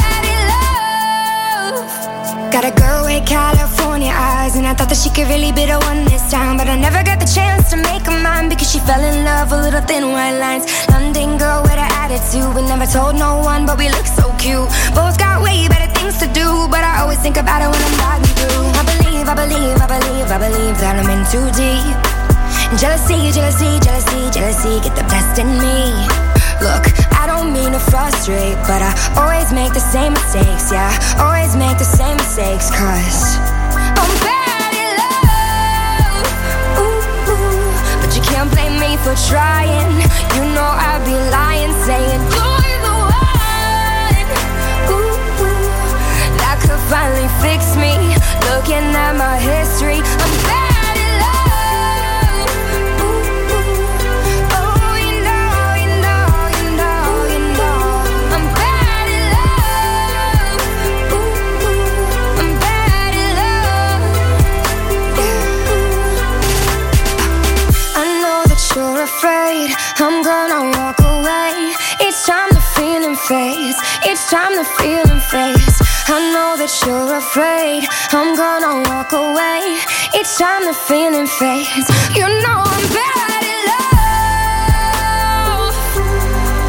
Got 2.53 2.69
a 2.69 2.75
girl 2.77 3.01
with 3.09 3.25
California 3.25 4.13
eyes, 4.13 4.55
and 4.55 4.67
I 4.69 4.77
thought 4.77 4.85
that 4.93 5.01
she 5.01 5.09
could 5.09 5.25
really 5.25 5.49
be 5.49 5.65
the 5.65 5.81
one 5.89 6.05
this 6.05 6.21
time. 6.29 6.53
But 6.53 6.69
I 6.69 6.77
never 6.77 7.01
got 7.01 7.17
the 7.17 7.25
chance 7.25 7.73
to 7.73 7.77
make 7.81 8.05
her 8.05 8.13
mine 8.21 8.45
because 8.45 8.69
she 8.69 8.77
fell 8.77 9.01
in 9.01 9.25
love 9.25 9.49
with 9.49 9.65
little 9.65 9.81
thin 9.81 10.13
white 10.13 10.37
lines. 10.37 10.69
London 10.93 11.41
girl 11.41 11.65
with 11.65 11.73
an 11.73 11.89
attitude, 11.97 12.45
we 12.53 12.61
never 12.61 12.85
told 12.85 13.17
no 13.17 13.41
one, 13.41 13.65
but 13.65 13.81
we 13.81 13.89
look 13.89 14.05
so 14.05 14.29
cute. 14.37 14.69
Both 14.93 15.17
got 15.17 15.41
way 15.41 15.65
better 15.65 15.89
things 15.97 16.21
to 16.21 16.29
do, 16.29 16.69
but 16.69 16.85
I 16.85 17.01
always 17.01 17.17
think 17.25 17.41
about 17.41 17.65
it 17.65 17.73
when 17.73 17.81
I'm 17.81 17.97
riding 17.97 18.29
through. 18.37 18.69
I 18.77 18.83
believe, 18.85 19.25
I 19.25 19.33
believe, 19.33 19.77
I 19.81 19.87
believe, 19.89 20.27
I 20.29 20.37
believe 20.37 20.77
that 20.77 20.93
I'm 21.01 21.09
in 21.09 21.25
too 21.33 21.49
deep. 21.57 21.97
Jealousy, 22.77 23.33
jealousy, 23.33 23.81
jealousy, 23.81 24.29
jealousy 24.29 24.77
get 24.85 24.93
the 24.93 25.05
best 25.09 25.41
in 25.41 25.49
me. 25.57 26.22
Look, 26.63 26.87
I 27.19 27.27
don't 27.27 27.51
mean 27.51 27.73
to 27.73 27.79
frustrate, 27.91 28.55
but 28.63 28.79
I 28.79 28.95
always 29.19 29.51
make 29.51 29.73
the 29.73 29.83
same 29.83 30.13
mistakes, 30.13 30.71
yeah. 30.71 30.95
Always 31.19 31.57
make 31.59 31.77
the 31.77 31.83
same 31.83 32.15
mistakes, 32.15 32.71
cause 32.71 33.35
I'm 33.99 34.11
bad 34.23 34.71
at 34.71 34.95
love. 35.03 36.23
Ooh, 36.79 37.03
ooh, 37.35 37.67
but 37.99 38.15
you 38.15 38.23
can't 38.23 38.47
blame 38.47 38.79
me 38.79 38.95
for 39.03 39.11
trying. 39.27 39.91
You 40.39 40.43
know 40.55 40.63
I'd 40.63 41.03
be 41.03 41.19
lying, 41.35 41.75
saying 41.83 42.21
you're 42.31 42.79
the 42.87 42.95
one. 43.11 44.23
Ooh, 44.87 45.19
ooh, 45.43 45.67
that 46.39 46.63
could 46.63 46.79
finally 46.87 47.27
fix 47.43 47.75
me. 47.75 48.15
Looking 48.55 48.87
at 48.95 49.19
my 49.19 49.35
history, 49.35 49.99
I'm 49.99 50.31
bad 50.47 50.62
fades, 73.27 73.75
each 74.05 74.19
time 74.27 74.53
the 74.55 74.63
feeling 74.79 75.19
fades. 75.31 75.81
I 76.11 76.19
know 76.33 76.57
that 76.59 76.71
you're 76.83 77.15
afraid 77.15 77.87
I'm 78.11 78.35
gonna 78.35 78.83
walk 78.89 79.13
away. 79.13 79.77
Each 80.11 80.35
time 80.35 80.65
the 80.67 80.73
feeling 80.73 81.27
fades, 81.27 81.87
you 82.11 82.27
know 82.43 82.59
I'm 82.67 82.83
bad 82.91 83.31
at 83.39 83.47
love. 83.71 85.71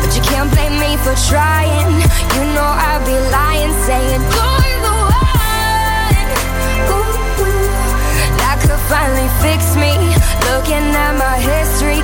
But 0.01 0.15
you 0.15 0.23
can't 0.23 0.47
blame 0.55 0.79
me 0.79 0.95
for 1.03 1.19
trying. 1.27 1.99
You 2.39 2.43
know 2.55 2.71
I'd 2.71 3.03
be 3.03 3.19
lying, 3.35 3.75
saying 3.83 4.23
you're 4.23 4.79
the 4.87 4.95
one. 5.11 6.29
Ooh, 6.95 8.39
that 8.39 8.63
could 8.63 8.79
finally 8.87 9.27
fix 9.43 9.75
me. 9.75 9.91
Looking 10.55 10.87
at 10.95 11.19
my 11.19 11.35
history, 11.41 12.04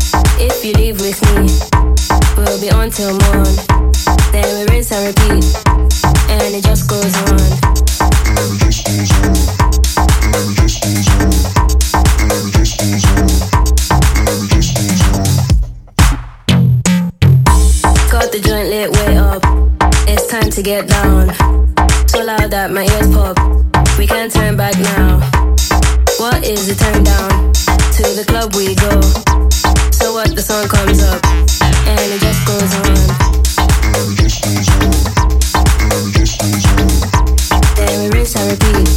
If 0.43 0.65
you 0.65 0.73
leave 0.73 0.99
with 0.99 1.21
me, 1.35 1.45
we'll 2.35 2.59
be 2.59 2.71
on 2.71 2.89
till 2.89 3.11
morn. 3.11 3.53
Then 4.31 4.49
we 4.57 4.73
rinse 4.73 4.91
and 4.91 5.05
repeat, 5.05 5.45
and 6.29 6.55
it 6.55 6.63
just 6.63 6.89
goes 6.89 7.15
on. 7.29 7.37
Got 18.09 18.31
the 18.31 18.39
joint 18.43 18.69
lit 18.69 18.89
way 18.97 19.17
up. 19.17 19.43
It's 20.07 20.25
time 20.25 20.49
to 20.49 20.61
get 20.63 20.87
down. 20.87 21.29
So 22.07 22.23
loud 22.23 22.49
that 22.49 22.71
my 22.71 22.83
ears 22.83 23.13
pop. 23.13 23.37
We 23.99 24.07
can't 24.07 24.31
turn 24.31 24.57
back 24.57 24.75
now. 24.79 25.19
What 26.17 26.43
is 26.43 26.65
the 26.65 26.73
turn 26.73 27.03
down? 27.03 27.53
To 27.93 28.03
the 28.17 28.25
club 28.25 28.55
we 28.55 28.73
go. 28.73 29.50
What 30.11 30.35
the 30.35 30.41
song 30.41 30.67
comes 30.67 31.01
up 31.01 31.23
and 31.87 32.11
it 32.11 32.19
just 32.19 32.45
goes 32.45 32.73
on. 32.83 32.95
Then 37.75 37.95
we 38.01 38.09
rinse 38.17 38.35
and 38.35 38.51
repeat, 38.51 38.87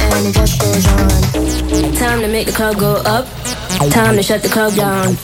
and 0.00 0.26
it 0.26 0.34
just 0.34 0.60
goes 0.60 0.86
on. 0.86 1.92
Time 1.94 2.20
to 2.20 2.28
make 2.28 2.46
the 2.46 2.52
club 2.52 2.78
go 2.78 3.02
up. 3.04 3.26
Time 3.90 4.16
to 4.16 4.22
shut 4.22 4.42
the 4.42 4.48
club 4.48 4.74
down. 4.74 5.16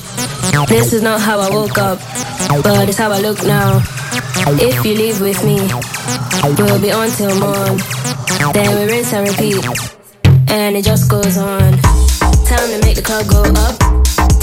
This 0.66 0.92
is 0.92 1.00
not 1.00 1.20
how 1.20 1.38
I 1.38 1.48
woke 1.48 1.78
up, 1.78 2.00
but 2.62 2.88
it's 2.88 2.98
how 2.98 3.12
I 3.12 3.20
look 3.20 3.42
now. 3.44 3.80
If 4.60 4.84
you 4.84 4.94
leave 4.94 5.20
with 5.20 5.42
me, 5.44 5.60
we'll 6.58 6.80
be 6.80 6.90
on 6.90 7.08
till 7.10 7.38
morn. 7.38 7.78
Then 8.52 8.76
we 8.78 8.92
rinse 8.92 9.12
and 9.12 9.28
repeat, 9.28 9.64
and 10.50 10.76
it 10.76 10.84
just 10.84 11.08
goes 11.08 11.38
on. 11.38 11.78
Time 12.44 12.68
to 12.68 12.80
make 12.82 12.96
the 12.96 13.02
club 13.02 13.26
go 13.28 13.42
up. 13.62 13.94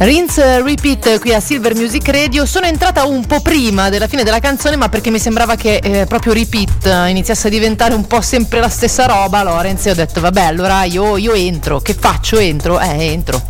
Rinse 0.00 0.62
Repeat 0.62 1.18
qui 1.18 1.34
a 1.34 1.40
Silver 1.40 1.74
Music 1.74 2.08
Radio. 2.08 2.46
Sono 2.46 2.66
entrata 2.66 3.04
un 3.04 3.26
po' 3.26 3.40
prima 3.40 3.88
della 3.88 4.06
fine 4.06 4.22
della 4.22 4.38
canzone, 4.38 4.76
ma 4.76 4.88
perché 4.88 5.10
mi 5.10 5.18
sembrava 5.18 5.56
che 5.56 5.80
eh, 5.82 6.06
proprio 6.06 6.32
Repeat 6.34 6.86
eh, 6.86 7.08
iniziasse 7.08 7.48
a 7.48 7.50
diventare 7.50 7.94
un 7.94 8.06
po' 8.06 8.20
sempre 8.20 8.60
la 8.60 8.68
stessa 8.68 9.06
roba. 9.06 9.42
Lorenz 9.42 9.86
e 9.86 9.90
ho 9.90 9.94
detto, 9.94 10.20
vabbè, 10.20 10.42
allora 10.42 10.84
io, 10.84 11.16
io 11.16 11.32
entro. 11.32 11.80
Che 11.80 11.94
faccio? 11.94 12.38
Entro? 12.38 12.78
Eh, 12.78 13.06
entro. 13.06 13.42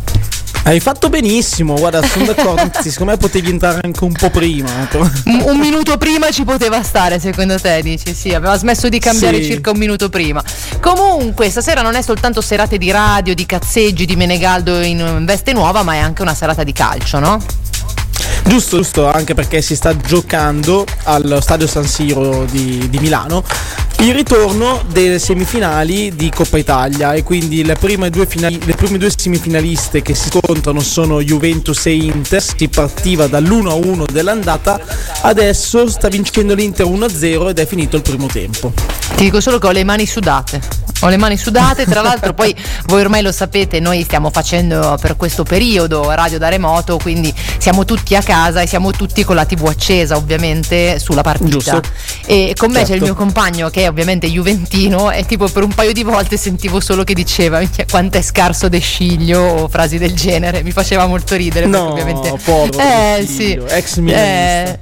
Hai 0.69 0.79
fatto 0.79 1.09
benissimo, 1.09 1.73
guarda, 1.73 1.99
sono 2.05 2.25
d'accordo. 2.25 2.61
Anzi, 2.61 2.91
secondo 2.91 3.13
me 3.13 3.17
potevi 3.17 3.49
entrare 3.49 3.79
anche 3.81 4.03
un 4.03 4.11
po' 4.11 4.29
prima. 4.29 4.69
Un, 5.25 5.41
un 5.47 5.57
minuto 5.57 5.97
prima 5.97 6.29
ci 6.29 6.43
poteva 6.43 6.83
stare, 6.83 7.19
secondo 7.19 7.59
te, 7.59 7.81
dici? 7.81 8.13
Sì, 8.13 8.35
aveva 8.35 8.55
smesso 8.55 8.87
di 8.87 8.99
cambiare 8.99 9.37
Sì. 9.41 9.45
circa 9.49 9.71
un 9.71 9.79
minuto 9.79 10.09
prima. 10.09 10.43
Comunque, 10.79 11.49
stasera 11.49 11.81
non 11.81 11.95
è 11.95 12.03
soltanto 12.03 12.39
serate 12.41 12.77
di 12.77 12.91
radio, 12.91 13.33
di 13.33 13.47
cazzeggi, 13.47 14.05
di 14.05 14.15
Menegaldo 14.15 14.79
in 14.81 15.23
veste 15.25 15.53
nuova, 15.53 15.81
ma 15.81 15.93
è 15.93 15.97
anche 15.97 16.21
una 16.21 16.35
serata 16.35 16.63
di 16.63 16.71
calcio, 16.71 17.17
no? 17.17 17.43
Giusto, 18.45 18.77
giusto, 18.77 19.07
anche 19.07 19.33
perché 19.33 19.61
si 19.61 19.75
sta 19.75 19.95
giocando 19.95 20.85
allo 21.03 21.39
stadio 21.41 21.67
San 21.67 21.85
Siro 21.85 22.45
di, 22.49 22.89
di 22.89 22.99
Milano 22.99 23.43
il 24.01 24.13
ritorno 24.13 24.81
delle 24.89 25.19
semifinali 25.19 26.15
di 26.15 26.31
Coppa 26.33 26.57
Italia 26.57 27.13
e 27.13 27.23
quindi 27.23 27.65
le 27.65 27.75
prime, 27.75 28.09
finali- 28.27 28.59
le 28.63 28.73
prime 28.73 28.97
due 28.97 29.11
semifinaliste 29.13 30.01
che 30.01 30.15
si 30.15 30.29
scontrano 30.29 30.79
sono 30.79 31.21
Juventus 31.21 31.85
e 31.85 31.95
Inter. 31.95 32.41
Si 32.41 32.69
partiva 32.69 33.27
dall'1-1 33.27 34.09
dell'andata, 34.09 34.79
adesso 35.21 35.89
sta 35.89 36.07
vincendo 36.07 36.53
l'Inter 36.53 36.85
1-0 36.85 37.49
ed 37.49 37.59
è 37.59 37.67
finito 37.67 37.97
il 37.97 38.01
primo 38.01 38.27
tempo. 38.27 38.71
Ti 39.15 39.23
dico 39.23 39.41
solo 39.41 39.59
che 39.59 39.67
ho 39.67 39.71
le 39.71 39.83
mani 39.83 40.05
sudate. 40.05 40.88
Ho 41.01 41.07
le 41.07 41.15
mani 41.17 41.37
sudate, 41.37 41.85
tra 41.85 42.01
l'altro 42.01 42.33
poi 42.33 42.53
voi 42.87 42.99
ormai 43.01 43.21
lo 43.21 43.31
sapete, 43.31 43.79
noi 43.79 44.03
stiamo 44.03 44.29
facendo 44.31 44.97
per 44.99 45.15
questo 45.15 45.43
periodo 45.43 46.11
radio 46.11 46.37
da 46.37 46.49
remoto, 46.49 46.97
quindi 46.97 47.33
siamo 47.57 47.85
tutti 47.85 48.15
a 48.15 48.21
casa 48.21 48.59
e 48.61 48.67
siamo 48.67 48.91
tutti 48.91 49.23
con 49.23 49.35
la 49.35 49.45
tv 49.45 49.67
accesa 49.67 50.17
ovviamente 50.17 50.99
sulla 50.99 51.21
partita. 51.21 51.47
Giusto. 51.49 51.81
E 52.25 52.53
con 52.57 52.69
me 52.71 52.79
c'è 52.79 52.81
il 52.81 52.87
Certo. 52.99 53.03
mio 53.05 53.15
compagno 53.15 53.69
che 53.69 53.83
è 53.83 53.87
ovviamente 53.87 54.27
juventino 54.27 55.09
e 55.11 55.25
tipo 55.25 55.47
per 55.47 55.63
un 55.63 55.73
paio 55.73 55.93
di 55.93 56.03
volte 56.03 56.35
sentivo 56.35 56.79
solo 56.81 57.03
che 57.05 57.13
diceva 57.13 57.59
"Minchia, 57.59 57.85
quanto 57.89 58.17
è 58.17 58.21
scarso 58.21 58.67
De 58.67 58.79
Sciglio 58.79 59.39
o 59.41 59.67
frasi 59.69 59.97
del 59.99 60.13
genere, 60.13 60.63
mi 60.63 60.71
faceva 60.71 61.05
molto 61.07 61.35
ridere 61.35 61.65
No, 61.65 61.91
ovviamente 61.91 62.33
povero 62.43 62.77
eh 62.77 63.25
sì, 63.25 63.53
ex 63.69 63.97
milanista. 63.99 64.71
eh, 64.73 64.79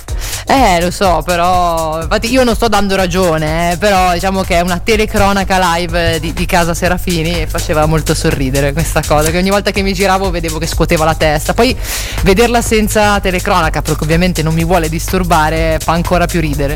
lo 0.80 0.91
so, 0.91 1.22
però 1.26 2.02
infatti 2.02 2.32
io 2.32 2.43
non 2.43 2.56
sto 2.56 2.70
dando 2.70 2.95
ragione, 2.95 3.74
eh, 3.74 3.78
però 3.78 4.14
diciamo 4.14 4.43
che 4.43 4.56
è 4.56 4.62
una 4.62 4.80
telecronaca 4.80 5.76
live 5.76 6.20
di, 6.20 6.32
di 6.32 6.45
Casa 6.45 6.74
Serafini 6.74 7.41
e 7.41 7.48
faceva 7.48 7.86
molto 7.86 8.14
sorridere 8.14 8.72
questa 8.72 9.02
cosa, 9.06 9.30
che 9.30 9.38
ogni 9.38 9.50
volta 9.50 9.72
che 9.72 9.82
mi 9.82 9.93
giravo 9.93 10.30
vedevo 10.30 10.58
che 10.58 10.68
scuoteva 10.68 11.04
la 11.04 11.16
testa. 11.16 11.54
Poi 11.54 11.76
vederla 12.24 12.62
senza 12.62 13.20
telecronaca, 13.20 13.82
perché 13.82 14.04
ovviamente 14.04 14.41
non 14.41 14.54
mi 14.54 14.64
vuole 14.64 14.88
disturbare, 14.88 15.80
fa 15.82 15.91
ancora 15.91 16.26
più 16.26 16.39
ridere. 16.39 16.76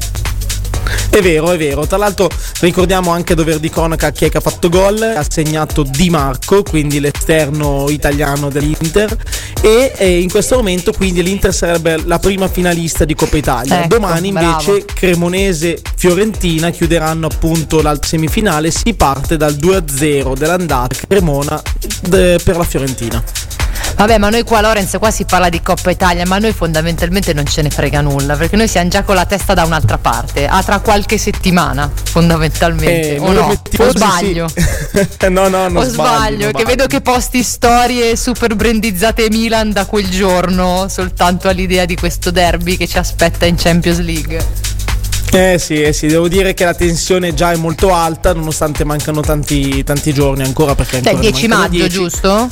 È 1.10 1.22
vero, 1.22 1.52
è 1.52 1.58
vero. 1.58 1.86
Tra 1.86 1.98
l'altro 1.98 2.30
ricordiamo 2.62 3.12
anche 3.12 3.34
a 3.34 3.36
dover 3.36 3.60
di 3.60 3.70
cronaca 3.70 4.12
chi 4.12 4.26
è 4.26 4.30
che 4.30 4.38
ha 4.38 4.42
fatto 4.42 4.70
gol. 4.70 5.02
Ha 5.02 5.26
segnato 5.28 5.84
Di 5.84 6.10
Marco, 6.10 6.64
quindi 6.64 7.00
l'esterno 7.00 7.90
italiano 7.90 8.50
dell'Inter. 8.50 9.16
E 9.62 9.94
eh, 9.96 10.20
in 10.20 10.30
questo 10.30 10.56
momento 10.56 10.92
quindi 10.92 11.22
l'Inter 11.22 11.54
sarebbe 11.54 12.02
la 12.06 12.20
prima 12.20 12.48
finalista 12.48 13.06
di 13.06 13.14
Coppa 13.14 13.38
Italia. 13.38 13.84
Ecco, 13.84 13.96
Domani 13.96 14.32
bravo. 14.32 14.62
invece 14.62 14.86
Cremonese-Fiorentina 14.86 16.70
chiuderanno 16.70 17.28
appunto 17.28 17.82
la 17.82 17.98
semifinale. 18.02 18.72
Si 18.72 18.94
parte 18.94 19.38
dal 19.38 19.54
2-0 19.54 20.36
dell'andata 20.36 20.96
Cremona 21.08 21.62
per 22.10 22.58
la 22.58 22.64
Fiorentina. 22.64 23.24
Vabbè, 24.02 24.18
ma 24.18 24.32
noi 24.32 24.42
qua, 24.42 24.62
Lorenz, 24.62 24.96
qua 24.98 25.12
si 25.12 25.26
parla 25.26 25.48
di 25.48 25.62
Coppa 25.62 25.92
Italia, 25.92 26.26
ma 26.26 26.40
noi 26.40 26.54
fondamentalmente 26.54 27.34
non 27.34 27.46
ce 27.46 27.62
ne 27.62 27.70
frega 27.70 28.02
nulla, 28.02 28.36
perché 28.36 28.56
noi 28.56 28.68
siamo 28.68 28.90
già 28.90 29.04
con 29.04 29.14
la 29.14 29.28
testa 29.28 29.54
da 29.54 29.64
un'altra 29.64 30.00
parte, 30.00 30.48
a 30.48 30.64
tra 30.64 30.80
qualche 30.80 31.20
settimana, 31.20 31.88
fondamentalmente. 31.94 33.18
Eh, 33.18 33.20
o 33.20 33.32
no? 33.32 33.62
O 33.78 33.90
sbaglio? 33.92 34.48
sì. 34.48 35.30
no, 35.30 35.50
no, 35.50 35.68
non 35.68 35.78
o 35.78 35.84
sbagli, 35.84 35.92
sbaglio, 35.92 36.44
non 36.46 36.54
che 36.54 36.66
vedo 36.66 36.88
che 36.88 37.02
posti 37.02 37.44
storie 37.44 38.16
super 38.16 38.56
brandizzate 38.56 39.28
Milan 39.30 39.72
da 39.72 39.86
quel 39.86 40.10
giorno, 40.10 40.88
soltanto 40.90 41.48
all'idea 41.48 41.86
di 41.86 41.96
questo 41.96 42.32
derby 42.32 42.78
che 42.78 42.88
ci 42.88 42.98
aspetta 42.98 43.46
in 43.46 43.56
Champions 43.56 44.00
League. 44.00 44.46
Eh 45.32 45.60
sì, 45.60 45.80
eh 45.80 45.94
sì, 45.94 46.08
devo 46.08 46.28
dire 46.28 46.56
che 46.56 46.66
la 46.66 46.74
tensione 46.74 47.36
già 47.36 47.52
è 47.52 47.56
molto 47.56 47.94
alta, 47.94 48.34
nonostante 48.34 48.84
mancano 48.84 49.22
tanti, 49.22 49.84
tanti 49.84 50.12
giorni 50.12 50.42
ancora. 50.42 50.74
Perché 50.74 51.04
Cioè, 51.04 51.14
ancora 51.14 51.24
ne 51.24 51.32
10 51.32 51.48
mancano 51.48 51.70
maggio, 51.70 51.88
10. 51.88 51.96
giusto? 51.96 52.50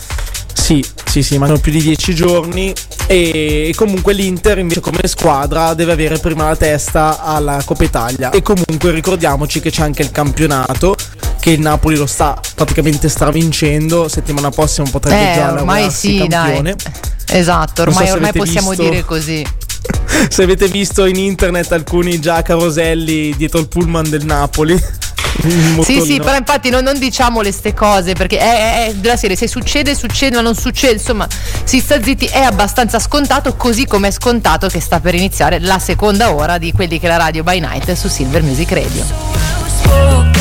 Sì, 0.54 0.86
sì, 1.06 1.24
sì, 1.24 1.38
mancano 1.38 1.60
più 1.60 1.72
di 1.72 1.82
10 1.82 2.14
giorni. 2.14 2.74
E 3.08 3.74
comunque 3.76 4.14
l'Inter, 4.14 4.60
invece, 4.60 4.82
come 4.82 5.00
squadra, 5.06 5.74
deve 5.74 5.94
avere 5.94 6.20
prima 6.20 6.48
la 6.48 6.56
testa 6.56 7.24
alla 7.24 7.62
Coppa 7.66 7.84
Italia. 7.84 8.30
E 8.30 8.42
comunque 8.42 8.92
ricordiamoci 8.92 9.60
che 9.62 9.72
c'è 9.72 9.82
anche 9.84 10.02
il 10.04 10.12
campionato. 10.12 10.96
Che 11.40 11.52
il 11.52 11.62
Napoli 11.62 11.96
lo 11.96 12.06
sta 12.06 12.40
praticamente 12.54 13.08
stravincendo. 13.10 14.08
Settimana 14.10 14.50
prossima 14.52 14.88
potrebbe 14.90 15.32
Eh, 15.32 15.36
già 15.36 15.54
ormai 15.54 15.90
sì, 15.90 16.18
campione. 16.28 16.76
dai. 16.76 17.38
Esatto, 17.40 17.86
Non 17.86 17.94
so 17.94 18.00
ormai, 18.00 18.14
ormai 18.14 18.34
possiamo 18.34 18.70
visto- 18.70 18.84
dire 18.84 19.04
così. 19.06 19.46
Se 20.30 20.44
avete 20.44 20.68
visto 20.68 21.06
in 21.06 21.16
internet 21.16 21.72
alcuni 21.72 22.20
già 22.20 22.42
caroselli 22.42 23.34
dietro 23.38 23.60
il 23.60 23.68
pullman 23.70 24.10
del 24.10 24.26
Napoli. 24.26 24.78
Sì, 25.84 26.02
sì, 26.02 26.18
però 26.20 26.36
infatti 26.36 26.70
non, 26.70 26.84
non 26.84 26.98
diciamo 27.00 27.42
le 27.42 27.52
ste 27.52 27.74
cose 27.74 28.14
perché 28.14 28.38
è, 28.38 28.44
è- 28.44 28.88
è 28.88 28.94
della 28.96 29.16
serie, 29.18 29.36
se 29.36 29.48
succede, 29.48 29.96
succede, 29.96 30.36
ma 30.36 30.42
non 30.42 30.56
succede, 30.56 30.94
insomma, 30.94 31.28
si 31.64 31.80
sta 31.80 32.02
zitti, 32.02 32.26
è 32.26 32.42
abbastanza 32.42 33.00
scontato, 33.00 33.56
così 33.56 33.86
come 33.86 34.10
è 34.10 34.12
scontato 34.12 34.68
che 34.68 34.80
sta 34.82 35.00
per 35.00 35.16
iniziare 35.16 35.60
la 35.60 35.80
seconda 35.80 36.34
ora 36.34 36.58
di 36.58 36.72
quelli 36.72 37.00
che 37.00 37.06
è 37.06 37.10
la 37.10 37.18
radio 37.18 37.44
by 37.44 37.60
night 37.60 37.94
su 37.94 38.08
Silver 38.08 38.44
Music 38.44 38.72
Radio. 38.72 40.39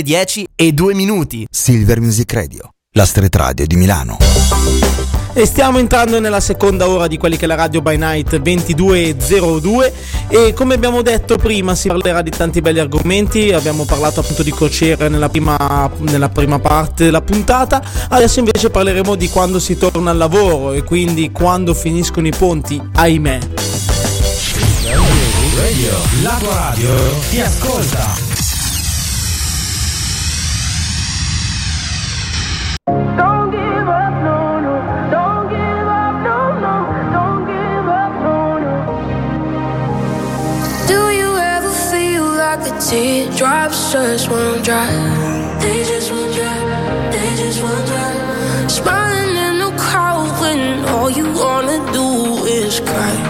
Le 0.00 0.06
10 0.06 0.46
e 0.56 0.72
2 0.72 0.94
minuti. 0.94 1.46
Silver 1.50 2.00
Music 2.00 2.32
Radio, 2.32 2.70
la 2.94 3.04
street 3.04 3.34
radio 3.36 3.66
di 3.66 3.76
Milano. 3.76 4.16
E 5.34 5.44
stiamo 5.44 5.78
entrando 5.78 6.18
nella 6.20 6.40
seconda 6.40 6.88
ora 6.88 7.06
di 7.06 7.18
quelli 7.18 7.36
che 7.36 7.44
è 7.44 7.46
la 7.46 7.54
Radio 7.54 7.82
by 7.82 7.98
Night 7.98 8.34
2202 8.38 9.92
e 10.28 10.54
come 10.54 10.72
abbiamo 10.72 11.02
detto 11.02 11.36
prima 11.36 11.74
si 11.74 11.88
parlerà 11.88 12.22
di 12.22 12.30
tanti 12.30 12.62
belli 12.62 12.78
argomenti, 12.78 13.52
abbiamo 13.52 13.84
parlato 13.84 14.20
appunto 14.20 14.42
di 14.42 14.52
crociere 14.52 15.10
nella 15.10 15.28
prima, 15.28 15.90
nella 15.98 16.30
prima 16.30 16.58
parte 16.58 17.04
della 17.04 17.20
puntata, 17.20 17.82
adesso 18.08 18.38
invece 18.38 18.70
parleremo 18.70 19.16
di 19.16 19.28
quando 19.28 19.58
si 19.58 19.76
torna 19.76 20.12
al 20.12 20.16
lavoro 20.16 20.72
e 20.72 20.82
quindi 20.82 21.30
quando 21.30 21.74
finiscono 21.74 22.26
i 22.26 22.32
ponti, 22.34 22.80
ahimè. 22.94 23.38
Radio, 25.56 25.92
la 26.22 26.36
tua 26.38 26.54
radio 26.54 26.90
ti 27.28 27.38
ascolta. 27.38 28.29
Teardrops 42.90 43.92
just 43.92 44.28
won't 44.28 44.64
dry? 44.64 44.90
They 45.60 45.84
just 45.84 46.10
won't 46.10 46.34
dry. 46.34 47.10
They 47.12 47.36
just 47.36 47.62
won't 47.62 47.86
dry. 47.86 48.66
Smiling 48.66 49.36
in 49.46 49.58
the 49.64 49.72
crowd 49.78 50.28
when 50.40 50.84
all 50.86 51.08
you 51.08 51.26
wanna 51.32 51.78
do 51.92 52.44
is 52.46 52.80
cry. 52.80 53.29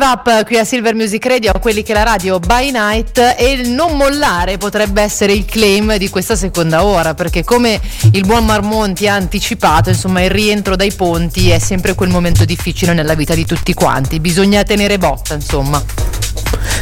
Give 0.00 0.04
up 0.04 0.44
qui 0.44 0.56
a 0.56 0.64
Silver 0.64 0.94
Music 0.94 1.26
Radio, 1.26 1.52
a 1.52 1.58
quelli 1.58 1.82
che 1.82 1.92
la 1.92 2.02
radio 2.02 2.38
by 2.38 2.70
night 2.70 3.18
e 3.36 3.50
il 3.50 3.68
non 3.68 3.98
mollare 3.98 4.56
potrebbe 4.56 5.02
essere 5.02 5.34
il 5.34 5.44
claim 5.44 5.96
di 5.96 6.08
questa 6.08 6.36
seconda 6.36 6.84
ora 6.84 7.12
perché 7.12 7.44
come 7.44 7.78
il 8.12 8.24
buon 8.24 8.46
Marmonti 8.46 9.06
ha 9.08 9.14
anticipato 9.14 9.90
insomma 9.90 10.22
il 10.22 10.30
rientro 10.30 10.74
dai 10.74 10.92
ponti 10.92 11.50
è 11.50 11.58
sempre 11.58 11.94
quel 11.94 12.08
momento 12.08 12.46
difficile 12.46 12.94
nella 12.94 13.14
vita 13.14 13.34
di 13.34 13.44
tutti 13.44 13.74
quanti, 13.74 14.20
bisogna 14.20 14.62
tenere 14.62 14.96
botta 14.96 15.34
insomma. 15.34 16.09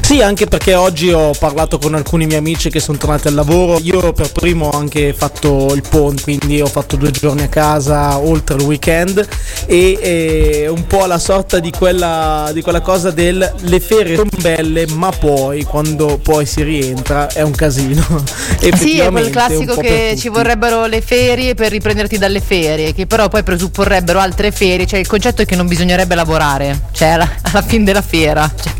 Sì, 0.09 0.23
anche 0.23 0.47
perché 0.47 0.75
oggi 0.75 1.13
ho 1.13 1.33
parlato 1.39 1.77
con 1.77 1.95
alcuni 1.95 2.25
miei 2.25 2.39
amici 2.39 2.71
che 2.71 2.81
sono 2.81 2.97
tornati 2.97 3.29
al 3.29 3.35
lavoro. 3.35 3.79
Io 3.83 4.15
per 4.15 4.33
primo 4.33 4.69
ho 4.69 4.71
anche 4.71 5.13
fatto 5.13 5.75
il 5.75 5.83
ponte, 5.87 6.23
quindi 6.23 6.63
ho 6.63 6.67
fatto 6.67 6.97
due 6.97 7.11
giorni 7.11 7.43
a 7.43 7.49
casa 7.49 8.17
oltre 8.17 8.57
il 8.57 8.63
weekend 8.63 9.29
e 9.67 9.99
e 10.01 10.67
un 10.67 10.87
po' 10.87 11.05
la 11.05 11.19
sorta 11.19 11.59
di 11.59 11.71
quella, 11.71 12.49
di 12.55 12.63
quella 12.63 12.81
cosa 12.81 13.11
del 13.11 13.53
le 13.61 13.81
ferie 13.81 14.17
sono 14.17 14.31
belle, 14.41 14.87
ma 14.87 15.11
poi 15.11 15.65
quando 15.65 16.19
poi 16.23 16.47
si 16.47 16.63
rientra 16.63 17.29
è 17.29 17.43
un 17.43 17.53
casino. 17.53 18.25
Sì, 18.79 18.99
è 18.99 19.11
quel 19.11 19.29
classico 19.29 19.77
che 19.77 20.15
ci 20.17 20.29
vorrebbero 20.29 20.87
le 20.87 21.03
ferie 21.03 21.55
per 21.55 21.71
riprenderti 21.71 22.17
dalle 22.17 22.41
ferie, 22.41 22.95
che 22.95 23.07
però 23.07 23.29
poi 23.29 23.43
presupporrebbero 23.43 24.19
altre 24.19 24.53
ferie, 24.53 24.87
cioè 24.87 25.01
il 25.01 25.07
concetto 25.07 25.43
è 25.43 25.45
che 25.45 25.55
non 25.55 25.67
bisognerebbe 25.67 26.15
lavorare, 26.15 26.85
cioè 26.93 27.09
alla, 27.09 27.29
alla 27.43 27.63
fine 27.63 27.85
della 27.85 28.03
fiera. 28.03 28.51
Cioè, 28.59 28.73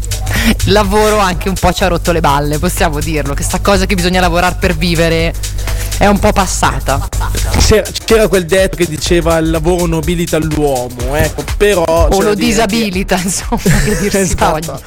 lavoro 0.67 1.19
anche 1.19 1.49
un 1.49 1.55
po' 1.55 1.73
ci 1.73 1.85
ha 1.85 1.89
rotto 1.89 2.13
le 2.13 2.21
balle, 2.21 2.59
possiamo 2.59 3.01
dirlo, 3.01 3.35
che 3.35 3.43
sta 3.43 3.61
cosa 3.61 3.87
che 3.87 3.95
bisogna 3.95 4.21
lavorare 4.21 4.57
per 4.59 4.77
vivere 4.77 5.35
è 5.99 6.07
un 6.07 6.19
po' 6.19 6.33
passata. 6.33 7.09
C'era, 7.59 7.89
c'era 8.05 8.29
quel 8.29 8.47
detto 8.47 8.77
che 8.77 8.87
diceva 8.87 9.37
il 9.39 9.51
lavoro 9.51 9.87
nobilita 9.87 10.39
l'uomo, 10.39 11.15
ecco, 11.15 11.45
però... 11.57 11.83
O 11.83 12.09
da 12.09 12.17
lo 12.17 12.35
dire 12.35 12.35
che- 12.35 12.35
disabilita, 12.35 13.17
insomma, 13.17 13.61
che 13.85 13.99
dir 13.99 14.11
si 14.13 14.19
Esatto. 14.19 14.81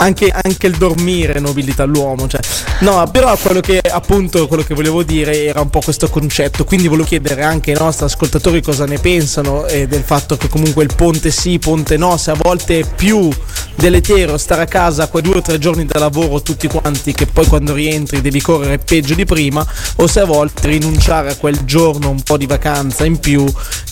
Anche, 0.00 0.30
anche 0.30 0.66
il 0.66 0.76
dormire 0.76 1.38
nobilita 1.40 1.84
l'uomo. 1.84 2.26
Cioè. 2.26 2.40
No, 2.80 3.06
però 3.12 3.36
quello 3.36 3.60
che 3.60 3.78
appunto 3.78 4.46
quello 4.48 4.62
che 4.62 4.74
volevo 4.74 5.02
dire 5.02 5.44
era 5.44 5.60
un 5.60 5.70
po' 5.70 5.80
questo 5.80 6.08
concetto. 6.08 6.64
Quindi 6.64 6.88
volevo 6.88 7.06
chiedere 7.06 7.42
anche 7.42 7.72
ai 7.72 7.78
nostri 7.78 8.06
ascoltatori 8.06 8.62
cosa 8.62 8.86
ne 8.86 8.98
pensano 8.98 9.66
eh, 9.66 9.86
del 9.86 10.02
fatto 10.02 10.36
che 10.36 10.48
comunque 10.48 10.84
il 10.84 10.94
ponte 10.94 11.30
sì, 11.30 11.58
ponte 11.58 11.96
no, 11.96 12.16
se 12.16 12.30
a 12.30 12.34
volte 12.34 12.80
è 12.80 12.84
più 12.94 13.28
deleterio 13.74 14.36
stare 14.36 14.62
a 14.62 14.66
casa 14.66 15.08
quei 15.08 15.22
due 15.22 15.36
o 15.36 15.42
tre 15.42 15.58
giorni 15.58 15.86
da 15.86 15.98
lavoro 15.98 16.42
tutti 16.42 16.68
quanti 16.68 17.12
che 17.12 17.26
poi 17.26 17.46
quando 17.46 17.72
rientri 17.72 18.20
devi 18.20 18.40
correre 18.40 18.78
peggio 18.78 19.14
di 19.14 19.24
prima 19.24 19.66
o 19.96 20.06
se 20.06 20.20
a 20.20 20.26
volte 20.26 20.68
rinunciare 20.68 21.30
a 21.30 21.36
quel 21.36 21.64
giorno 21.64 22.10
un 22.10 22.22
po' 22.22 22.36
di 22.36 22.46
vacanza 22.46 23.04
in 23.04 23.18
più 23.18 23.46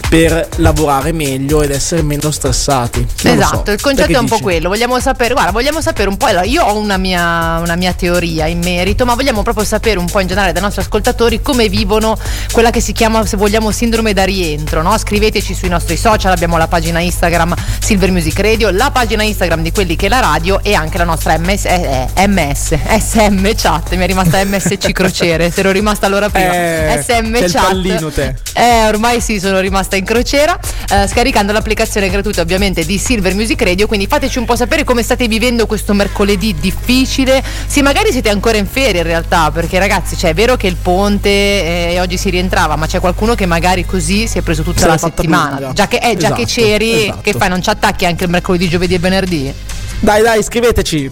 per 0.08 0.48
lavorare 0.56 1.12
meglio 1.12 1.62
ed 1.62 1.70
essere 1.70 2.02
meno 2.02 2.30
stressati. 2.30 3.06
Non 3.22 3.36
lo 3.36 3.42
so. 3.42 3.48
Esatto, 3.48 3.70
il 3.72 3.80
concetto 3.80 4.08
che 4.08 4.14
è 4.14 4.18
un 4.18 4.26
po' 4.26 4.34
dici? 4.36 4.42
quello. 4.42 4.68
Vogliamo 4.68 4.98
sapere, 5.00 5.34
guarda, 5.34 5.52
vogliamo 5.52 5.80
sapere 5.80 5.97
un 6.06 6.16
po'. 6.16 6.26
Allora, 6.26 6.44
io 6.44 6.62
ho 6.64 6.78
una 6.78 6.96
mia, 6.96 7.58
una 7.58 7.74
mia 7.74 7.92
teoria 7.92 8.46
in 8.46 8.60
merito, 8.60 9.04
ma 9.04 9.14
vogliamo 9.14 9.42
proprio 9.42 9.64
sapere 9.64 9.98
un 9.98 10.06
po' 10.06 10.20
in 10.20 10.28
generale 10.28 10.52
dai 10.52 10.62
nostri 10.62 10.82
ascoltatori 10.82 11.42
come 11.42 11.68
vivono 11.68 12.16
quella 12.52 12.70
che 12.70 12.80
si 12.80 12.92
chiama, 12.92 13.26
se 13.26 13.36
vogliamo, 13.36 13.70
sindrome 13.70 14.12
da 14.12 14.24
rientro. 14.24 14.82
No? 14.82 14.96
Scriveteci 14.96 15.54
sui 15.54 15.68
nostri 15.68 15.96
social, 15.96 16.32
abbiamo 16.32 16.56
la 16.56 16.68
pagina 16.68 17.00
Instagram 17.00 17.54
Silver 17.80 18.10
Music 18.10 18.38
Radio, 18.38 18.70
la 18.70 18.90
pagina 18.90 19.22
Instagram 19.22 19.62
di 19.62 19.72
quelli 19.72 19.96
che 19.96 20.08
la 20.08 20.20
radio 20.20 20.60
e 20.62 20.74
anche 20.74 20.98
la 20.98 21.04
nostra 21.04 21.36
MS, 21.38 21.64
eh, 21.64 22.08
eh, 22.14 22.26
MS 22.28 22.76
SM 22.98 23.48
chat. 23.54 23.94
Mi 23.94 24.04
è 24.04 24.06
rimasta 24.06 24.44
MSC 24.44 24.92
crociere, 24.92 25.50
se 25.50 25.60
ero 25.60 25.70
rimasta 25.70 26.06
allora 26.06 26.28
prima. 26.28 26.52
Eh, 26.52 27.02
SM 27.02 27.32
c'è 27.32 27.44
il 27.44 27.52
chat. 27.52 27.66
pallino 27.66 28.10
te. 28.10 28.34
Eh, 28.54 28.86
ormai 28.86 29.20
sì, 29.20 29.38
sono 29.38 29.60
rimasta 29.60 29.96
in 29.96 30.04
crociera, 30.04 30.58
eh, 30.90 31.06
scaricando 31.06 31.52
l'applicazione 31.52 32.08
gratuita 32.08 32.40
ovviamente 32.40 32.84
di 32.84 32.98
Silver 32.98 33.34
Music 33.34 33.60
Radio, 33.62 33.86
quindi 33.86 34.06
fateci 34.06 34.38
un 34.38 34.44
po' 34.44 34.56
sapere 34.56 34.84
come 34.84 35.02
state 35.02 35.28
vivendo 35.28 35.66
questo 35.66 35.87
mercoledì 35.94 36.54
difficile, 36.58 37.42
se 37.66 37.82
magari 37.82 38.12
siete 38.12 38.28
ancora 38.28 38.56
in 38.56 38.66
ferie 38.66 39.00
in 39.00 39.06
realtà, 39.06 39.50
perché 39.50 39.78
ragazzi, 39.78 40.16
cioè, 40.16 40.30
è 40.30 40.34
vero 40.34 40.56
che 40.56 40.66
il 40.66 40.76
ponte 40.76 41.28
eh, 41.28 41.92
e 41.92 42.00
oggi 42.00 42.16
si 42.16 42.30
rientrava, 42.30 42.76
ma 42.76 42.86
c'è 42.86 43.00
qualcuno 43.00 43.34
che 43.34 43.46
magari 43.46 43.84
così 43.86 44.26
si 44.26 44.38
è 44.38 44.42
preso 44.42 44.62
tutta 44.62 44.80
Se 44.80 44.86
la 44.86 44.98
settimana, 44.98 45.72
già 45.72 45.88
che, 45.88 45.96
eh, 45.96 46.16
già 46.16 46.32
che 46.32 46.42
Esatto, 46.42 46.60
c'eri, 46.60 47.02
esatto. 47.04 47.20
che 47.22 47.32
fai, 47.32 47.48
non 47.48 47.62
ci 47.62 47.70
attacchi 47.70 48.06
anche 48.06 48.24
il 48.24 48.30
mercoledì, 48.30 48.68
giovedì 48.68 48.94
e 48.94 48.98
venerdì? 48.98 49.52
Dai, 50.00 50.22
dai, 50.22 50.42
scriveteci. 50.42 51.10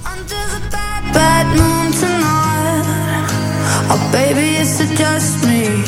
Oh, 3.88 3.98
baby, 4.10 4.56
is 4.60 4.80
it 4.80 4.90
just 4.96 5.44
me? 5.44 5.84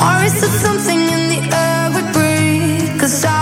Or 0.00 0.24
is 0.24 0.40
it 0.42 0.50
something 0.60 1.00
in 1.00 1.28
the 1.28 1.40
air 1.54 1.90
we 1.90 2.02
breathe? 2.12 3.00
Cause 3.00 3.24
I'm 3.24 3.33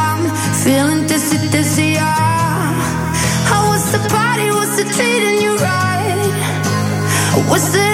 I 7.35 7.51
wish 7.51 7.92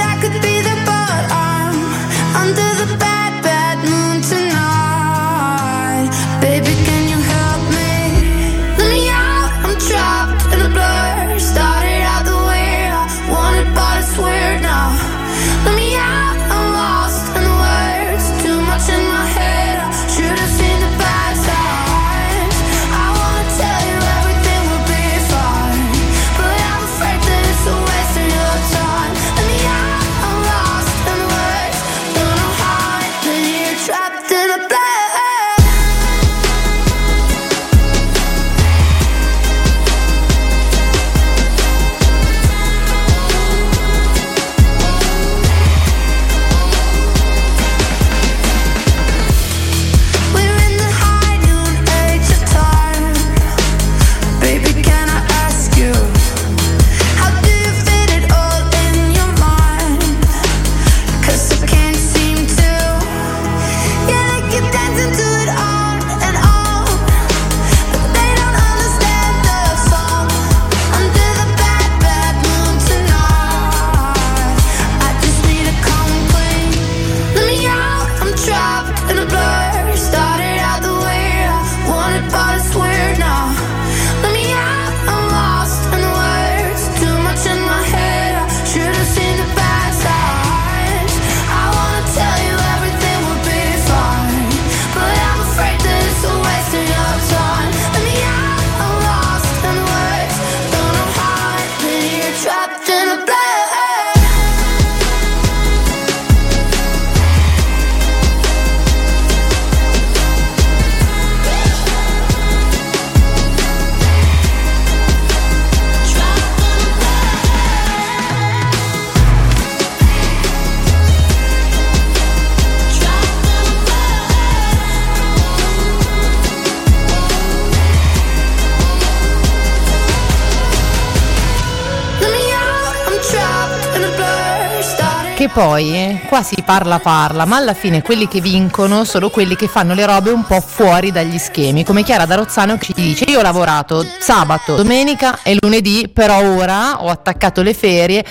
poi 135.58 135.92
eh, 135.92 136.20
qua 136.28 136.44
si 136.44 136.62
parla 136.64 137.00
parla, 137.00 137.44
ma 137.44 137.56
alla 137.56 137.74
fine 137.74 138.00
quelli 138.00 138.28
che 138.28 138.40
vincono 138.40 139.02
sono 139.02 139.28
quelli 139.28 139.56
che 139.56 139.66
fanno 139.66 139.92
le 139.92 140.06
robe 140.06 140.30
un 140.30 140.44
po' 140.44 140.60
fuori 140.60 141.10
dagli 141.10 141.36
schemi, 141.36 141.82
come 141.82 142.04
Chiara 142.04 142.26
Darozzano 142.26 142.78
ci 142.78 142.92
dice 142.94 143.24
io 143.24 143.40
ho 143.40 143.42
lavorato 143.42 144.06
sabato, 144.20 144.76
domenica 144.76 145.40
e 145.42 145.56
lunedì, 145.60 146.08
però 146.14 146.40
ora 146.44 147.02
ho 147.02 147.08
attaccato 147.08 147.62
le 147.62 147.74
ferie 147.74 148.24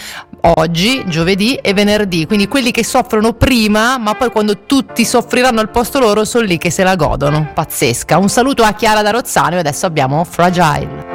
oggi, 0.56 1.04
giovedì 1.08 1.56
e 1.56 1.74
venerdì, 1.74 2.26
quindi 2.26 2.48
quelli 2.48 2.72
che 2.72 2.86
soffrono 2.86 3.34
prima, 3.34 3.98
ma 3.98 4.16
poi 4.16 4.32
quando 4.32 4.60
tutti 4.66 5.04
soffriranno 5.04 5.60
al 5.60 5.70
posto 5.70 6.00
loro 6.00 6.24
sono 6.24 6.46
lì 6.46 6.58
che 6.58 6.72
se 6.72 6.84
la 6.84 6.96
godono, 6.96 7.52
pazzesca. 7.54 8.18
Un 8.18 8.30
saluto 8.30 8.64
a 8.64 8.72
Chiara 8.72 9.02
Darozzano 9.02 9.56
e 9.56 9.60
adesso 9.60 9.86
abbiamo 9.86 10.24
Fragile. 10.24 11.06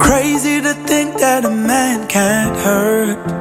Crazy 0.00 0.60
to 0.60 0.74
think 0.84 1.18
that 1.18 1.46
a 1.46 1.48
man 1.48 2.04
can't 2.08 2.54
hurt. 2.62 3.33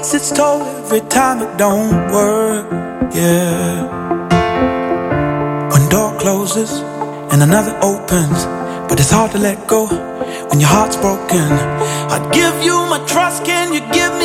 Takes 0.00 0.14
its 0.14 0.30
toll 0.32 0.62
every 0.62 1.00
time 1.10 1.42
it 1.42 1.58
don't 1.58 1.92
work. 2.10 2.66
Yeah. 3.12 3.84
One 5.68 5.88
door 5.90 6.18
closes 6.18 6.72
and 7.30 7.42
another 7.42 7.78
opens, 7.82 8.46
but 8.88 8.98
it's 8.98 9.10
hard 9.10 9.32
to 9.32 9.38
let 9.38 9.66
go 9.66 9.86
when 10.48 10.58
your 10.58 10.70
heart's 10.70 10.96
broken. 10.96 11.52
I'd 12.14 12.32
give 12.32 12.64
you 12.64 12.76
my 12.88 13.04
trust, 13.06 13.44
can 13.44 13.74
you 13.74 13.80
give 13.92 14.12
me 14.14 14.19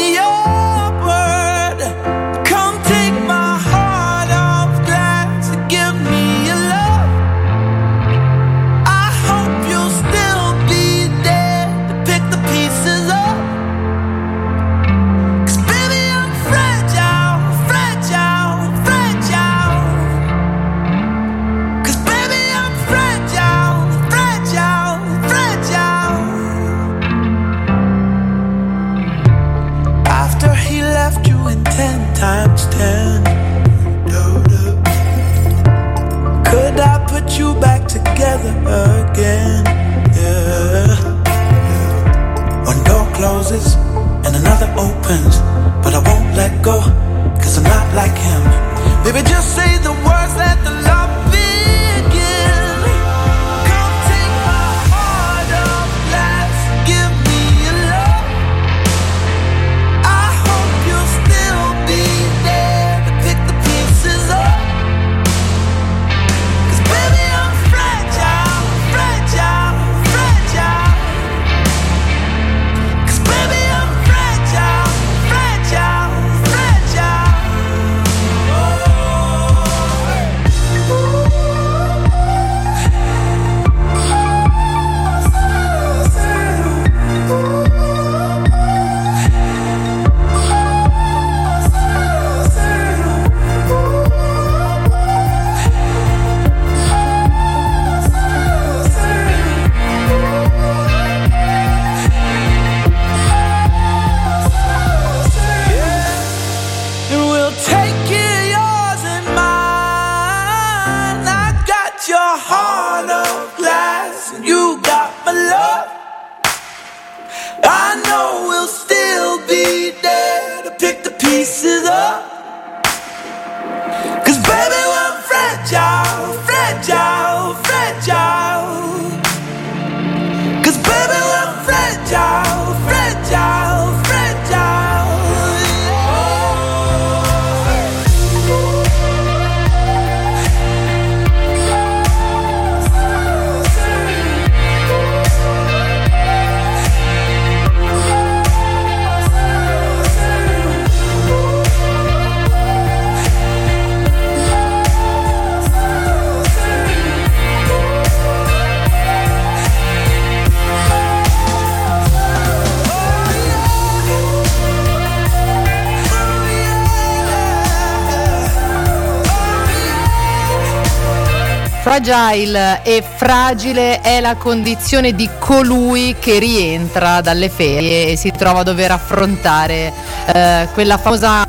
Fragile 172.05 172.81
e 172.83 173.03
fragile 173.15 173.99
è 174.01 174.19
la 174.19 174.35
condizione 174.35 175.15
di 175.15 175.27
colui 175.39 176.15
che 176.19 176.37
rientra 176.37 177.19
dalle 177.19 177.49
ferie 177.49 178.09
e 178.09 178.15
si 178.15 178.29
trova 178.29 178.59
a 178.59 178.63
dover 178.63 178.91
affrontare 178.91 179.91
eh, 180.27 180.67
quella 180.75 180.99
famosa 180.99 181.47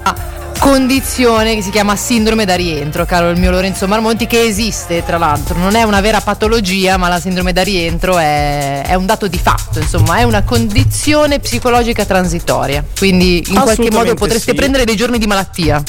condizione 0.59 1.57
che 1.57 1.61
si 1.61 1.69
chiama 1.69 1.95
sindrome 1.95 2.47
da 2.47 2.55
rientro, 2.55 3.05
caro 3.05 3.28
il 3.28 3.39
mio 3.39 3.51
Lorenzo 3.51 3.87
Marmonti, 3.87 4.27
che 4.27 4.45
esiste 4.45 5.05
tra 5.05 5.19
l'altro, 5.19 5.59
non 5.59 5.74
è 5.74 5.83
una 5.83 6.01
vera 6.01 6.23
patologia, 6.23 6.97
ma 6.97 7.09
la 7.09 7.20
sindrome 7.20 7.53
da 7.53 7.62
rientro 7.62 8.16
è, 8.16 8.81
è 8.87 8.95
un 8.95 9.05
dato 9.05 9.28
di 9.28 9.39
fatto, 9.39 9.78
insomma, 9.78 10.16
è 10.16 10.23
una 10.23 10.43
condizione 10.43 11.39
psicologica 11.39 12.07
transitoria, 12.07 12.83
quindi 12.99 13.45
in 13.49 13.61
qualche 13.61 13.91
modo 13.91 14.15
potreste 14.15 14.53
sì. 14.53 14.57
prendere 14.57 14.85
dei 14.85 14.97
giorni 14.97 15.19
di 15.19 15.27
malattia. 15.27 15.83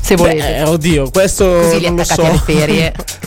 Se 0.00 0.14
volete. 0.14 0.62
Beh, 0.62 0.62
oddio, 0.62 1.10
questo 1.10 1.44
Così 1.60 1.80
li 1.80 1.86
non 1.86 1.96
lo 1.96 2.02
attaccate 2.02 2.22
so. 2.22 2.28
alle 2.28 2.38
ferie. 2.38 2.94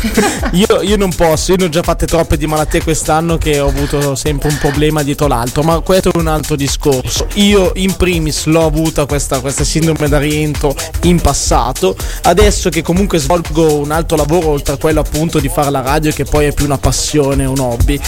io, 0.52 0.80
io 0.82 0.96
non 0.96 1.12
posso, 1.14 1.52
io 1.52 1.58
ne 1.58 1.64
ho 1.64 1.68
già 1.68 1.82
fatte 1.82 2.06
troppe 2.06 2.36
di 2.36 2.46
malattie 2.46 2.82
quest'anno 2.82 3.36
che 3.38 3.60
ho 3.60 3.68
avuto 3.68 4.14
sempre 4.14 4.48
un 4.48 4.58
problema 4.58 5.02
dietro 5.02 5.26
l'altro, 5.26 5.62
ma 5.62 5.80
questo 5.80 6.10
è 6.10 6.16
un 6.16 6.26
altro 6.26 6.56
discorso. 6.56 7.26
Io 7.34 7.72
in 7.74 7.94
primis 7.96 8.46
l'ho 8.46 8.64
avuta 8.64 9.06
questa, 9.06 9.40
questa 9.40 9.64
sindrome 9.64 10.08
da 10.08 10.18
rientro 10.18 10.74
in 11.02 11.20
passato, 11.20 11.96
adesso 12.22 12.70
che 12.70 12.82
comunque 12.82 13.18
svolgo 13.18 13.78
un 13.78 13.90
altro 13.90 14.16
lavoro 14.16 14.48
oltre 14.48 14.74
a 14.74 14.76
quello 14.78 15.00
appunto 15.00 15.38
di 15.38 15.48
fare 15.48 15.70
la 15.70 15.82
radio 15.82 16.10
che 16.12 16.24
poi 16.24 16.46
è 16.46 16.52
più 16.52 16.64
una 16.64 16.78
passione, 16.78 17.44
un 17.44 17.58
hobby. 17.58 18.00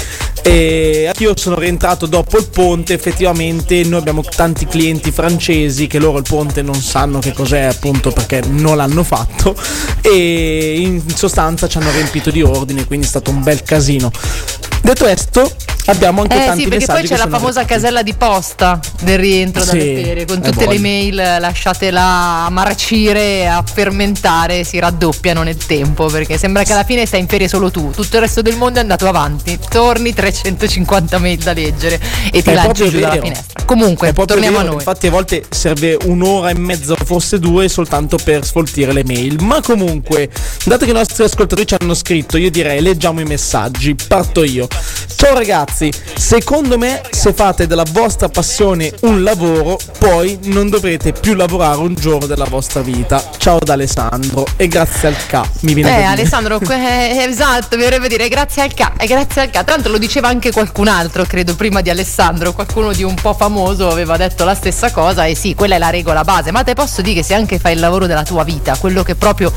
E 0.43 1.13
io 1.19 1.37
sono 1.37 1.57
rientrato 1.57 2.07
dopo 2.07 2.37
il 2.37 2.49
ponte, 2.49 2.95
effettivamente 2.95 3.85
noi 3.85 4.01
abbiamo 4.01 4.23
tanti 4.23 4.67
clienti 4.67 5.13
francesi 5.13 5.87
che 5.87 6.01
loro 6.01 6.19
il 6.19 6.25
ponte 6.29 6.63
non 6.63 6.75
sanno 6.75 7.21
che 7.21 7.33
cos'è 7.33 7.61
appunto 7.61 8.11
perché 8.11 8.43
non 8.47 8.77
l'hanno 8.77 9.05
fatto 9.05 9.55
e 10.01 10.81
in 10.81 11.03
sostanza 11.15 11.69
ci 11.69 11.79
hanno 11.79 11.93
riempito 11.93 12.31
di 12.31 12.43
ordine, 12.43 12.87
quindi 12.87 13.07
è 13.07 13.09
stato 13.09 13.31
un 13.31 13.43
bel 13.43 13.63
casino. 13.63 14.11
Detto 14.83 15.05
questo, 15.05 15.49
abbiamo 15.87 16.23
anche 16.23 16.37
Eh 16.37 16.47
tanti 16.47 16.63
sì, 16.63 16.69
perché 16.69 16.87
poi 16.87 17.03
c'è 17.03 17.17
la 17.17 17.23
famosa 17.29 17.61
arrivati. 17.61 17.67
casella 17.67 18.03
di 18.03 18.15
posta 18.15 18.81
del 19.03 19.19
rientro 19.19 19.65
dalle 19.65 19.81
Sì, 19.81 20.03
ferie, 20.03 20.25
con 20.27 20.41
tutte 20.41 20.67
le 20.67 20.79
mail 20.79 21.15
lasciate 21.15 21.91
là 21.91 22.47
a 22.47 22.51
marcire, 22.51 23.49
a 23.49 23.63
fermentare, 23.63 24.65
si 24.65 24.79
raddoppiano 24.79 25.43
nel 25.43 25.57
tempo, 25.57 26.07
perché 26.07 26.39
sembra 26.39 26.63
che 26.63 26.73
alla 26.73 26.85
fine 26.85 27.05
stai 27.07 27.21
in 27.21 27.27
ferie 27.29 27.49
solo 27.49 27.71
tu, 27.71 27.91
tutto 27.91 28.17
il 28.17 28.23
resto 28.23 28.43
del 28.43 28.57
mondo 28.57 28.79
è 28.79 28.83
andato 28.83 29.07
avanti, 29.09 29.59
torni 29.69 30.13
350 30.15 31.19
mail 31.19 31.39
da 31.39 31.53
leggere 31.53 32.01
e 32.31 32.43
ti 32.43 32.51
È 32.51 32.55
lanci 32.55 32.89
giù 32.89 33.01
dalla 33.01 33.21
finestra. 33.21 33.65
Comunque, 33.65 34.13
torniamo 34.13 34.57
a 34.59 34.61
vero, 34.61 34.73
noi. 34.73 34.83
Infatti, 34.83 35.07
a 35.07 35.11
volte 35.11 35.45
serve 35.49 35.97
un'ora 36.05 36.51
e 36.51 36.55
mezza, 36.55 36.95
forse 37.05 37.39
due, 37.39 37.69
soltanto 37.69 38.19
per 38.23 38.45
sfoltire 38.45 38.93
le 38.93 39.05
mail. 39.05 39.43
Ma 39.43 39.61
comunque, 39.63 40.29
dato 40.65 40.85
che 40.85 40.91
i 40.91 40.95
nostri 40.95 41.25
ascoltatori 41.25 41.67
ci 41.67 41.75
hanno 41.79 41.95
scritto, 41.95 42.37
io 42.37 42.51
direi 42.51 42.81
leggiamo 42.83 43.21
i 43.21 43.25
messaggi. 43.25 43.95
Parto 43.95 44.43
io. 44.45 44.69
Ciao 45.17 45.35
ragazzi, 45.35 45.72
secondo 45.73 46.77
me, 46.77 47.01
se 47.11 47.33
fate 47.33 47.67
della 47.67 47.85
vostra 47.93 48.29
passione 48.29 48.93
un 49.01 49.23
lavoro, 49.23 49.79
poi 49.99 50.39
non 50.45 50.69
dovrete 50.69 51.13
più 51.13 51.35
lavorare 51.35 51.79
un 51.79 51.95
giorno 51.95 52.27
della 52.27 52.45
vostra 52.45 52.83
vita. 52.83 53.23
Ciao 53.39 53.59
da 53.59 53.73
Alessandro 53.73 54.45
e 54.57 54.69
grazie 54.69 55.09
al 55.09 55.17
K. 55.27 55.41
Mi 55.61 55.75
viene 55.75 55.99
Eh. 55.99 56.03
Alessandro, 56.03 56.59
que- 56.59 56.77
eh, 57.11 57.25
esatto, 57.25 57.77
mi 57.77 57.83
verrebbe 57.83 58.09
dire 58.09 58.29
grazie 58.29 58.63
al 58.63 58.75
K, 58.75 58.93
e 58.99 59.07
grazie 59.07 59.43
al 59.43 59.49
K. 59.49 59.53
Tra 59.53 59.75
l'altro 59.75 59.93
lo 59.93 59.99
diceva 59.99 60.29
anche 60.29 60.53
qualcun 60.53 60.89
altro, 60.89 61.25
credo, 61.25 61.55
prima 61.57 61.81
di 61.81 61.91
Alessandro, 61.91 62.53
qualcuno 62.53 62.93
di 62.93 63.03
un 63.03 63.15
po' 63.15 63.33
famoso 63.35 63.89
aveva 63.89 64.17
detto 64.17 64.45
la 64.45 64.55
stessa 64.55 64.91
cosa 64.91 65.25
e 65.25 65.35
sì, 65.35 65.55
quella 65.55 65.77
è 65.77 65.79
la 65.79 65.91
regola 65.91 66.23
base, 66.23 66.51
ma 66.51 66.63
te 66.63 66.75
posso 66.75 67.01
dire 67.03 67.17
che 67.17 67.23
se 67.23 67.35
anche 67.35 67.59
fai 67.59 67.75
il 67.75 67.81
lavoro 67.81 68.07
della 68.07 68.23
tua 68.23 68.45
vita, 68.45 68.77
quello 68.77 69.03
che 69.03 69.15
proprio 69.15 69.53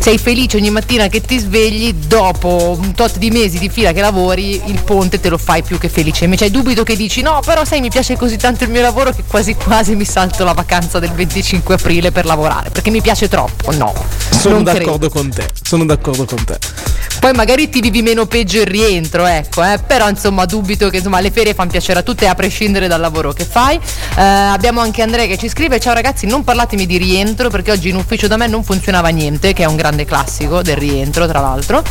sei 0.00 0.18
felice 0.18 0.56
ogni 0.56 0.70
mattina 0.70 1.06
che 1.08 1.20
ti 1.20 1.38
svegli, 1.38 1.92
dopo 1.94 2.76
un 2.80 2.92
tot 2.92 3.18
di 3.18 3.30
mesi 3.30 3.58
di 3.58 3.68
fila 3.68 3.92
che 3.92 4.00
lavori, 4.00 4.60
il 4.66 4.82
ponte 4.82 5.20
te 5.20 5.28
lo 5.28 5.38
fai 5.38 5.59
più 5.62 5.78
che 5.78 5.88
felice. 5.88 6.24
Invece 6.24 6.44
hai 6.44 6.50
dubito 6.50 6.82
che 6.82 6.96
dici 6.96 7.22
no, 7.22 7.40
però 7.44 7.64
sai 7.64 7.80
mi 7.80 7.90
piace 7.90 8.16
così 8.16 8.36
tanto 8.36 8.64
il 8.64 8.70
mio 8.70 8.82
lavoro 8.82 9.12
che 9.12 9.24
quasi 9.26 9.54
quasi 9.54 9.94
mi 9.94 10.04
salto 10.04 10.44
la 10.44 10.52
vacanza 10.52 10.98
del 10.98 11.10
25 11.12 11.74
aprile 11.74 12.10
per 12.12 12.24
lavorare, 12.24 12.70
perché 12.70 12.90
mi 12.90 13.00
piace 13.00 13.28
troppo. 13.28 13.72
No. 13.72 13.92
Sono 14.30 14.56
non 14.56 14.64
credo. 14.64 14.78
d'accordo 14.78 15.10
con 15.10 15.30
te. 15.30 15.46
Sono 15.62 15.84
d'accordo 15.84 16.24
con 16.24 16.44
te. 16.44 16.58
Poi 17.20 17.32
magari 17.34 17.68
ti 17.68 17.80
vivi 17.80 18.00
meno 18.00 18.24
peggio 18.24 18.60
il 18.60 18.66
rientro, 18.66 19.26
ecco, 19.26 19.62
eh, 19.62 19.78
però 19.86 20.08
insomma 20.08 20.46
dubito 20.46 20.88
che 20.88 20.96
insomma, 20.96 21.20
le 21.20 21.30
ferie 21.30 21.52
fanno 21.52 21.70
piacere 21.70 21.98
a 21.98 22.02
tutte 22.02 22.26
a 22.26 22.34
prescindere 22.34 22.88
dal 22.88 22.98
lavoro 23.00 23.32
che 23.32 23.44
fai. 23.44 23.78
Eh, 24.16 24.22
abbiamo 24.22 24.80
anche 24.80 25.02
Andrea 25.02 25.26
che 25.26 25.36
ci 25.36 25.48
scrive, 25.48 25.78
ciao 25.78 25.92
ragazzi 25.92 26.26
non 26.26 26.44
parlatemi 26.44 26.86
di 26.86 26.96
rientro 26.96 27.50
perché 27.50 27.72
oggi 27.72 27.90
in 27.90 27.96
ufficio 27.96 28.26
da 28.26 28.38
me 28.38 28.46
non 28.46 28.64
funzionava 28.64 29.08
niente, 29.08 29.52
che 29.52 29.64
è 29.64 29.66
un 29.66 29.76
grande 29.76 30.06
classico 30.06 30.62
del 30.62 30.76
rientro 30.76 31.26
tra 31.26 31.40
l'altro, 31.40 31.82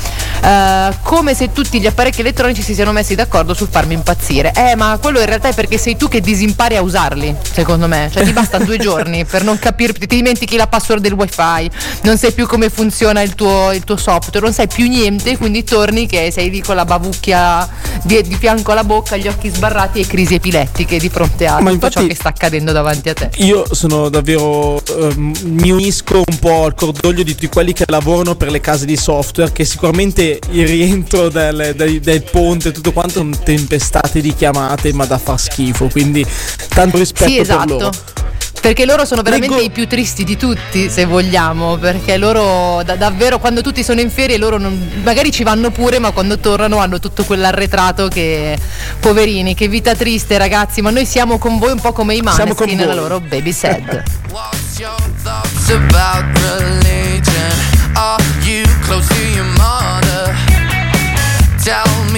Eh, 0.42 0.94
come 1.04 1.36
se 1.36 1.52
tutti 1.52 1.80
gli 1.80 1.86
apparecchi 1.86 2.22
elettronici 2.22 2.64
si 2.64 2.74
siano 2.74 2.92
messi 2.92 3.14
d'accordo 3.14 3.54
sul 3.60 3.68
farmi 3.70 3.94
impazzire. 3.94 4.54
Eh 4.56 4.76
ma 4.78 4.98
quello 5.02 5.20
in 5.20 5.26
realtà 5.26 5.50
è 5.50 5.54
perché 5.54 5.78
sei 5.78 5.98
tu 5.98 6.08
che 6.08 6.22
disimpari 6.22 6.78
a 6.78 6.82
usarli, 6.82 7.36
secondo 7.52 7.88
me, 7.88 8.10
cioè 8.12 8.24
ti 8.24 8.32
bastano 8.32 8.64
due 8.64 8.78
giorni 8.78 9.26
per 9.30 9.44
non 9.44 9.60
capirti, 9.60 10.08
ti 10.08 10.16
dimentichi 10.16 10.56
la 10.56 10.68
password 10.68 11.02
del 11.02 11.14
wifi, 11.14 11.70
non 12.04 12.18
sai 12.18 12.32
più 12.32 12.48
come 12.48 12.70
funziona 12.70 13.22
il 13.22 13.36
tuo, 13.36 13.74
il 13.74 13.84
tuo 13.84 13.98
software, 13.98 14.40
non 14.46 14.54
sai 14.54 14.68
più 14.68 14.88
niente 14.88 15.38
quindi 15.38 15.64
torni 15.66 16.08
che 16.08 16.32
sei 16.32 16.50
lì 16.50 16.62
con 16.62 16.76
la 16.76 16.86
bavucchia 16.86 17.68
di, 18.04 18.22
di 18.22 18.36
fianco 18.36 18.72
alla 18.72 18.84
bocca, 18.86 19.18
gli 19.18 19.28
occhi 19.28 19.50
sbarrati 19.50 20.00
e 20.00 20.08
crisi 20.08 20.36
epilettiche 20.36 20.98
di 20.98 21.10
fronte 21.10 21.46
a 21.46 21.60
Ma 21.60 21.72
tutto 21.72 21.90
ciò 21.90 22.06
che 22.06 22.16
sta 22.16 22.30
accadendo 22.30 22.72
davanti 22.72 23.10
a 23.10 23.14
te. 23.14 23.30
Io 23.38 23.66
sono 23.74 24.08
davvero. 24.10 24.82
ehm, 24.88 25.34
mi 25.44 25.72
unisco 25.72 26.24
un 26.26 26.40
po' 26.40 26.64
al 26.66 26.76
cordoglio 26.76 27.24
di 27.24 27.32
tutti 27.34 27.48
quelli 27.50 27.74
che 27.74 27.84
lavorano 27.88 28.36
per 28.36 28.52
le 28.52 28.62
case 28.62 28.86
di 28.86 28.96
software. 28.96 29.52
Che 29.52 29.66
sicuramente 29.66 30.40
il 30.52 30.68
rientro 30.68 31.30
del, 31.30 31.74
del- 31.76 32.00
del 32.00 32.24
ponte 32.24 32.70
e 32.70 32.72
tutto 32.72 32.92
quanto 32.94 33.14
sono 33.20 33.36
tempestate 33.58 34.22
di 34.22 34.36
chiamate, 34.36 34.94
ma 34.94 35.06
da 35.06 35.18
far 35.18 35.40
schifo. 35.40 35.88
Quindi, 35.88 36.24
tanto 36.68 36.98
rispetto 36.98 37.30
Sì, 37.30 37.36
per 37.38 37.42
esatto. 37.42 37.74
loro. 37.74 37.92
Perché 38.62 38.86
loro 38.86 39.06
sono 39.06 39.22
veramente 39.22 39.56
Leggo- 39.56 39.66
i 39.66 39.72
più 39.72 39.88
tristi 39.88 40.24
di 40.26 40.36
tutti, 40.38 40.90
se 40.90 41.06
vogliamo, 41.06 41.78
perché 41.78 42.18
loro 42.18 42.84
da- 42.84 42.96
davvero 42.98 43.40
quando 43.40 43.62
tutti 43.62 43.84
sono 43.84 44.02
in 44.02 44.12
ferie 44.12 44.38
loro 44.38 44.58
non- 44.60 45.02
magari 45.02 45.32
ci 45.32 45.44
vanno 45.44 45.72
pure, 45.72 45.98
ma 45.98 46.12
quando 46.12 46.38
tornano 46.40 46.78
hanno 46.78 47.00
tutto 47.00 47.24
quell'arretrato 47.24 48.08
che 48.10 48.58
poverini, 49.00 49.56
che 49.56 49.68
vita 49.70 49.96
triste 49.96 50.38
ragazzi, 50.38 50.82
ma 50.82 50.90
noi 50.92 51.06
siamo 51.06 51.38
con 51.38 51.58
voi 51.58 51.72
un 51.72 51.80
po' 51.80 51.94
come 51.94 52.16
i 52.16 52.22
Maneskin 52.22 52.76
nella 52.78 52.94
voi. 52.94 53.02
loro 53.02 53.20
baby 53.22 53.54
sad. 53.54 54.04
It's 54.80 55.70
about 55.72 56.24
religion. 56.40 57.52
Are 57.96 58.24
you 58.44 58.64
close 58.86 59.08
to 59.08 59.22
your 59.36 59.46
mother? 59.58 60.36
Tell 61.64 61.86
me 62.06 62.09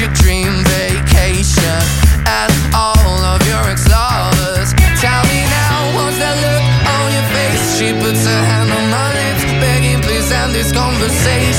your 0.00 0.12
dream 0.12 0.52
vacation 0.76 1.80
and 2.28 2.52
all 2.74 3.18
of 3.32 3.40
your 3.48 3.62
ex 3.72 3.88
lovers. 3.88 4.74
Tell 5.00 5.22
me 5.24 5.40
now, 5.48 5.96
what's 5.96 6.18
that 6.20 6.36
look 6.44 6.64
on 6.84 7.06
your 7.16 7.26
face? 7.32 7.64
She 7.78 7.88
puts 7.96 8.26
her 8.28 8.42
hand 8.44 8.68
on 8.76 8.84
my 8.92 9.08
lips, 9.16 9.44
begging, 9.56 10.02
please 10.02 10.30
end 10.30 10.52
this 10.52 10.70
conversation. 10.72 11.55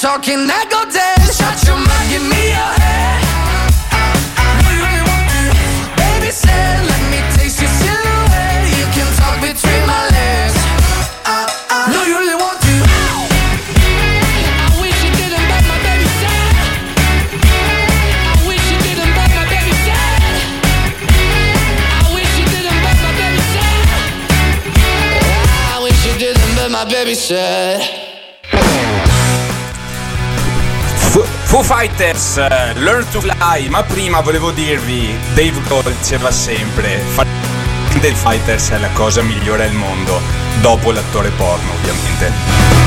Talking, 0.00 0.50
I 0.50 0.64
go 0.68 0.84
dead. 0.92 1.16
Shut 1.32 1.56
your 1.64 1.76
mouth, 1.76 2.08
give 2.10 2.22
me 2.22 2.52
your 2.52 2.72
head. 2.80 3.24
Do 4.60 4.72
you 4.76 5.04
want 5.08 5.24
to? 5.32 5.40
Baby 5.96 6.30
said, 6.30 6.84
let 6.84 7.00
me 7.08 7.18
taste 7.32 7.60
your 7.64 7.72
silhouette. 7.80 8.76
You 8.76 8.86
can 8.92 9.08
talk 9.16 9.40
between 9.40 9.82
my 9.88 10.04
legs. 10.12 10.56
Uh, 11.24 11.48
uh. 11.72 11.88
Do 11.92 12.00
you 12.04 12.18
really 12.18 12.36
want 12.36 12.60
to? 12.60 12.74
I 14.68 14.76
wish 14.84 14.98
you 15.00 15.10
didn't, 15.16 15.48
my. 15.48 15.64
I 18.20 18.44
wish 18.44 18.66
you 18.68 18.78
didn't, 18.84 19.12
my. 19.16 19.24
I 19.24 19.48
wish 22.12 22.32
you 22.36 22.44
didn't, 22.52 22.80
my. 22.84 22.92
I 25.72 25.80
wish 25.80 26.00
you 26.04 26.14
didn't, 26.20 26.72
my 26.72 26.84
baby 26.84 27.14
said. 27.14 27.85
Foo 31.56 31.62
Fighters, 31.62 32.36
eh, 32.36 32.74
Learn 32.74 33.08
to 33.08 33.18
Fly, 33.18 33.68
ma 33.68 33.82
prima 33.82 34.20
volevo 34.20 34.50
dirvi, 34.50 35.18
Dave 35.32 35.58
Grohl 35.62 35.90
diceva 35.90 36.30
sempre, 36.30 37.00
dei 37.98 38.14
Fighters 38.14 38.68
è 38.72 38.78
la 38.78 38.90
cosa 38.90 39.22
migliore 39.22 39.64
al 39.64 39.72
mondo, 39.72 40.20
dopo 40.60 40.92
l'attore 40.92 41.30
porno 41.30 41.72
ovviamente. 41.72 42.85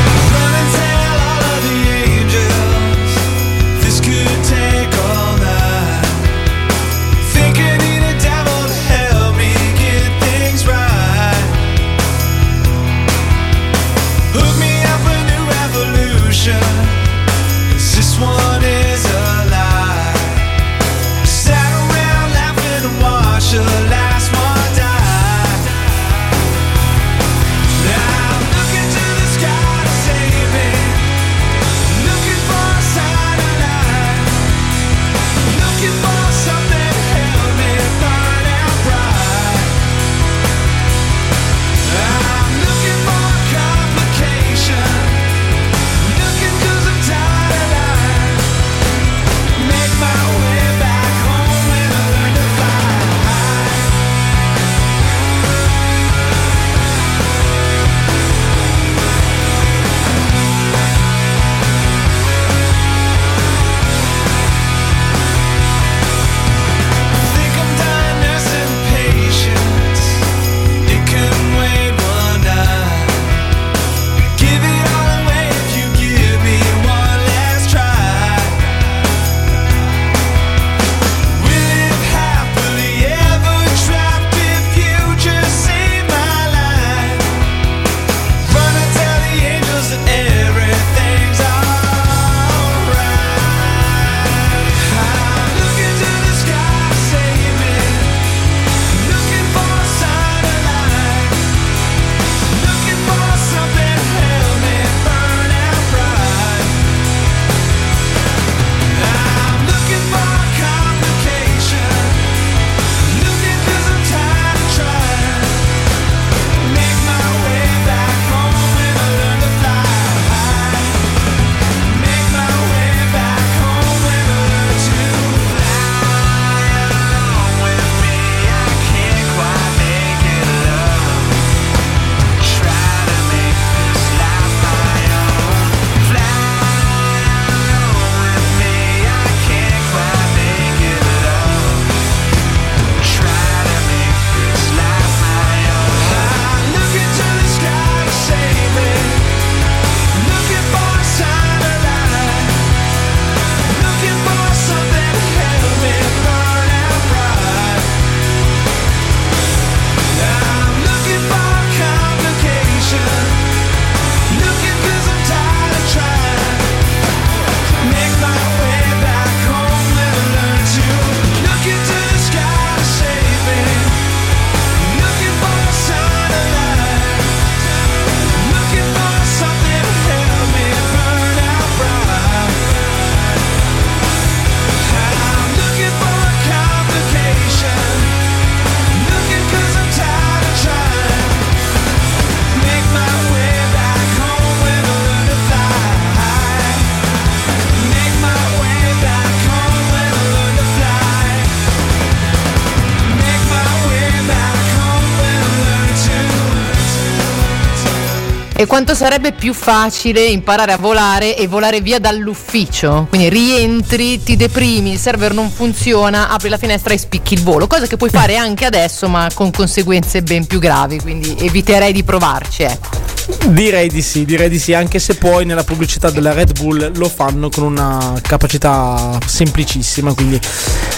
Quanto 208.70 208.94
sarebbe 208.94 209.32
più 209.32 209.56
facile 209.56 210.26
imparare 210.26 210.74
a 210.74 210.78
volare 210.78 211.36
e 211.36 211.48
volare 211.48 211.82
via 211.82 211.98
dall'ufficio? 211.98 213.08
Quindi 213.10 213.28
rientri, 213.28 214.22
ti 214.22 214.36
deprimi, 214.36 214.91
il 214.91 215.00
server 215.00 215.34
non 215.34 215.50
funziona, 215.50 216.30
apri 216.30 216.50
la 216.50 216.58
finestra 216.58 216.94
e 216.94 217.00
spicchi 217.00 217.34
il 217.34 217.41
volo, 217.41 217.66
cosa 217.66 217.88
che 217.88 217.98
puoi 217.98 218.12
fare 218.12 218.38
anche 218.38 218.66
adesso 218.66 219.10
ma 219.10 219.28
con 219.34 219.50
conseguenze 219.50 220.22
ben 220.22 220.46
più 220.46 220.60
gravi, 220.60 221.00
quindi 221.00 221.36
eviterei 221.40 221.91
di 221.91 222.04
provarci, 222.04 222.62
ecco. 222.62 223.19
Direi 223.47 223.89
di 223.89 224.01
sì, 224.01 224.26
direi 224.26 224.49
di 224.49 224.60
sì, 224.60 224.73
anche 224.73 224.99
se 224.99 225.15
poi 225.15 225.45
nella 225.45 225.64
pubblicità 225.64 226.10
della 226.10 226.34
Red 226.34 226.57
Bull 226.60 226.91
lo 226.97 227.10
fanno 227.10 227.49
con 227.49 227.64
una 227.64 228.19
capacità 228.22 229.18
semplicissima, 229.26 230.14
quindi 230.14 230.39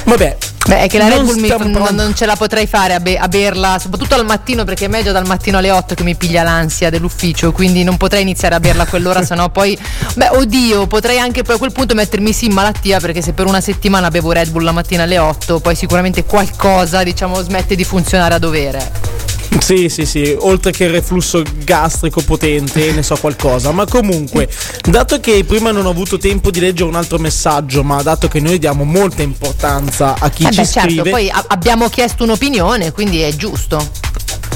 vabbè. 0.05 0.37
Beh, 0.67 0.81
è 0.81 0.87
che 0.87 0.99
la 0.99 1.07
Red 1.09 1.23
Bull 1.23 1.39
mi- 1.39 1.47
non, 1.71 1.95
non 1.95 2.15
ce 2.15 2.25
la 2.25 2.35
potrei 2.35 2.67
fare 2.67 2.93
a, 2.93 2.99
be- 2.99 3.17
a 3.17 3.27
berla, 3.27 3.79
soprattutto 3.79 4.15
al 4.15 4.25
mattino, 4.25 4.63
perché 4.63 4.85
è 4.85 4.87
meglio 4.87 5.11
dal 5.11 5.25
mattino 5.25 5.57
alle 5.57 5.71
8 5.71 5.95
che 5.95 6.03
mi 6.03 6.15
piglia 6.15 6.43
l'ansia 6.43 6.89
dell'ufficio, 6.89 7.51
quindi 7.51 7.83
non 7.83 7.97
potrei 7.97 8.21
iniziare 8.21 8.55
a 8.55 8.59
berla 8.59 8.83
a 8.83 8.85
quell'ora, 8.85 9.23
sennò 9.25 9.49
poi. 9.49 9.77
Beh, 10.15 10.29
oddio, 10.29 10.87
potrei 10.87 11.17
anche 11.17 11.41
poi 11.41 11.55
a 11.55 11.57
quel 11.57 11.71
punto 11.71 11.95
mettermi 11.95 12.31
sì 12.31 12.45
in 12.45 12.53
malattia, 12.53 12.99
perché 12.99 13.21
se 13.21 13.33
per 13.33 13.47
una 13.47 13.59
settimana 13.61 14.09
bevo 14.09 14.31
Red 14.31 14.49
Bull 14.49 14.63
la 14.63 14.71
mattina 14.71 15.03
alle 15.03 15.17
8, 15.17 15.59
poi 15.59 15.75
sicuramente 15.75 16.25
qualcosa, 16.25 17.01
diciamo, 17.03 17.41
smette 17.41 17.75
di 17.75 17.83
funzionare 17.83 18.35
a 18.35 18.39
dovere. 18.39 19.30
Sì, 19.59 19.89
sì, 19.89 20.05
sì, 20.05 20.35
oltre 20.39 20.71
che 20.71 20.85
il 20.85 20.89
reflusso 20.91 21.43
gastrico 21.63 22.21
potente, 22.21 22.91
ne 22.93 23.03
so 23.03 23.15
qualcosa. 23.17 23.71
Ma 23.71 23.85
comunque, 23.85 24.49
dato 24.89 25.19
che 25.19 25.43
prima 25.45 25.71
non 25.71 25.85
ho 25.85 25.89
avuto 25.89 26.17
tempo 26.17 26.49
di 26.51 26.59
leggere 26.59 26.89
un 26.89 26.95
altro 26.95 27.17
messaggio, 27.19 27.83
ma 27.83 28.01
dato 28.01 28.27
che 28.27 28.39
noi 28.39 28.57
diamo 28.59 28.83
molta 28.83 29.21
importanza 29.21 30.15
a 30.17 30.29
chi 30.29 30.45
Eh 30.45 30.51
ci 30.51 30.61
beh, 30.61 30.65
certo, 30.67 30.89
scrive, 30.89 31.09
poi 31.09 31.29
a- 31.29 31.45
abbiamo 31.47 31.89
chiesto 31.89 32.23
un'opinione, 32.23 32.91
quindi 32.91 33.21
è 33.21 33.33
giusto. 33.35 33.89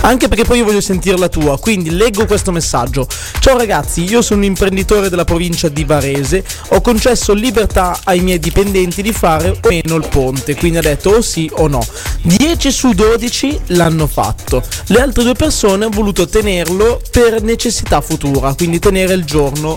Anche 0.02 0.28
perché 0.28 0.44
poi 0.44 0.60
io 0.60 0.66
voglio 0.66 0.82
sentire 0.82 1.18
la 1.18 1.30
tua, 1.30 1.58
quindi 1.58 1.90
leggo 1.90 2.26
questo 2.26 2.52
messaggio. 2.52 3.08
Ciao 3.40 3.58
ragazzi, 3.58 4.04
io 4.04 4.22
sono 4.22 4.42
un 4.42 4.46
imprenditore 4.46 5.10
della 5.10 5.24
provincia 5.24 5.68
di 5.68 5.84
Varese, 5.84 6.44
ho 6.70 6.82
concesso 6.82 7.34
libertà 7.34 8.00
ai 8.04 8.20
miei 8.20 8.40
dipendenti 8.40 9.02
di 9.02 9.12
fare 9.12 9.50
o 9.50 9.68
meno 9.68 9.96
il 9.96 10.08
ponte, 10.08 10.56
quindi 10.56 10.78
ha 10.78 10.82
detto 10.82 11.10
o 11.10 11.22
sì 11.22 11.50
o 11.56 11.68
no. 11.68 11.84
10 12.22 12.72
su 12.72 12.94
12 12.94 13.60
l'hanno 13.68 14.06
fatto, 14.06 14.64
le 14.88 15.02
altre 15.02 15.24
due 15.24 15.34
persone 15.34 15.86
hanno 15.86 15.94
voluto 15.94 16.28
tenerlo 16.28 17.02
per 17.10 17.42
necessità 17.42 18.00
futura, 18.02 18.54
quindi 18.54 18.80
tenere 18.80 19.14
il 19.14 19.26
giorno 19.26 19.76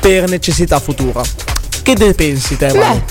per 0.00 0.28
necessità 0.28 0.78
futura. 0.78 1.22
Che 1.82 1.94
ne 1.96 2.14
pensi 2.14 2.56
te? 2.56 2.72
Manu? 2.72 3.02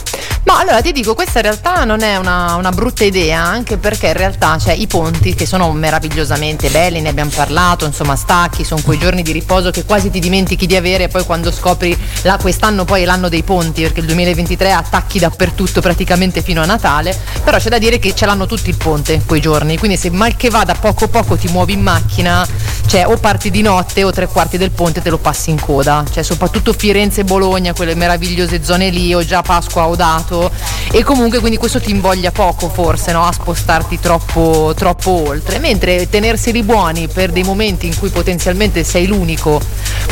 Ma 0.43 0.57
allora 0.57 0.81
ti 0.81 0.91
dico, 0.93 1.13
questa 1.13 1.39
in 1.39 1.43
realtà 1.45 1.83
non 1.83 2.01
è 2.01 2.15
una, 2.15 2.55
una 2.55 2.71
brutta 2.71 3.03
idea, 3.03 3.43
anche 3.43 3.77
perché 3.77 4.07
in 4.07 4.13
realtà 4.13 4.55
c'è 4.57 4.71
i 4.73 4.87
ponti 4.87 5.35
che 5.35 5.45
sono 5.45 5.71
meravigliosamente 5.73 6.69
belli, 6.69 7.01
ne 7.01 7.09
abbiamo 7.09 7.29
parlato, 7.29 7.85
insomma 7.85 8.15
stacchi, 8.15 8.63
sono 8.63 8.81
quei 8.81 8.97
giorni 8.97 9.21
di 9.21 9.31
riposo 9.31 9.69
che 9.69 9.83
quasi 9.83 10.09
ti 10.09 10.19
dimentichi 10.19 10.65
di 10.65 10.75
avere 10.75 11.03
e 11.03 11.07
poi 11.07 11.23
quando 11.25 11.51
scopri 11.51 11.95
la- 12.23 12.37
quest'anno 12.37 12.85
poi 12.85 13.03
è 13.03 13.05
l'anno 13.05 13.29
dei 13.29 13.43
ponti, 13.43 13.81
perché 13.81 13.99
il 13.99 14.07
2023 14.07 14.71
ha 14.71 14.77
attacchi 14.77 15.19
dappertutto 15.19 15.81
praticamente 15.81 16.41
fino 16.41 16.61
a 16.61 16.65
Natale, 16.65 17.15
però 17.43 17.57
c'è 17.57 17.69
da 17.69 17.77
dire 17.77 17.99
che 17.99 18.15
ce 18.15 18.25
l'hanno 18.25 18.47
tutti 18.47 18.69
il 18.69 18.77
ponte 18.77 19.21
quei 19.25 19.41
giorni, 19.41 19.77
quindi 19.77 19.97
se 19.97 20.09
mal 20.09 20.35
che 20.35 20.49
vada 20.49 20.73
poco 20.73 21.09
poco 21.09 21.35
ti 21.35 21.47
muovi 21.49 21.73
in 21.73 21.81
macchina, 21.81 22.47
cioè 22.87 23.05
o 23.05 23.17
parti 23.17 23.51
di 23.51 23.61
notte 23.61 24.03
o 24.03 24.11
tre 24.11 24.25
quarti 24.27 24.57
del 24.57 24.71
ponte 24.71 25.01
te 25.01 25.09
lo 25.11 25.19
passi 25.19 25.51
in 25.51 25.59
coda, 25.59 26.03
cioè 26.11 26.23
soprattutto 26.23 26.73
Firenze 26.73 27.21
e 27.21 27.23
Bologna, 27.25 27.73
quelle 27.73 27.93
meravigliose 27.93 28.59
zone 28.61 28.90
lì, 28.90 29.14
o 29.14 29.23
già 29.23 29.41
Pasqua 29.41 29.88
o 29.88 29.95
dato 29.95 30.52
e 30.91 31.03
comunque 31.03 31.40
quindi 31.40 31.57
questo 31.57 31.80
ti 31.80 31.91
invoglia 31.91 32.31
poco 32.31 32.69
forse 32.69 33.11
no? 33.11 33.26
a 33.26 33.31
spostarti 33.31 33.99
troppo, 33.99 34.73
troppo 34.76 35.27
oltre, 35.27 35.60
mentre 35.60 36.10
tenerseli 36.10 36.64
buoni 36.64 37.07
per 37.07 37.31
dei 37.31 37.44
momenti 37.44 37.86
in 37.86 37.98
cui 37.98 38.10
potenzialmente 38.10 38.84
sei 38.84 39.07
l'unico, 39.07 39.61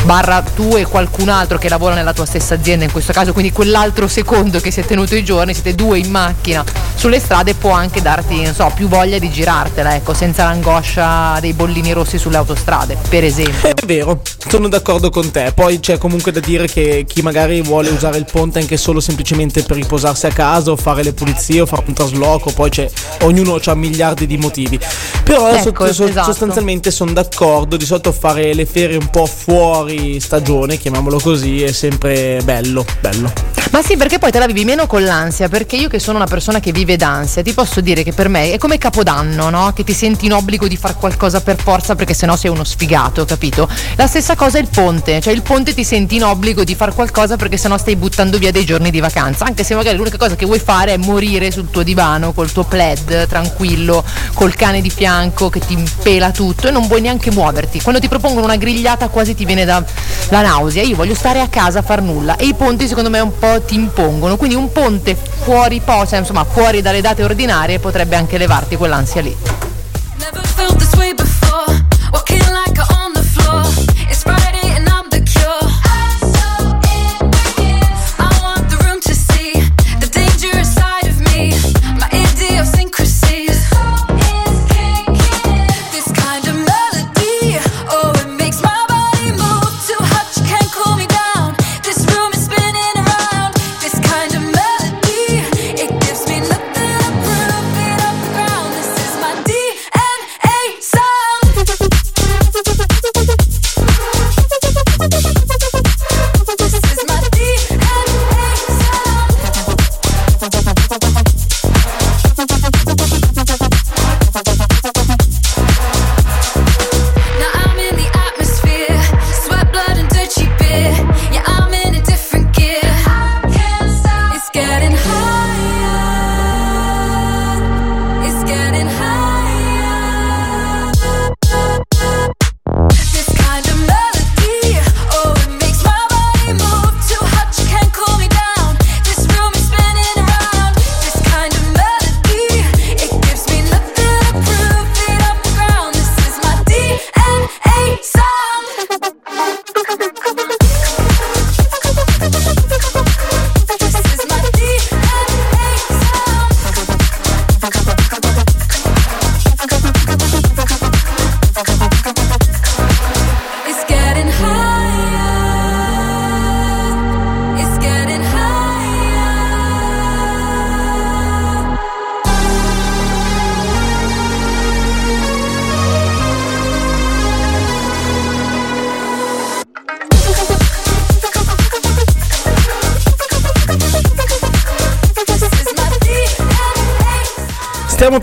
barra 0.04 0.42
tu 0.42 0.76
e 0.76 0.84
qualcun 0.84 1.28
altro 1.28 1.58
che 1.58 1.68
lavora 1.68 1.94
nella 1.94 2.12
tua 2.12 2.26
stessa 2.26 2.54
azienda 2.54 2.84
in 2.84 2.92
questo 2.92 3.12
caso, 3.12 3.32
quindi 3.32 3.52
quell'altro 3.52 4.06
secondo 4.06 4.60
che 4.60 4.70
si 4.70 4.80
è 4.80 4.84
tenuto 4.84 5.14
i 5.14 5.24
giorni, 5.24 5.52
siete 5.52 5.74
due 5.74 5.98
in 5.98 6.10
macchina 6.10 6.64
sulle 6.94 7.20
strade 7.20 7.54
può 7.54 7.70
anche 7.70 8.02
darti 8.02 8.42
non 8.42 8.54
so, 8.54 8.70
più 8.74 8.88
voglia 8.88 9.18
di 9.18 9.30
girartela, 9.30 9.94
ecco, 9.94 10.14
senza 10.14 10.44
l'angoscia 10.44 11.38
dei 11.40 11.52
bollini 11.52 11.92
rossi 11.92 12.18
sulle 12.18 12.36
autostrade, 12.36 12.96
per 13.08 13.24
esempio. 13.24 13.68
È 13.68 13.86
vero, 13.86 14.20
sono 14.48 14.68
d'accordo 14.68 15.10
con 15.10 15.30
te. 15.30 15.52
Poi 15.54 15.78
c'è 15.78 15.98
comunque 15.98 16.32
da 16.32 16.40
dire 16.40 16.66
che 16.66 17.04
chi 17.06 17.22
magari 17.22 17.62
vuole 17.62 17.90
usare 17.90 18.18
il 18.18 18.26
ponte 18.38 18.60
anche 18.60 18.76
solo 18.76 19.00
semplicemente 19.00 19.64
per 19.64 19.74
riposarsi 19.74 20.26
a 20.26 20.30
casa 20.30 20.70
o 20.70 20.76
fare 20.76 21.02
le 21.02 21.12
pulizie 21.12 21.62
o 21.62 21.66
fare 21.66 21.82
un 21.88 21.92
trasloco, 21.92 22.52
poi 22.52 22.70
c'è 22.70 22.88
ognuno 23.22 23.58
ha 23.60 23.74
miliardi 23.74 24.26
di 24.28 24.36
motivi. 24.36 24.78
Però 25.24 25.48
Ecco, 25.48 25.92
so- 25.92 26.04
esatto. 26.04 26.26
sostanzialmente 26.26 26.92
sono 26.92 27.12
d'accordo, 27.12 27.76
di 27.76 27.84
solito 27.84 28.12
fare 28.12 28.54
le 28.54 28.64
ferie 28.64 28.96
un 28.96 29.10
po' 29.10 29.26
fuori 29.26 30.20
stagione, 30.20 30.76
chiamiamolo 30.76 31.18
così, 31.18 31.64
è 31.64 31.72
sempre 31.72 32.40
bello, 32.44 32.84
bello. 33.00 33.67
Ma 33.70 33.82
sì, 33.82 33.96
perché 33.96 34.18
poi 34.18 34.30
te 34.30 34.38
la 34.38 34.46
vivi 34.46 34.64
meno 34.64 34.86
con 34.86 35.04
l'ansia, 35.04 35.48
perché 35.48 35.76
io 35.76 35.88
che 35.88 35.98
sono 35.98 36.16
una 36.16 36.26
persona 36.26 36.58
che 36.58 36.72
vive 36.72 36.96
d'ansia, 36.96 37.42
ti 37.42 37.52
posso 37.52 37.80
dire 37.80 38.02
che 38.02 38.12
per 38.12 38.28
me 38.28 38.52
è 38.52 38.58
come 38.58 38.78
Capodanno, 38.78 39.50
no? 39.50 39.72
Che 39.74 39.84
ti 39.84 39.92
senti 39.92 40.26
in 40.26 40.32
obbligo 40.32 40.66
di 40.66 40.76
fare 40.76 40.94
qualcosa 40.94 41.42
per 41.42 41.60
forza 41.60 41.94
perché 41.94 42.14
sennò 42.14 42.34
sei 42.34 42.50
uno 42.50 42.64
sfigato, 42.64 43.26
capito? 43.26 43.68
La 43.96 44.06
stessa 44.06 44.36
cosa 44.36 44.58
è 44.58 44.62
il 44.62 44.68
ponte, 44.68 45.20
cioè 45.20 45.34
il 45.34 45.42
ponte 45.42 45.74
ti 45.74 45.84
senti 45.84 46.16
in 46.16 46.24
obbligo 46.24 46.64
di 46.64 46.74
fare 46.74 46.92
qualcosa 46.92 47.36
perché 47.36 47.58
sennò 47.58 47.76
stai 47.76 47.96
buttando 47.96 48.38
via 48.38 48.50
dei 48.50 48.64
giorni 48.64 48.90
di 48.90 49.00
vacanza, 49.00 49.44
anche 49.44 49.64
se 49.64 49.74
magari 49.74 49.98
l'unica 49.98 50.16
cosa 50.16 50.34
che 50.34 50.46
vuoi 50.46 50.60
fare 50.60 50.94
è 50.94 50.96
morire 50.96 51.50
sul 51.50 51.70
tuo 51.70 51.82
divano 51.82 52.32
col 52.32 52.50
tuo 52.50 52.64
plaid 52.64 53.26
tranquillo, 53.26 54.02
col 54.32 54.54
cane 54.54 54.80
di 54.80 54.90
fianco 54.90 55.50
che 55.50 55.60
ti 55.60 55.76
pela 56.02 56.30
tutto 56.30 56.68
e 56.68 56.70
non 56.70 56.86
vuoi 56.86 57.02
neanche 57.02 57.30
muoverti. 57.30 57.82
Quando 57.82 58.00
ti 58.00 58.08
propongono 58.08 58.46
una 58.46 58.56
grigliata 58.56 59.08
quasi 59.08 59.34
ti 59.34 59.44
viene 59.44 59.66
da 59.66 59.84
la 60.30 60.40
nausea, 60.40 60.82
io 60.82 60.96
voglio 60.96 61.14
stare 61.14 61.40
a 61.40 61.48
casa 61.48 61.80
a 61.80 61.82
far 61.82 62.02
nulla 62.02 62.36
e 62.36 62.46
i 62.46 62.54
ponti 62.54 62.88
secondo 62.88 63.10
me 63.10 63.20
un 63.20 63.38
po' 63.38 63.57
ti 63.60 63.74
impongono, 63.74 64.36
quindi 64.36 64.54
un 64.56 64.72
ponte 64.72 65.16
fuori 65.16 65.80
posa, 65.80 66.16
insomma 66.16 66.44
fuori 66.44 66.82
dalle 66.82 67.00
date 67.00 67.22
ordinarie 67.24 67.78
potrebbe 67.78 68.16
anche 68.16 68.38
levarti 68.38 68.76
quell'ansia 68.76 69.20
lì. 69.20 69.36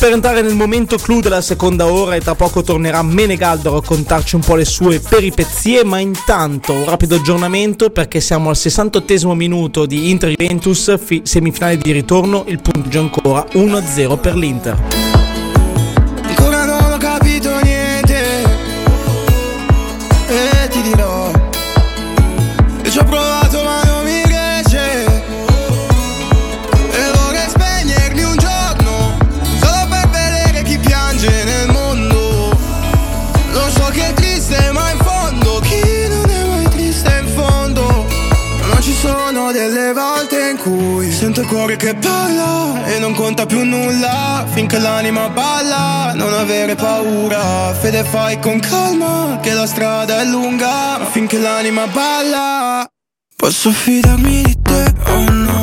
Per 0.06 0.14
entrare 0.14 0.44
nel 0.44 0.54
momento 0.54 0.98
clou 0.98 1.20
della 1.20 1.42
seconda 1.42 1.88
ora 1.92 2.14
e 2.14 2.22
tra 2.22 2.36
poco 2.36 2.62
tornerà 2.62 3.02
Menegaldo 3.02 3.72
a 3.72 3.80
raccontarci 3.80 4.36
un 4.36 4.42
po' 4.42 4.54
le 4.54 4.64
sue 4.64 5.00
peripezie, 5.00 5.84
ma 5.84 5.98
intanto 5.98 6.74
un 6.74 6.86
rapido 6.86 7.16
aggiornamento 7.16 7.90
perché 7.90 8.22
siamo 8.22 8.50
al 8.50 8.56
68 8.56 9.34
minuto 9.34 9.88
di 9.88 10.12
Inter 10.12 10.36
Juventus, 10.38 10.96
fi- 11.04 11.24
semifinale 11.24 11.78
di 11.78 11.92
ritorno, 11.92 12.44
il 12.46 12.62
punteggio 12.62 13.00
ancora 13.00 13.48
1-0 13.54 14.20
per 14.20 14.36
l'Inter. 14.36 15.15
Che 41.78 41.94
parla 41.96 42.86
E 42.86 43.00
non 43.00 43.14
conta 43.14 43.46
più 43.46 43.64
nulla. 43.64 44.46
Finché 44.54 44.78
l'anima 44.80 45.30
balla 45.30 46.14
Non 46.16 46.34
avere 46.34 46.76
paura. 46.76 47.74
Fede 47.74 48.04
fai 48.04 48.40
con 48.40 48.60
calma 48.60 49.40
Che 49.42 49.54
la 49.54 49.68
strada 49.68 50.22
è 50.22 50.26
lunga. 50.26 51.00
Finché 51.12 51.38
l'anima 51.38 51.88
balla 51.88 52.88
Posso 53.36 53.72
fidarmi 53.72 54.42
di 54.44 54.62
te 54.62 54.94
Oh 55.08 55.30
no 55.30 55.55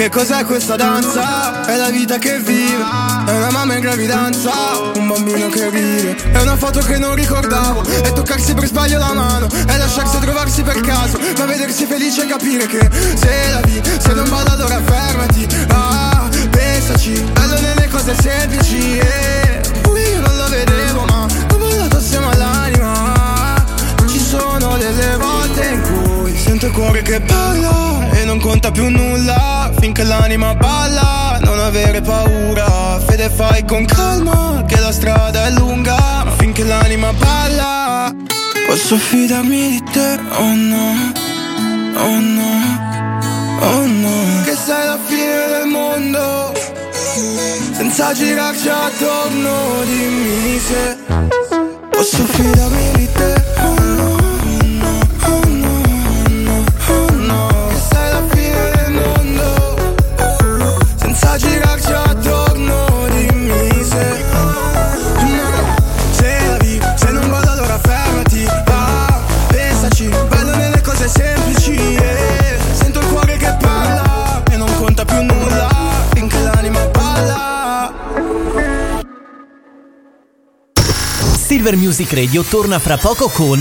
che 0.00 0.08
cos'è 0.08 0.46
questa 0.46 0.76
danza? 0.76 1.66
È 1.66 1.76
la 1.76 1.90
vita 1.90 2.16
che 2.16 2.38
vive 2.38 2.82
È 3.26 3.36
una 3.36 3.50
mamma 3.50 3.74
in 3.74 3.80
gravidanza 3.80 4.50
Un 4.94 5.06
bambino 5.06 5.48
che 5.50 5.68
ride 5.68 6.16
È 6.32 6.40
una 6.40 6.56
foto 6.56 6.80
che 6.80 6.96
non 6.96 7.14
ricordavo 7.14 7.84
È 7.84 8.10
toccarsi 8.10 8.54
per 8.54 8.64
sbaglio 8.64 8.98
la 8.98 9.12
mano 9.12 9.46
È 9.66 9.76
lasciarsi 9.76 10.18
trovarsi 10.18 10.62
per 10.62 10.80
caso 10.80 11.18
Ma 11.36 11.44
vedersi 11.44 11.84
felice 11.84 12.22
e 12.22 12.26
capire 12.28 12.66
che 12.66 12.88
Se 13.14 13.50
la 13.50 13.60
vi, 13.60 13.78
se 13.98 14.14
non 14.14 14.26
vado 14.30 14.52
allora 14.52 14.80
fermati 14.82 15.46
Ah, 15.68 16.30
pensaci 16.48 17.20
Bello 17.34 17.60
nelle 17.60 17.88
cose 17.88 18.14
semplici 18.18 18.96
eh. 18.96 19.60
Io 19.84 20.20
non 20.20 20.34
lo 20.34 20.48
vedevo 20.48 21.04
ma 21.04 21.26
Ho 21.52 21.58
volato 21.58 21.98
assieme 21.98 22.26
all'anima 22.30 23.62
Ci 24.08 24.18
sono 24.18 24.78
delle 24.78 25.16
volte 25.18 25.66
in 25.66 25.82
cui 25.82 26.38
Sento 26.38 26.66
il 26.66 26.72
cuore 26.72 27.02
che 27.02 27.20
parla 27.20 28.08
E 28.12 28.19
non 28.30 28.38
conta 28.38 28.70
più 28.70 28.88
nulla 28.88 29.72
Finché 29.80 30.04
l'anima 30.04 30.54
balla 30.54 31.38
Non 31.42 31.58
avere 31.58 32.00
paura. 32.00 33.00
Fede 33.04 33.28
fai 33.28 33.64
con 33.64 33.84
calma 33.84 34.64
Che 34.68 34.78
la 34.78 34.92
strada 34.92 35.46
è 35.46 35.50
lunga 35.50 35.98
finché 36.38 36.62
l'anima 36.64 37.12
balla 37.12 38.14
Posso 38.66 38.96
fidarmi 38.96 39.70
di 39.70 39.82
te 39.90 40.18
Oh 40.38 40.54
no 40.54 41.12
Oh 41.96 42.20
no 42.20 42.78
Oh 43.62 43.86
no. 43.86 44.42
Che 44.44 44.54
sei 44.54 44.86
la 44.86 44.98
fine 45.04 45.46
del 45.48 45.66
mondo 45.66 46.52
Senza 47.72 48.12
girarci 48.12 48.68
attorno 48.68 49.82
Dimmi 49.84 50.58
se 50.58 50.96
Posso 51.90 52.24
fidarmi 52.24 52.90
di 52.94 53.08
te 53.12 53.42
Oh 53.58 53.80
no 53.80 54.29
Silver 81.70 81.76
Music 81.76 82.12
Radio 82.14 82.42
torna 82.42 82.78
fra 82.80 82.96
poco 82.96 83.28
con. 83.28 83.58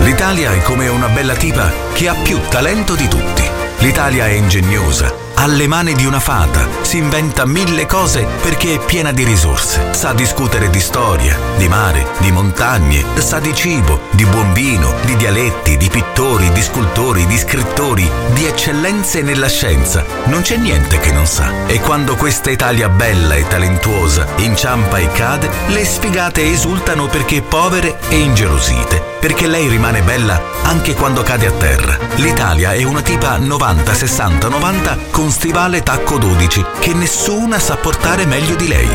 L'Italia 0.00 0.52
è 0.52 0.62
come 0.62 0.88
una 0.88 1.08
bella 1.08 1.34
tipa 1.34 1.72
che 1.94 2.08
ha 2.08 2.14
più 2.14 2.38
talento 2.48 2.94
di 2.94 3.08
tutti. 3.08 3.42
L'Italia 3.78 4.26
è 4.26 4.32
ingegnosa, 4.32 5.14
ha 5.40 5.46
le 5.46 5.68
mani 5.68 5.94
di 5.94 6.04
una 6.04 6.18
fata, 6.18 6.66
si 6.80 6.96
inventa 6.96 7.46
mille 7.46 7.86
cose 7.86 8.26
perché 8.42 8.74
è 8.74 8.84
piena 8.84 9.12
di 9.12 9.22
risorse. 9.22 9.94
Sa 9.94 10.12
discutere 10.12 10.68
di 10.68 10.80
storia, 10.80 11.38
di 11.56 11.68
mare, 11.68 12.08
di 12.18 12.32
montagne, 12.32 13.04
sa 13.18 13.38
di 13.38 13.54
cibo, 13.54 14.00
di 14.10 14.24
buon 14.24 14.52
vino, 14.52 14.94
di 15.04 15.16
dialetti, 15.16 15.76
di 15.76 15.88
pittori, 15.88 16.50
di 16.50 16.60
scultori, 16.60 17.24
di 17.26 17.38
scrittori, 17.38 18.10
di 18.32 18.46
eccellenze 18.46 19.22
nella 19.22 19.48
scienza. 19.48 20.04
Non 20.24 20.42
c'è 20.42 20.56
niente 20.56 20.98
che 20.98 21.12
non 21.12 21.26
sa. 21.26 21.66
E 21.66 21.78
quando 21.80 22.16
questa 22.16 22.50
Italia 22.50 22.88
bella 22.88 23.36
e 23.36 23.46
talentuosa 23.46 24.26
inciampa 24.38 24.98
e 24.98 25.06
cade, 25.12 25.48
le 25.68 25.84
sfigate 25.84 26.50
esultano 26.50 27.06
perché 27.06 27.42
povere 27.42 27.98
e 28.08 28.18
ingelosite. 28.18 29.16
Perché 29.20 29.46
lei 29.46 29.68
rimane 29.68 30.02
bella 30.02 30.40
anche 30.62 30.94
quando 30.94 31.22
cade 31.22 31.46
a 31.46 31.52
terra. 31.52 31.96
L'Italia 32.16 32.72
è 32.72 32.82
una 32.82 33.02
tipa 33.02 33.36
90, 33.36 33.94
60, 33.94 34.48
90 34.48 34.98
con 35.28 35.36
stivale 35.36 35.82
tacco 35.82 36.16
12 36.16 36.64
che 36.80 36.94
nessuna 36.94 37.58
sa 37.58 37.76
portare 37.76 38.24
meglio 38.24 38.54
di 38.54 38.66
lei. 38.66 38.88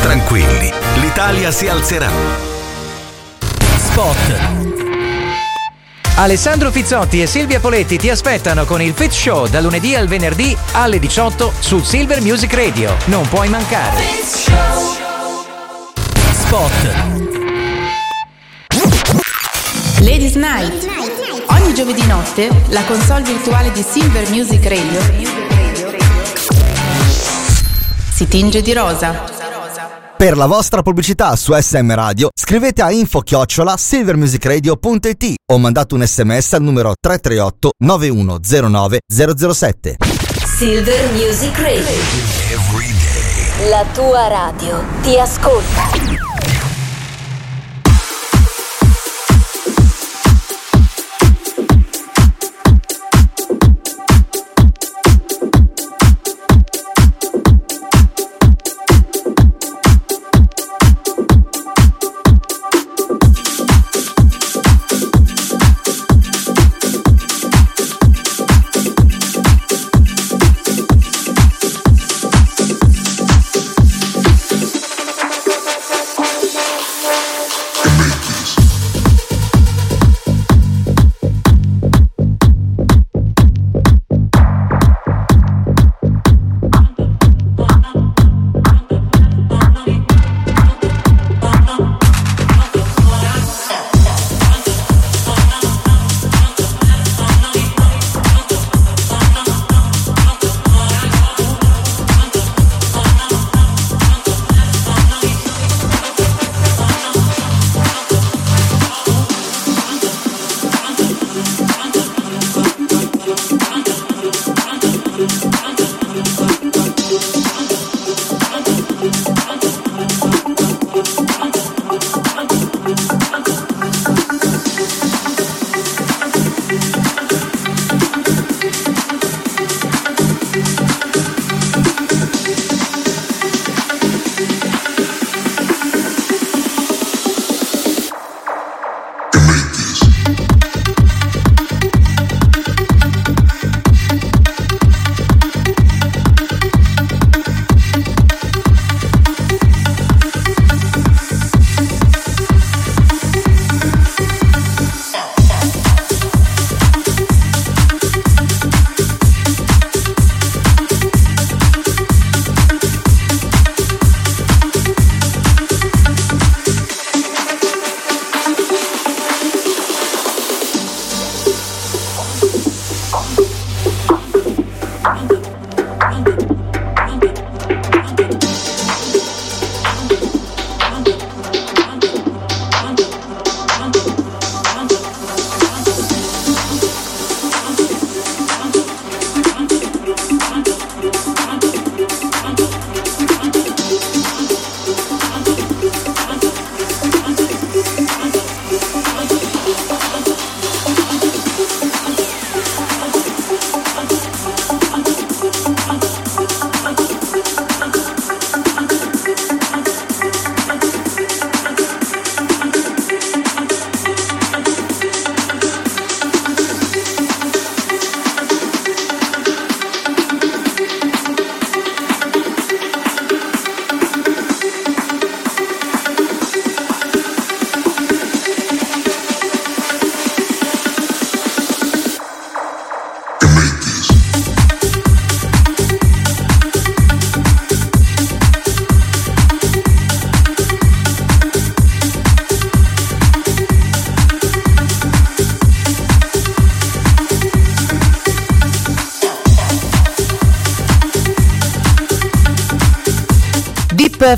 Tranquilli, 0.00 0.72
l'Italia 0.94 1.50
si 1.50 1.68
alzerà. 1.68 2.08
Spot. 3.76 4.16
Alessandro 6.16 6.70
Fizzotti 6.70 7.20
e 7.20 7.26
Silvia 7.26 7.60
Poletti 7.60 7.98
ti 7.98 8.08
aspettano 8.08 8.64
con 8.64 8.80
il 8.80 8.94
Fit 8.94 9.10
Show 9.10 9.48
da 9.48 9.60
lunedì 9.60 9.94
al 9.94 10.08
venerdì 10.08 10.56
alle 10.72 10.98
18 10.98 11.52
su 11.58 11.82
Silver 11.82 12.22
Music 12.22 12.54
Radio. 12.54 12.96
Non 13.06 13.28
puoi 13.28 13.50
mancare. 13.50 14.02
Spot. 16.32 16.72
Ladies 19.98 20.36
Night. 20.36 21.19
Ogni 21.52 21.74
giovedì 21.74 22.06
notte 22.06 22.48
la 22.68 22.84
console 22.84 23.22
virtuale 23.22 23.72
di 23.72 23.82
Silver 23.82 24.28
Music 24.30 24.64
Radio 24.66 25.00
si 28.12 28.28
tinge 28.28 28.60
di 28.60 28.72
rosa. 28.72 29.38
Per 30.16 30.36
la 30.36 30.44
vostra 30.44 30.82
pubblicità 30.82 31.34
su 31.36 31.54
SM 31.58 31.94
Radio 31.94 32.28
scrivete 32.38 32.82
a 32.82 32.90
info 32.90 33.20
chiocciola 33.20 33.76
silvermusicradio.it 33.78 35.34
o 35.50 35.58
mandate 35.58 35.94
un 35.94 36.06
sms 36.06 36.52
al 36.52 36.62
numero 36.62 36.92
338 37.00 37.70
9109 37.78 38.98
007. 39.08 39.96
Silver 40.58 41.12
Music 41.12 41.58
Radio. 41.58 41.86
La 43.70 43.84
tua 43.94 44.28
radio 44.28 44.82
ti 45.00 45.18
ascolta. 45.18 46.39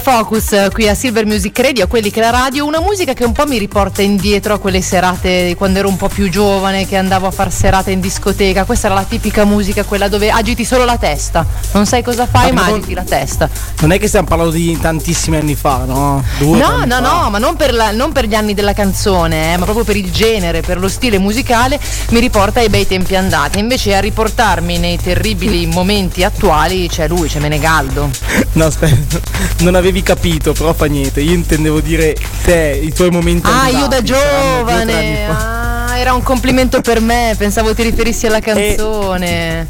Focus 0.02 0.66
qui 0.72 0.88
a 0.88 0.94
Silver 0.94 1.24
Music 1.26 1.56
Radio, 1.60 1.86
quelli 1.86 2.10
che 2.10 2.18
la 2.18 2.30
radio, 2.30 2.66
una 2.66 2.80
musica 2.80 3.12
che 3.12 3.24
un 3.24 3.30
po' 3.30 3.46
mi 3.46 3.56
riporta 3.56 4.02
indietro 4.02 4.54
a 4.54 4.58
quelle 4.58 4.82
serate 4.82 5.54
quando 5.56 5.78
ero 5.78 5.86
un 5.86 5.96
po' 5.96 6.08
più 6.08 6.28
giovane, 6.28 6.88
che 6.88 6.96
andavo 6.96 7.28
a 7.28 7.30
far 7.30 7.52
serate 7.52 7.92
in 7.92 8.00
discoteca. 8.00 8.64
Questa 8.64 8.88
era 8.88 8.96
la 8.96 9.04
tipica 9.04 9.44
musica, 9.44 9.84
quella 9.84 10.08
dove 10.08 10.28
agiti 10.28 10.64
solo 10.64 10.84
la 10.84 10.98
testa, 10.98 11.46
non 11.72 11.86
sai 11.86 12.02
cosa 12.02 12.26
fai, 12.26 12.50
ma, 12.50 12.66
non- 12.66 12.78
agiti 12.78 12.94
la 12.94 13.04
testa. 13.04 13.48
Non 13.82 13.90
è 13.90 13.98
che 13.98 14.06
stiamo 14.06 14.28
parlando 14.28 14.52
di 14.52 14.78
tantissimi 14.80 15.36
anni 15.38 15.56
fa, 15.56 15.82
no? 15.84 16.22
Due 16.38 16.56
No, 16.56 16.84
no, 16.84 16.94
fa. 16.94 17.00
no, 17.00 17.30
ma 17.30 17.38
non 17.38 17.56
per, 17.56 17.74
la- 17.74 17.90
non 17.90 18.12
per 18.12 18.26
gli 18.26 18.34
anni 18.34 18.54
della 18.54 18.74
canzone, 18.74 19.54
eh, 19.54 19.56
ma 19.56 19.64
proprio 19.64 19.84
per 19.84 19.96
il 19.96 20.12
genere, 20.12 20.60
per 20.60 20.78
lo 20.78 20.86
stile 20.88 21.18
musicale, 21.18 21.80
mi 22.10 22.20
riporta 22.20 22.60
ai 22.60 22.68
bei 22.68 22.86
tempi 22.86 23.16
andati. 23.16 23.58
Invece 23.58 23.96
a 23.96 24.00
riportarmi 24.00 24.78
nei 24.78 24.98
terribili 24.98 25.66
momenti 25.72 26.22
attuali 26.22 26.86
c'è 26.88 27.08
lui, 27.08 27.26
c'è 27.28 27.40
Menegaldo. 27.40 28.08
No, 28.52 28.64
aspetta, 28.66 29.18
non 29.58 29.74
avevi 29.74 30.04
capito, 30.04 30.52
però 30.52 30.72
fa 30.74 30.84
niente. 30.86 31.20
Io 31.20 31.32
intendevo 31.32 31.80
dire 31.80 32.14
te, 32.44 32.78
i 32.80 32.92
tuoi 32.92 33.10
momenti 33.10 33.48
Ah, 33.50 33.62
andati, 33.64 33.76
io 33.78 33.86
da 33.88 34.02
giovane. 34.02 35.26
Ah, 35.28 35.98
era 35.98 36.12
un 36.14 36.22
complimento 36.22 36.80
per 36.82 37.00
me, 37.00 37.34
pensavo 37.36 37.74
ti 37.74 37.82
riferissi 37.82 38.26
alla 38.28 38.38
canzone. 38.38 39.66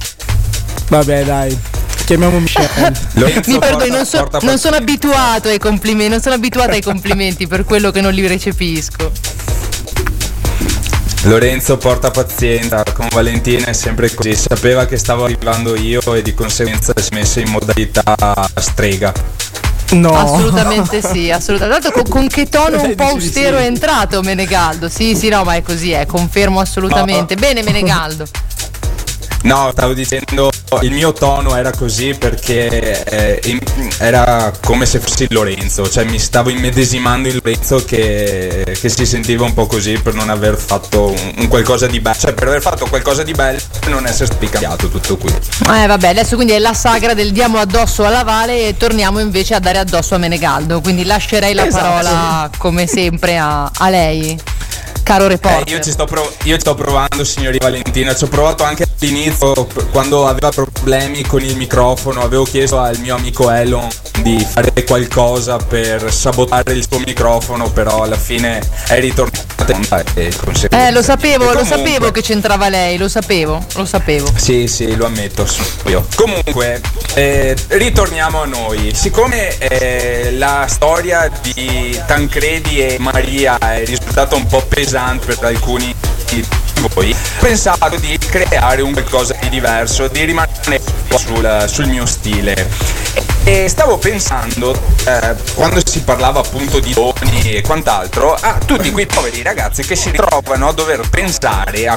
Vabbè, 0.88 1.24
dai. 1.24 1.58
Chiamiamo 2.04 2.38
Michelle. 2.40 2.92
Mi 3.46 3.58
perdoni, 3.58 3.90
non, 3.90 4.06
so- 4.06 4.28
non 4.40 4.58
sono 4.58 4.76
abituato 4.76 5.48
ai 5.48 5.58
complimenti, 5.58 6.10
non 6.10 6.20
sono 6.20 6.34
abituata 6.34 6.72
ai 6.72 6.82
complimenti 6.82 7.46
per 7.46 7.64
quello 7.64 7.90
che 7.90 8.00
non 8.00 8.12
li 8.12 8.26
recepisco. 8.26 9.10
Lorenzo 11.24 11.76
porta 11.76 12.10
pazienza, 12.10 12.82
con 12.92 13.06
Valentina 13.08 13.66
è 13.66 13.72
sempre 13.72 14.12
così, 14.12 14.34
sapeva 14.34 14.86
che 14.86 14.96
stavo 14.96 15.24
arrivando 15.24 15.76
io 15.76 16.00
e 16.14 16.22
di 16.22 16.34
conseguenza 16.34 16.92
si 16.96 17.10
è 17.10 17.14
messa 17.14 17.38
in 17.38 17.48
modalità 17.48 18.16
strega. 18.56 19.12
No. 19.92 20.16
Assolutamente 20.16 21.00
sì, 21.00 21.30
assolutamente. 21.30 21.80
L'altro 21.80 22.02
con, 22.02 22.10
con 22.10 22.28
che 22.28 22.48
tono 22.48 22.82
un 22.82 22.94
po' 22.94 23.04
austero 23.04 23.58
sì. 23.58 23.62
è 23.62 23.66
entrato 23.66 24.20
Menegaldo. 24.22 24.88
Sì, 24.88 25.14
sì, 25.14 25.28
no, 25.28 25.44
ma 25.44 25.54
è 25.54 25.62
così, 25.62 25.92
è, 25.92 26.06
confermo 26.06 26.58
assolutamente. 26.58 27.36
Bene 27.36 27.62
Menegaldo. 27.62 28.26
No, 29.42 29.70
stavo 29.72 29.92
dicendo 29.92 30.51
il 30.80 30.92
mio 30.92 31.12
tono 31.12 31.56
era 31.56 31.70
così 31.70 32.14
perché 32.14 33.04
eh, 33.04 33.58
era 33.98 34.52
come 34.62 34.86
se 34.86 34.98
fossi 35.00 35.26
Lorenzo, 35.30 35.88
cioè 35.88 36.04
mi 36.04 36.18
stavo 36.18 36.50
immedesimando 36.50 37.28
in 37.28 37.38
Lorenzo 37.42 37.84
che, 37.84 38.64
che 38.78 38.88
si 38.88 39.06
sentiva 39.06 39.44
un 39.44 39.54
po' 39.54 39.66
così 39.66 39.98
per 39.98 40.14
non 40.14 40.30
aver 40.30 40.56
fatto 40.56 41.08
un, 41.08 41.32
un 41.38 41.48
qualcosa 41.48 41.86
di 41.86 42.00
bello, 42.00 42.16
cioè 42.18 42.32
per 42.32 42.48
aver 42.48 42.60
fatto 42.60 42.86
qualcosa 42.86 43.22
di 43.22 43.32
bello 43.32 43.58
e 43.84 43.88
non 43.88 44.06
essersi 44.06 44.30
cambiato 44.48 44.88
tutto 44.88 45.16
qui. 45.16 45.32
Eh 45.32 45.86
vabbè, 45.86 46.08
adesso 46.08 46.34
quindi 46.36 46.52
è 46.52 46.58
la 46.58 46.74
sagra 46.74 47.14
del 47.14 47.32
diamo 47.32 47.58
addosso 47.58 48.04
alla 48.04 48.22
Vale 48.22 48.68
e 48.68 48.76
torniamo 48.76 49.18
invece 49.20 49.54
a 49.54 49.58
dare 49.60 49.78
addosso 49.78 50.14
a 50.14 50.18
Menegaldo. 50.18 50.80
Quindi 50.80 51.04
lascerei 51.04 51.54
la 51.54 51.66
Esatto. 51.66 51.84
parola 51.84 52.50
come 52.58 52.86
sempre 52.86 53.38
a, 53.38 53.70
a 53.72 53.88
lei, 53.88 54.38
caro 55.02 55.24
Eh, 55.24 55.28
reporter. 55.28 55.68
io, 55.68 55.80
ci 55.80 55.90
sto 55.90 56.04
prov- 56.04 56.32
io 56.44 56.54
ci 56.54 56.60
sto 56.60 56.74
provando, 56.74 57.24
signori 57.24 57.58
Valentina. 57.58 58.14
Ci 58.14 58.24
ho 58.24 58.28
provato 58.28 58.64
anche 58.64 58.84
all'inizio, 59.00 59.66
quando 59.90 60.26
aveva 60.26 60.50
problemi 60.50 61.22
con 61.22 61.42
il 61.42 61.56
microfono. 61.56 62.22
Avevo 62.22 62.44
chiesto 62.44 62.78
al 62.78 62.98
mio 62.98 63.16
amico 63.16 63.50
Elon 63.50 63.88
di 64.20 64.44
fare 64.48 64.72
qualcosa 64.84 65.56
per 65.56 66.12
sabotare 66.12 66.72
il 66.72 66.86
suo 66.88 66.98
microfono, 67.00 67.70
però 67.70 68.02
alla 68.02 68.16
fine 68.16 68.60
è 68.88 69.00
conseguenza- 70.44 70.86
Eh, 70.86 70.90
lo 70.90 71.02
sapevo, 71.02 71.44
E 71.44 71.46
lo 71.46 71.52
comunque- 71.60 71.76
sapevo 71.76 72.10
che 72.10 72.20
c'entrava 72.22 72.68
lei, 72.68 72.96
lo 72.98 73.08
sapevo, 73.08 73.64
lo 73.74 73.84
sapevo. 73.84 74.30
Sì, 74.36 74.66
sì, 74.66 74.94
lo 74.96 75.06
ammetto, 75.06 75.46
sono 75.46 75.66
io. 75.86 76.06
Comunque, 76.16 76.80
eh, 77.14 77.56
ritorniamo 77.68 78.42
a 78.42 78.46
noi. 78.46 78.92
Siccome 78.94 79.56
eh, 79.58 80.32
la 80.36 80.66
storia 80.68 81.30
di 81.54 81.98
Tancredi 82.06 82.80
e 82.80 82.96
Maria 82.98 83.58
è 83.58 83.84
risultata 83.84 84.34
un 84.34 84.46
po' 84.46 84.60
pesante 84.62 84.90
per 84.92 85.38
alcuni 85.40 85.94
di 86.28 86.46
voi, 86.94 87.12
ho 87.12 87.40
pensato 87.40 87.96
di 87.96 88.18
creare 88.18 88.82
un 88.82 88.92
qualcosa 88.92 89.34
di 89.40 89.48
diverso, 89.48 90.06
di 90.08 90.22
rimanere 90.24 90.82
un 90.84 91.06
po' 91.08 91.16
sul, 91.16 91.64
sul 91.66 91.86
mio 91.86 92.04
stile. 92.04 92.68
E 93.44 93.68
stavo 93.70 93.96
pensando, 93.96 94.78
eh, 95.06 95.34
quando 95.54 95.80
si 95.82 96.02
parlava 96.02 96.40
appunto 96.40 96.78
di 96.78 96.92
doni 96.92 97.54
e 97.54 97.62
quant'altro, 97.62 98.34
a 98.34 98.58
tutti 98.64 98.90
quei 98.90 99.06
poveri 99.06 99.42
ragazzi 99.42 99.82
che 99.82 99.96
si 99.96 100.10
ritrovano 100.10 100.68
a 100.68 100.72
dover 100.72 101.08
pensare 101.08 101.88
a 101.88 101.96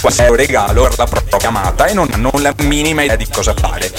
quale 0.00 0.36
regalo 0.36 0.82
per 0.84 0.98
la 0.98 1.06
propria 1.06 1.48
amata 1.48 1.86
e 1.86 1.94
non 1.94 2.08
hanno 2.12 2.30
la 2.36 2.54
minima 2.58 3.02
idea 3.02 3.16
di 3.16 3.26
cosa 3.28 3.54
fare. 3.54 3.90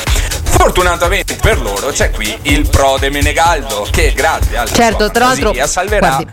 Fortunatamente 0.44 1.36
per 1.36 1.60
loro 1.60 1.90
c'è 1.90 2.12
qui 2.12 2.34
il 2.44 2.70
prode 2.70 3.10
Menegaldo 3.10 3.86
che 3.92 4.14
grazie 4.16 4.56
alla 4.56 4.72
Certo, 4.72 5.12
sua 5.14 5.28
fantasia 5.28 5.68
salverà 5.68 6.08
guardi, 6.08 6.32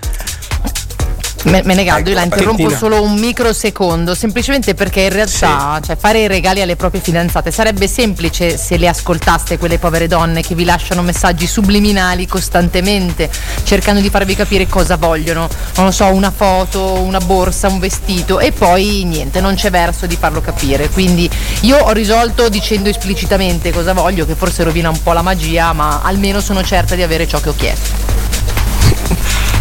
Me- 1.45 1.63
Menegaldo, 1.65 2.09
io 2.11 2.15
la 2.15 2.23
Ecco, 2.23 2.35
interrompo 2.35 2.63
Valentina. 2.63 2.79
solo 2.79 3.03
un 3.03 3.15
microsecondo, 3.19 4.15
semplicemente 4.15 4.75
perché 4.75 5.01
in 5.01 5.09
realtà 5.11 5.81
cioè, 5.85 5.97
fare 5.97 6.21
i 6.21 6.27
regali 6.29 6.61
alle 6.63 6.77
proprie 6.77 7.01
fidanzate 7.01 7.51
sarebbe 7.51 7.89
semplice 7.89 8.57
se 8.57 8.77
le 8.77 8.87
ascoltaste 8.87 9.59
quelle 9.59 9.79
povere 9.79 10.07
donne 10.07 10.43
che 10.43 10.55
vi 10.55 10.65
lasciano 10.65 11.03
messaggi 11.03 11.49
subliminali 11.49 12.27
costantemente, 12.27 13.29
cercando 13.65 14.01
di 14.01 14.09
farvi 14.09 14.37
capire 14.37 14.69
cosa 14.69 14.97
vogliono. 14.97 15.49
Non 15.77 15.87
lo 15.87 15.91
so, 15.91 16.07
una 16.07 16.31
foto, 16.31 17.01
una 17.01 17.19
borsa, 17.19 17.67
un 17.69 17.81
vestito 17.81 18.39
e 18.39 18.53
poi 18.53 19.03
niente, 19.05 19.41
non 19.41 19.55
c'è 19.57 19.71
verso 19.71 20.07
di 20.07 20.17
farlo 20.17 20.41
capire. 20.41 20.89
Quindi 20.91 21.29
io 21.63 21.77
ho 21.79 21.91
risolto 21.91 22.49
dicendo 22.49 22.89
esplicitamente 22.89 23.73
cosa 23.73 23.93
voglio, 23.93 24.25
che 24.27 24.37
forse 24.37 24.63
rovina 24.63 24.91
un 24.91 25.03
po' 25.03 25.13
la 25.13 25.23
magia, 25.23 25.73
ma 25.73 26.03
almeno 26.03 26.41
sono 26.41 26.63
certa 26.63 26.95
di 26.95 27.03
avere 27.03 27.27
ciò 27.27 27.41
che 27.41 27.49
ho 27.49 27.55
chiesto. 27.57 27.91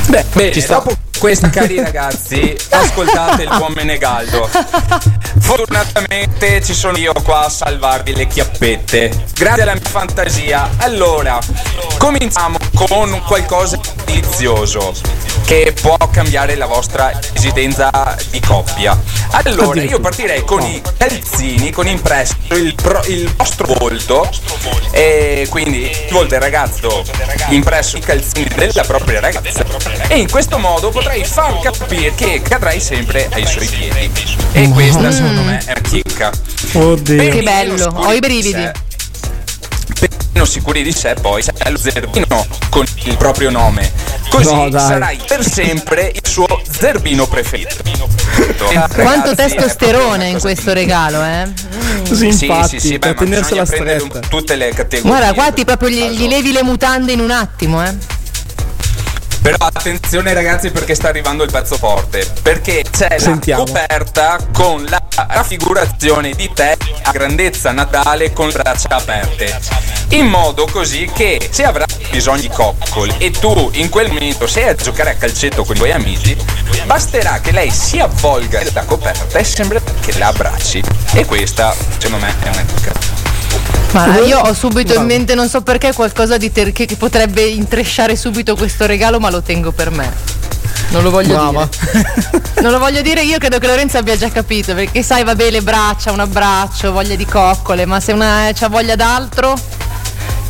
Beh, 0.07 0.25
Bene, 0.33 0.65
dopo 0.67 0.95
questa 1.21 1.51
cari 1.51 1.79
ragazzi, 1.79 2.57
ascoltate 2.69 3.43
il 3.43 3.53
buon 3.55 3.73
Menegaldo. 3.73 4.49
Fortunatamente 5.39 6.63
ci 6.63 6.73
sono 6.73 6.97
io 6.97 7.13
qua 7.23 7.45
a 7.45 7.49
salvarvi 7.49 8.15
le 8.15 8.25
chiappette. 8.25 9.25
Grazie 9.35 9.61
alla 9.61 9.73
mia 9.73 9.87
fantasia. 9.87 10.67
Allora, 10.77 11.37
cominciamo 11.99 12.57
con 12.73 13.21
qualcosa 13.27 13.79
di 14.05 14.11
delizioso 14.11 14.93
che 15.45 15.73
può 15.79 15.97
cambiare 16.11 16.55
la 16.55 16.65
vostra 16.65 17.11
esistenza 17.33 18.15
di 18.29 18.39
coppia. 18.39 18.97
Allora, 19.31 19.81
io 19.81 19.99
partirei 19.99 20.43
con 20.43 20.61
i 20.61 20.81
calzini, 20.97 21.71
con 21.71 21.87
impresso 21.87 22.35
il, 22.51 22.73
pro- 22.75 23.03
il 23.07 23.33
vostro 23.35 23.65
volto 23.73 24.29
e 24.91 25.47
quindi 25.49 25.89
il 25.89 26.11
volto 26.11 26.29
del 26.29 26.39
ragazzo 26.39 27.03
impresso 27.49 27.97
i 27.97 28.01
calzini 28.01 28.49
della 28.55 28.83
propria 28.83 29.19
ragazza 29.19 29.65
e 30.07 30.17
in 30.17 30.29
questo 30.29 30.57
modo 30.57 30.89
potrai 31.11 31.25
far 31.25 31.59
capire 31.59 32.13
che 32.15 32.41
cadrai 32.41 32.79
sempre 32.79 33.27
ai 33.33 33.45
suoi 33.45 33.67
piedi. 33.67 34.11
E 34.53 34.69
questa 34.69 35.11
secondo 35.11 35.41
me 35.41 35.61
è 35.65 35.71
una 35.71 35.81
chicca. 35.81 36.31
Oddio. 36.73 37.29
Che 37.29 37.43
bello, 37.43 37.85
ho 37.93 38.13
i 38.13 38.19
brividi. 38.19 38.69
Meno 40.33 40.45
sicuri 40.45 40.81
di 40.81 40.93
sé 40.93 41.15
poi 41.19 41.43
c'è 41.43 41.69
lo 41.69 41.77
zerbino 41.77 42.47
con 42.69 42.85
il 43.03 43.17
proprio 43.17 43.49
nome. 43.49 43.91
Così 44.29 44.69
No, 44.69 44.79
sarai 44.79 45.19
per 45.27 45.45
sempre 45.45 46.09
il 46.13 46.21
suo 46.25 46.61
zerbino 46.69 47.27
preferito. 47.27 47.75
Quanto 48.95 49.35
testosterone 49.35 50.29
in 50.29 50.39
questo 50.39 50.71
regalo, 50.71 51.21
eh? 51.21 51.49
Sì, 52.03 52.31
Sì, 52.31 52.45
infatti, 52.45 52.79
sì, 52.79 52.87
sì, 52.87 52.99
per 52.99 53.13
beh, 53.13 53.19
ma 53.19 53.29
tenersela 53.29 53.65
stretta. 53.65 54.19
tutte 54.19 54.55
le 54.55 54.69
categorie. 54.69 55.01
Guarda, 55.01 55.33
qua 55.33 55.51
ti 55.51 55.65
proprio 55.65 55.89
gli, 55.89 56.01
gli 56.11 56.27
levi 56.29 56.53
le 56.53 56.63
mutande 56.63 57.11
in 57.11 57.19
un 57.19 57.31
attimo, 57.31 57.83
eh? 57.83 57.93
Però 59.41 59.57
attenzione 59.57 60.33
ragazzi 60.33 60.69
perché 60.69 60.93
sta 60.93 61.07
arrivando 61.07 61.43
il 61.43 61.51
pezzo 61.51 61.75
forte. 61.75 62.29
Perché 62.43 62.83
c'è 62.89 63.17
Sentiamo. 63.17 63.63
la 63.63 63.71
coperta 63.71 64.37
con 64.53 64.85
la 64.87 65.01
raffigurazione 65.27 66.31
di 66.33 66.49
te 66.53 66.77
a 67.01 67.11
grandezza 67.11 67.71
natale 67.71 68.33
con 68.33 68.47
le 68.47 68.53
braccia 68.53 68.89
aperte. 68.89 69.59
In 70.09 70.27
modo 70.27 70.67
così 70.67 71.09
che 71.11 71.49
se 71.51 71.63
avrai 71.63 71.87
bisogno 72.11 72.41
di 72.41 72.49
coccoli 72.49 73.15
e 73.17 73.31
tu 73.31 73.69
in 73.73 73.89
quel 73.89 74.09
momento 74.09 74.45
sei 74.45 74.67
a 74.67 74.75
giocare 74.75 75.11
a 75.11 75.15
calcetto 75.15 75.63
con 75.63 75.75
i 75.75 75.79
tuoi 75.79 75.91
amici, 75.91 76.37
basterà 76.85 77.39
che 77.39 77.51
lei 77.51 77.71
si 77.71 77.99
avvolga 77.99 78.61
nella 78.61 78.83
coperta 78.83 79.39
e 79.39 79.43
sembra 79.43 79.81
che 80.01 80.17
la 80.19 80.27
abbracci. 80.27 80.83
E 81.13 81.25
questa 81.25 81.73
secondo 81.97 82.25
me 82.25 82.35
è 82.43 82.47
una 82.49 82.65
chicca. 82.65 83.20
Ma 83.91 84.19
io 84.19 84.39
ho 84.39 84.53
subito 84.53 84.93
in 84.93 85.03
mente, 85.03 85.35
non 85.35 85.49
so 85.49 85.61
perché, 85.61 85.93
qualcosa 85.93 86.37
di 86.37 86.51
ter- 86.51 86.71
che, 86.71 86.87
potrebbe 86.97 87.41
intresciare 87.41 88.15
subito 88.15 88.55
questo 88.55 88.85
regalo, 88.85 89.19
ma 89.19 89.29
lo 89.29 89.41
tengo 89.41 89.71
per 89.71 89.91
me. 89.91 90.11
Non 90.89 91.03
lo 91.03 91.09
voglio 91.09 91.33
Brava. 91.33 91.67
dire. 91.69 92.39
Non 92.61 92.71
lo 92.71 92.77
voglio 92.77 93.01
dire, 93.01 93.23
io 93.23 93.39
credo 93.39 93.57
che 93.57 93.65
Lorenzo 93.65 93.97
abbia 93.97 94.15
già 94.15 94.29
capito, 94.29 94.75
perché 94.75 95.01
sai, 95.01 95.23
vabbè, 95.23 95.49
le 95.49 95.61
braccia, 95.61 96.11
un 96.11 96.19
abbraccio, 96.19 96.91
voglia 96.91 97.15
di 97.15 97.25
coccole, 97.25 97.85
ma 97.85 97.99
se 97.99 98.11
una 98.11 98.51
c'ha 98.53 98.67
voglia 98.67 98.95
d'altro, 98.95 99.57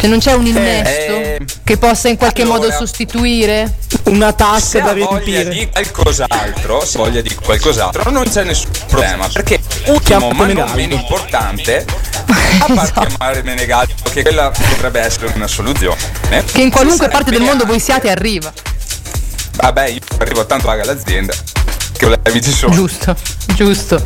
che 0.02 0.08
non 0.08 0.18
c'è 0.18 0.34
un 0.34 0.48
innesto 0.48 1.12
Eh, 1.14 1.40
che 1.64 1.78
possa 1.78 2.08
in 2.10 2.18
qualche 2.18 2.42
allora- 2.42 2.58
modo 2.58 2.72
sostituire. 2.72 3.76
Una 4.06 4.30
Se 4.30 4.36
tasca 4.36 4.80
da 4.80 4.90
ha 4.90 4.94
voglia 4.96 5.20
riempire. 5.20 5.50
di 5.50 5.70
qualcos'altro, 5.72 6.84
se 6.84 6.98
voglia 6.98 7.22
di 7.22 7.36
qualcos'altro, 7.36 8.10
non 8.10 8.24
c'è 8.28 8.44
nessun 8.44 8.72
problema. 8.88 9.28
Perché 9.32 9.60
ultimo 9.86 10.20
ma 10.20 10.28
non 10.34 10.38
Menegaldo. 10.48 10.74
meno 10.76 10.94
importante, 10.96 11.86
A 12.26 12.66
parte 12.66 12.82
Esatto. 12.82 13.06
chiamare 13.06 13.44
Menegallo, 13.44 13.94
che 14.12 14.24
quella 14.24 14.50
potrebbe 14.50 15.00
essere 15.02 15.32
una 15.36 15.48
soluzione. 15.48 15.98
Che 16.52 16.62
in 16.62 16.72
qualunque 16.72 17.08
parte 17.10 17.30
del 17.30 17.42
mondo 17.42 17.66
voi 17.66 17.80
siate 17.80 18.10
arriva. 18.10 18.52
Vabbè, 19.58 19.88
io 19.90 20.00
arrivo 20.18 20.46
tanto 20.48 20.66
paga 20.66 20.84
l'azienda. 20.84 21.34
Che 21.34 22.08
problemi 22.08 22.42
ci 22.42 22.52
sono? 22.52 22.74
Giusto, 22.74 23.16
giusto. 23.54 24.04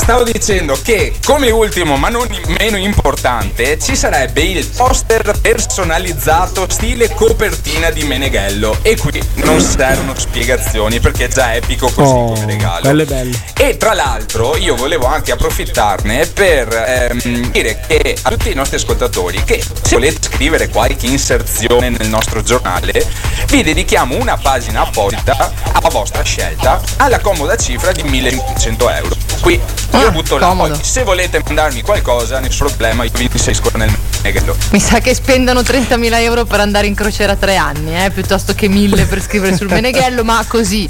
Stavo 0.00 0.24
dicendo 0.24 0.76
che 0.82 1.14
come 1.24 1.50
ultimo 1.50 1.96
ma 1.96 2.08
non 2.08 2.26
meno 2.58 2.76
importante 2.76 3.78
ci 3.78 3.94
sarebbe 3.94 4.40
il 4.42 4.66
poster 4.66 5.38
personalizzato 5.40 6.66
stile 6.68 7.10
copertina 7.14 7.90
di 7.90 8.02
Meneghello 8.02 8.78
e 8.82 8.96
qui 8.96 9.22
non 9.36 9.60
servono 9.60 10.18
spiegazioni 10.18 10.98
perché 10.98 11.26
è 11.26 11.28
già 11.28 11.54
epico 11.54 11.88
così 11.90 12.08
Oh, 12.10 12.32
come 12.32 12.46
regalo. 12.46 12.80
bello 12.82 13.02
e 13.02 13.04
bello. 13.04 13.36
E 13.56 13.76
tra 13.76 13.94
l'altro 13.94 14.56
io 14.56 14.74
volevo 14.74 15.06
anche 15.06 15.30
approfittarne 15.32 16.26
per 16.26 16.68
ehm, 16.72 17.50
dire 17.50 17.80
che 17.86 18.16
a 18.22 18.30
tutti 18.30 18.50
i 18.50 18.54
nostri 18.54 18.76
ascoltatori 18.76 19.44
che 19.44 19.62
se 19.62 19.94
volete 19.94 20.18
scrivere 20.28 20.68
qualche 20.70 21.06
inserzione 21.06 21.88
nel 21.90 22.08
nostro 22.08 22.42
giornale 22.42 23.06
vi 23.46 23.62
dedichiamo 23.62 24.16
una 24.16 24.36
pagina 24.36 24.80
apposita 24.82 25.52
a 25.72 25.88
vostra 25.90 26.22
scelta 26.22 26.80
alla 26.96 27.20
comoda 27.20 27.56
cifra 27.56 27.92
di 27.92 28.02
1500 28.02 28.90
euro. 28.90 29.16
Qui 29.40 29.58
io 29.98 30.12
butto 30.12 30.38
là, 30.38 30.48
poi 30.54 30.72
se 30.80 31.02
volete 31.02 31.42
mandarmi 31.44 31.82
qualcosa 31.82 32.38
nessun 32.38 32.68
problema 32.68 33.04
io 33.04 33.10
vi 33.14 33.28
inserisco 33.30 33.70
nel 33.74 33.90
neghello. 34.22 34.56
Mi 34.70 34.80
sa 34.80 35.00
che 35.00 35.14
spendono 35.14 35.60
30.000 35.60 36.20
euro 36.20 36.44
per 36.44 36.60
andare 36.60 36.86
in 36.86 36.94
crociera 36.94 37.36
tre 37.36 37.56
anni, 37.56 38.04
eh, 38.04 38.10
piuttosto 38.10 38.54
che 38.54 38.68
1000 38.68 39.04
per 39.06 39.22
scrivere 39.22 39.56
sul 39.56 39.68
Meneghello, 39.70 40.24
ma 40.24 40.44
così, 40.46 40.88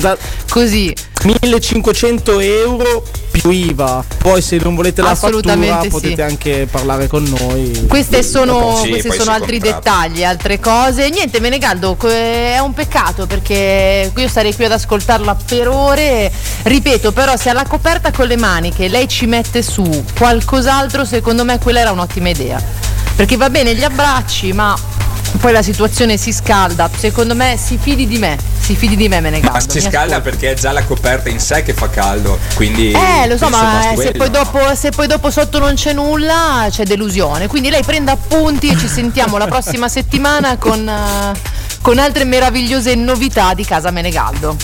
così. 0.48 0.94
1500 1.22 2.40
euro 2.40 3.04
più 3.30 3.50
IVA. 3.50 4.04
Poi 4.18 4.42
se 4.42 4.56
non 4.56 4.74
volete 4.74 5.02
la 5.02 5.14
fattura 5.14 5.80
sì. 5.82 5.88
potete 5.88 6.22
anche 6.22 6.66
parlare 6.70 7.06
con 7.06 7.22
noi. 7.24 7.86
Queste 7.88 8.22
sono, 8.22 8.80
Sì, 8.82 8.90
questi 8.90 9.12
sono 9.12 9.30
altri 9.30 9.58
contratta. 9.60 9.90
dettagli, 10.06 10.24
altre 10.24 10.58
cose. 10.60 11.08
Niente, 11.10 11.40
Menegaldo, 11.40 11.94
que- 11.94 12.54
è 12.54 12.58
un 12.58 12.72
peccato 12.74 13.26
perché 13.26 14.10
io 14.14 14.28
starei 14.28 14.54
qui 14.54 14.64
ad 14.64 14.72
ascoltarla 14.72 15.36
per 15.46 15.68
ore. 15.68 16.30
Ripeto, 16.62 17.12
però, 17.12 17.36
se 17.36 17.50
alla 17.50 17.64
coperta 17.64 18.10
con 18.10 18.26
le 18.26 18.36
maniche 18.36 18.88
lei 18.88 19.08
ci 19.08 19.26
mette 19.26 19.62
su 19.62 20.04
qualcos'altro, 20.16 21.04
secondo 21.04 21.44
me 21.44 21.58
quella 21.58 21.80
era 21.80 21.92
un'ottima 21.92 22.28
idea. 22.30 22.62
Perché 23.20 23.36
va 23.36 23.50
bene 23.50 23.74
gli 23.74 23.84
abbracci, 23.84 24.54
ma 24.54 24.74
poi 25.40 25.52
la 25.52 25.60
situazione 25.60 26.16
si 26.16 26.32
scalda. 26.32 26.88
Secondo 26.96 27.34
me 27.34 27.58
si 27.62 27.76
fidi 27.78 28.06
di 28.06 28.16
me, 28.16 28.38
si 28.58 28.74
fidi 28.74 28.96
di 28.96 29.08
me, 29.08 29.20
Menegaldo. 29.20 29.58
Ma 29.58 29.70
si 29.70 29.78
scalda 29.78 30.22
perché 30.22 30.52
è 30.52 30.54
già 30.54 30.72
la 30.72 30.82
coperta 30.84 31.28
in 31.28 31.38
sé 31.38 31.62
che 31.62 31.74
fa 31.74 31.90
caldo, 31.90 32.38
quindi 32.54 32.92
Eh, 32.92 33.26
lo 33.28 33.36
so, 33.36 33.50
ma 33.50 33.92
se 33.94 34.12
poi, 34.12 34.30
dopo, 34.30 34.74
se 34.74 34.88
poi 34.88 35.06
dopo 35.06 35.30
sotto 35.30 35.58
non 35.58 35.74
c'è 35.74 35.92
nulla, 35.92 36.66
c'è 36.70 36.84
delusione. 36.84 37.46
Quindi 37.46 37.68
lei 37.68 37.82
prenda 37.82 38.12
appunti 38.12 38.68
e 38.70 38.78
ci 38.78 38.88
sentiamo 38.88 39.36
la 39.36 39.48
prossima 39.48 39.86
settimana 39.90 40.56
con, 40.56 40.88
eh, 40.88 41.38
con 41.82 41.98
altre 41.98 42.24
meravigliose 42.24 42.94
novità 42.94 43.52
di 43.52 43.66
Casa 43.66 43.90
Menegaldo. 43.90 44.56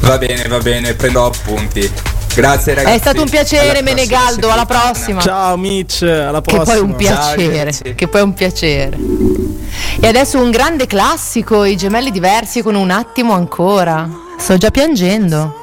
Va 0.00 0.16
bene, 0.16 0.48
va 0.48 0.58
bene, 0.60 0.94
prendo 0.94 1.26
appunti. 1.26 2.18
Grazie 2.40 2.72
ragazzi. 2.72 2.96
È 2.96 2.98
stato 2.98 3.20
un 3.20 3.28
piacere, 3.28 3.82
Menegaldo. 3.82 4.50
Alla 4.50 4.64
prossima. 4.64 5.20
Ciao 5.20 5.58
Mitch, 5.58 6.00
alla 6.00 6.40
Che 6.40 6.54
prossima. 6.54 6.64
poi 6.64 6.76
è 6.76 6.80
un 6.80 6.96
piacere, 6.96 7.72
che 7.94 8.08
poi 8.08 8.20
è 8.20 8.24
un 8.24 8.32
piacere. 8.32 8.98
E 10.00 10.06
adesso 10.06 10.38
un 10.40 10.50
grande 10.50 10.86
classico, 10.86 11.64
i 11.64 11.76
gemelli 11.76 12.10
diversi 12.10 12.62
con 12.62 12.76
un 12.76 12.90
attimo 12.90 13.34
ancora. 13.34 14.08
Sto 14.38 14.56
già 14.56 14.70
piangendo. 14.70 15.54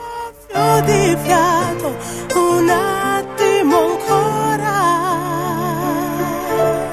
di 0.86 1.18
fiato 1.24 1.96
un 2.36 2.70
attimo 2.70 3.78
ancora 3.80 4.76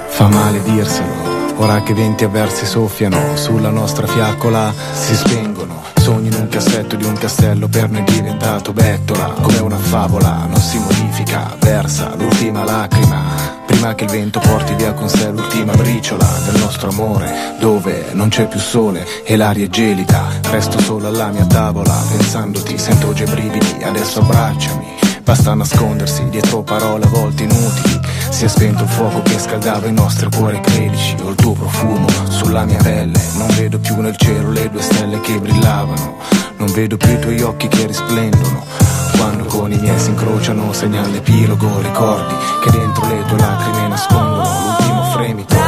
Fa 0.08 0.28
male 0.28 0.62
dirselo, 0.62 1.56
ora 1.56 1.82
che 1.82 1.92
venti 1.92 2.24
avversi 2.24 2.64
soffiano 2.64 3.36
sulla 3.36 3.70
nostra 3.70 4.06
fiaccola, 4.06 4.72
si 4.92 5.14
spengono. 5.14 5.83
Sogni 6.04 6.28
in 6.28 6.34
un 6.34 6.48
cassetto 6.48 6.96
di 6.96 7.04
un 7.06 7.14
castello 7.14 7.66
per 7.66 7.88
noi 7.88 8.04
diventato 8.04 8.74
bettola, 8.74 9.36
come 9.40 9.56
una 9.60 9.78
favola, 9.78 10.44
non 10.46 10.60
si 10.60 10.76
modifica, 10.76 11.56
versa 11.58 12.14
l'ultima 12.14 12.62
lacrima. 12.62 13.22
Prima 13.64 13.94
che 13.94 14.04
il 14.04 14.10
vento 14.10 14.38
porti 14.38 14.74
via 14.74 14.92
con 14.92 15.08
sé 15.08 15.30
l'ultima 15.30 15.72
briciola 15.72 16.26
del 16.44 16.60
nostro 16.60 16.90
amore, 16.90 17.56
dove 17.58 18.10
non 18.12 18.28
c'è 18.28 18.46
più 18.48 18.60
sole 18.60 19.06
e 19.24 19.34
l'aria 19.36 19.64
è 19.64 19.68
gelida. 19.70 20.24
Resto 20.50 20.78
solo 20.78 21.08
alla 21.08 21.28
mia 21.28 21.46
tavola, 21.46 21.94
pensandoti, 22.10 22.76
sento 22.76 23.14
già 23.14 23.24
i 23.24 23.30
brividi, 23.30 23.82
adesso 23.82 24.20
abbracciami. 24.20 25.13
Basta 25.24 25.54
nascondersi 25.54 26.28
dietro 26.28 26.62
parole 26.62 27.06
a 27.06 27.08
volte 27.08 27.44
inutili. 27.44 27.98
Si 28.28 28.44
è 28.44 28.48
spento 28.48 28.82
il 28.82 28.90
fuoco 28.90 29.22
che 29.22 29.38
scaldava 29.38 29.86
i 29.86 29.92
nostri 29.92 30.28
cuori, 30.30 30.60
credici. 30.60 31.16
Ho 31.22 31.30
il 31.30 31.34
tuo 31.34 31.52
profumo 31.52 32.06
sulla 32.28 32.66
mia 32.66 32.76
pelle. 32.76 33.18
Non 33.36 33.48
vedo 33.56 33.78
più 33.78 33.98
nel 34.02 34.16
cielo 34.18 34.50
le 34.50 34.68
due 34.70 34.82
stelle 34.82 35.18
che 35.20 35.38
brillavano. 35.38 36.18
Non 36.58 36.70
vedo 36.72 36.98
più 36.98 37.10
i 37.10 37.18
tuoi 37.18 37.40
occhi 37.40 37.68
che 37.68 37.86
risplendono. 37.86 38.66
Quando 39.16 39.44
con 39.44 39.72
i 39.72 39.78
miei 39.78 39.98
si 39.98 40.10
incrociano, 40.10 40.70
segna 40.74 41.06
l'epilogo. 41.06 41.80
Ricordi 41.80 42.34
che 42.62 42.70
dentro 42.70 43.06
le 43.06 43.24
tue 43.26 43.38
lacrime 43.38 43.88
nascondono 43.88 44.42
l'ultimo 44.42 45.04
fremito. 45.04 45.63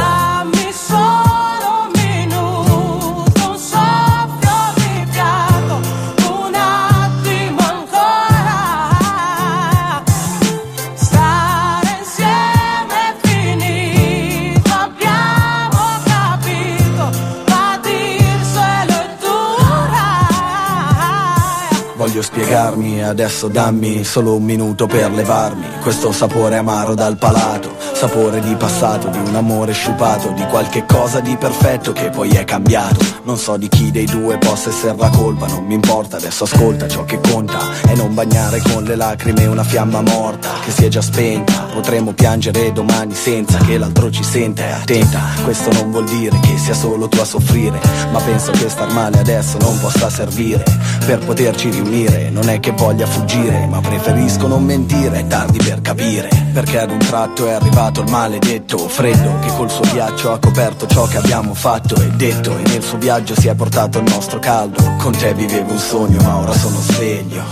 Spiegarmi, 22.47 23.03
adesso 23.03 23.49
dammi 23.49 24.05
solo 24.05 24.37
un 24.37 24.43
minuto 24.45 24.87
per 24.87 25.11
levarmi 25.11 25.65
questo 25.81 26.13
sapore 26.13 26.55
amaro 26.55 26.95
dal 26.95 27.17
palato, 27.17 27.75
sapore 27.91 28.39
di 28.39 28.55
passato, 28.55 29.09
di 29.09 29.17
un 29.17 29.35
amore 29.35 29.73
sciupato, 29.73 30.29
di 30.31 30.45
qualche 30.45 30.85
cosa 30.85 31.19
di 31.19 31.35
perfetto 31.35 31.91
che 31.91 32.09
poi 32.09 32.29
è 32.29 32.45
cambiato. 32.45 33.03
Non 33.23 33.37
so 33.37 33.57
di 33.57 33.67
chi 33.67 33.91
dei 33.91 34.05
due 34.05 34.37
possa 34.37 34.69
essere 34.69 34.95
la 34.95 35.09
colpa, 35.09 35.47
non 35.47 35.65
mi 35.65 35.73
importa, 35.73 36.15
adesso 36.15 36.45
ascolta 36.45 36.87
ciò 36.87 37.03
che 37.03 37.19
conta 37.19 37.59
e 37.85 37.95
non 37.95 38.13
bagnare 38.13 38.61
con 38.61 38.85
le 38.85 38.95
lacrime 38.95 39.45
una 39.45 39.65
fiamma 39.65 39.99
morta 39.99 40.51
che 40.63 40.71
si 40.71 40.85
è 40.85 40.87
già 40.87 41.01
spenta. 41.01 41.66
Potremmo 41.77 42.11
piangere 42.11 42.71
domani 42.73 43.13
senza 43.13 43.59
che 43.59 43.77
l'altro 43.77 44.09
ci 44.09 44.23
senta, 44.23 44.77
attenta, 44.77 45.21
questo 45.43 45.71
non 45.73 45.91
vuol 45.91 46.05
dire 46.05 46.39
che 46.39 46.57
sia 46.57 46.73
solo 46.73 47.07
tu 47.07 47.19
a 47.19 47.23
soffrire, 47.23 47.79
ma 48.11 48.19
penso 48.19 48.49
che 48.51 48.67
star 48.67 48.91
male 48.91 49.19
adesso 49.19 49.59
non 49.59 49.77
possa 49.79 50.09
servire 50.09 50.63
per 51.05 51.19
poterci 51.19 51.69
riunire. 51.69 52.31
Non 52.31 52.49
è 52.49 52.59
che 52.59 52.71
voglia 52.71 53.05
fuggire, 53.05 53.67
ma 53.67 53.79
preferisco 53.79 54.47
non 54.47 54.65
mentire, 54.65 55.19
è 55.19 55.27
tardi 55.27 55.59
per 55.59 55.81
capire. 55.81 56.29
Perché 56.51 56.79
ad 56.79 56.89
un 56.89 56.97
tratto 56.97 57.47
è 57.47 57.53
arrivato 57.53 58.01
il 58.01 58.09
maledetto 58.09 58.79
freddo 58.79 59.37
che 59.41 59.55
col 59.55 59.69
suo 59.69 59.85
ghiaccio 59.91 60.31
ha 60.33 60.39
coperto 60.39 60.87
ciò 60.87 61.05
che 61.05 61.17
abbiamo 61.17 61.53
fatto 61.53 61.95
e 62.01 62.09
detto. 62.09 62.57
E 62.57 62.67
nel 62.69 62.81
suo 62.81 62.97
viaggio 62.97 63.39
si 63.39 63.49
è 63.49 63.53
portato 63.53 63.99
il 63.99 64.11
nostro 64.11 64.39
caldo. 64.39 64.95
Con 64.97 65.15
te 65.15 65.31
vivevo 65.35 65.73
un 65.73 65.77
sogno, 65.77 66.19
ma 66.23 66.37
ora 66.37 66.53
sono 66.53 66.79
sveglio. 66.79 67.43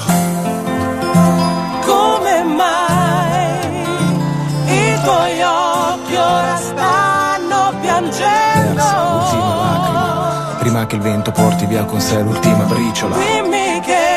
Come 1.85 2.43
mai 2.43 3.04
tuoi 5.05 5.41
occhi 5.41 6.15
ora 6.15 6.55
stanno 6.57 7.73
piangendo? 7.79 8.83
Prima 10.57 10.85
che 10.87 10.95
il 10.95 11.01
vento 11.01 11.31
porti 11.31 11.65
via 11.67 11.85
con 11.85 12.01
sé 12.01 12.21
l'ultima 12.21 12.63
briciola. 12.63 13.15
Dimmi 13.17 13.79
che 13.81 14.15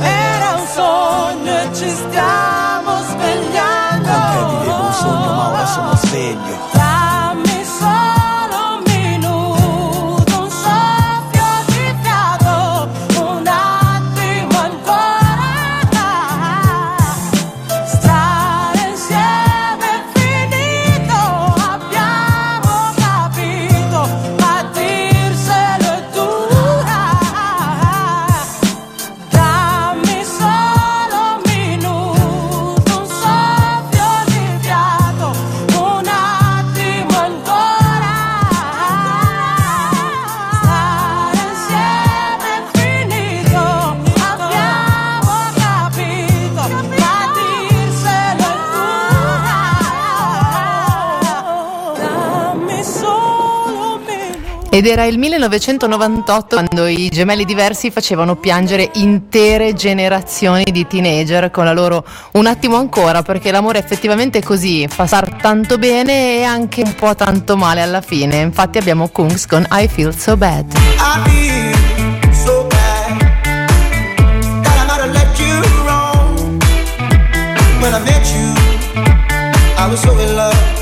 era 0.00 0.54
un 0.56 0.66
sogno 0.66 1.58
e 1.58 1.74
ci 1.74 1.90
stiamo 1.90 3.02
svegliando. 3.02 4.08
Te 4.08 4.44
vivevo 4.56 4.82
un 4.82 4.92
sogno, 4.92 5.32
ma 5.34 5.48
ora 5.50 5.66
sono 5.66 5.94
sveglio. 5.96 6.91
Ed 54.74 54.86
era 54.86 55.04
il 55.04 55.18
1998 55.18 56.56
quando 56.56 56.86
i 56.86 57.10
gemelli 57.10 57.44
diversi 57.44 57.90
facevano 57.90 58.36
piangere 58.36 58.88
intere 58.94 59.74
generazioni 59.74 60.64
di 60.64 60.86
teenager 60.86 61.50
con 61.50 61.66
la 61.66 61.74
loro 61.74 62.02
un 62.32 62.46
attimo 62.46 62.76
ancora, 62.76 63.20
perché 63.20 63.50
l'amore 63.50 63.80
è 63.80 63.82
effettivamente 63.82 64.42
così, 64.42 64.88
fa 64.88 65.04
star 65.04 65.36
tanto 65.42 65.76
bene 65.76 66.38
e 66.38 66.44
anche 66.44 66.80
un 66.80 66.94
po' 66.94 67.14
tanto 67.14 67.54
male 67.54 67.82
alla 67.82 68.00
fine. 68.00 68.36
Infatti 68.36 68.78
abbiamo 68.78 69.08
Kungs 69.08 69.46
con 69.46 69.66
I 69.70 69.88
Feel 69.88 70.16
So 70.16 70.38
Bad. 70.38 70.72
I 79.84 79.88
was 79.90 80.00
so 80.00 80.12
in 80.12 80.36
love. 80.36 80.81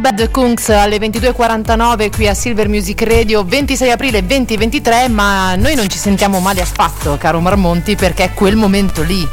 Bad 0.00 0.30
Kungs 0.30 0.70
alle 0.70 0.96
22.49 0.96 2.10
qui 2.10 2.26
a 2.26 2.32
Silver 2.32 2.68
Music 2.68 3.02
Radio 3.02 3.44
26 3.44 3.90
aprile 3.90 4.24
2023 4.24 5.08
ma 5.08 5.54
noi 5.56 5.74
non 5.74 5.88
ci 5.90 5.98
sentiamo 5.98 6.40
male 6.40 6.62
affatto 6.62 7.18
caro 7.18 7.40
Marmonti 7.40 7.96
perché 7.96 8.24
è 8.24 8.32
quel 8.32 8.56
momento 8.56 9.02
lì 9.02 9.28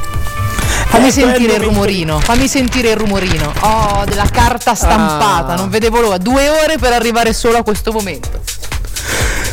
Fammi 0.88 1.10
sentire 1.10 1.54
il 1.54 1.60
rumorino, 1.60 2.18
fammi 2.18 2.48
sentire 2.48 2.90
il 2.90 2.96
rumorino. 2.96 3.52
Oh, 3.60 4.04
della 4.06 4.26
carta 4.30 4.74
stampata, 4.74 5.52
Ah. 5.52 5.56
non 5.56 5.68
vedevo 5.68 6.00
l'ora. 6.00 6.16
Due 6.16 6.48
ore 6.48 6.78
per 6.78 6.92
arrivare 6.92 7.32
solo 7.34 7.58
a 7.58 7.62
questo 7.62 7.92
momento. 7.92 8.37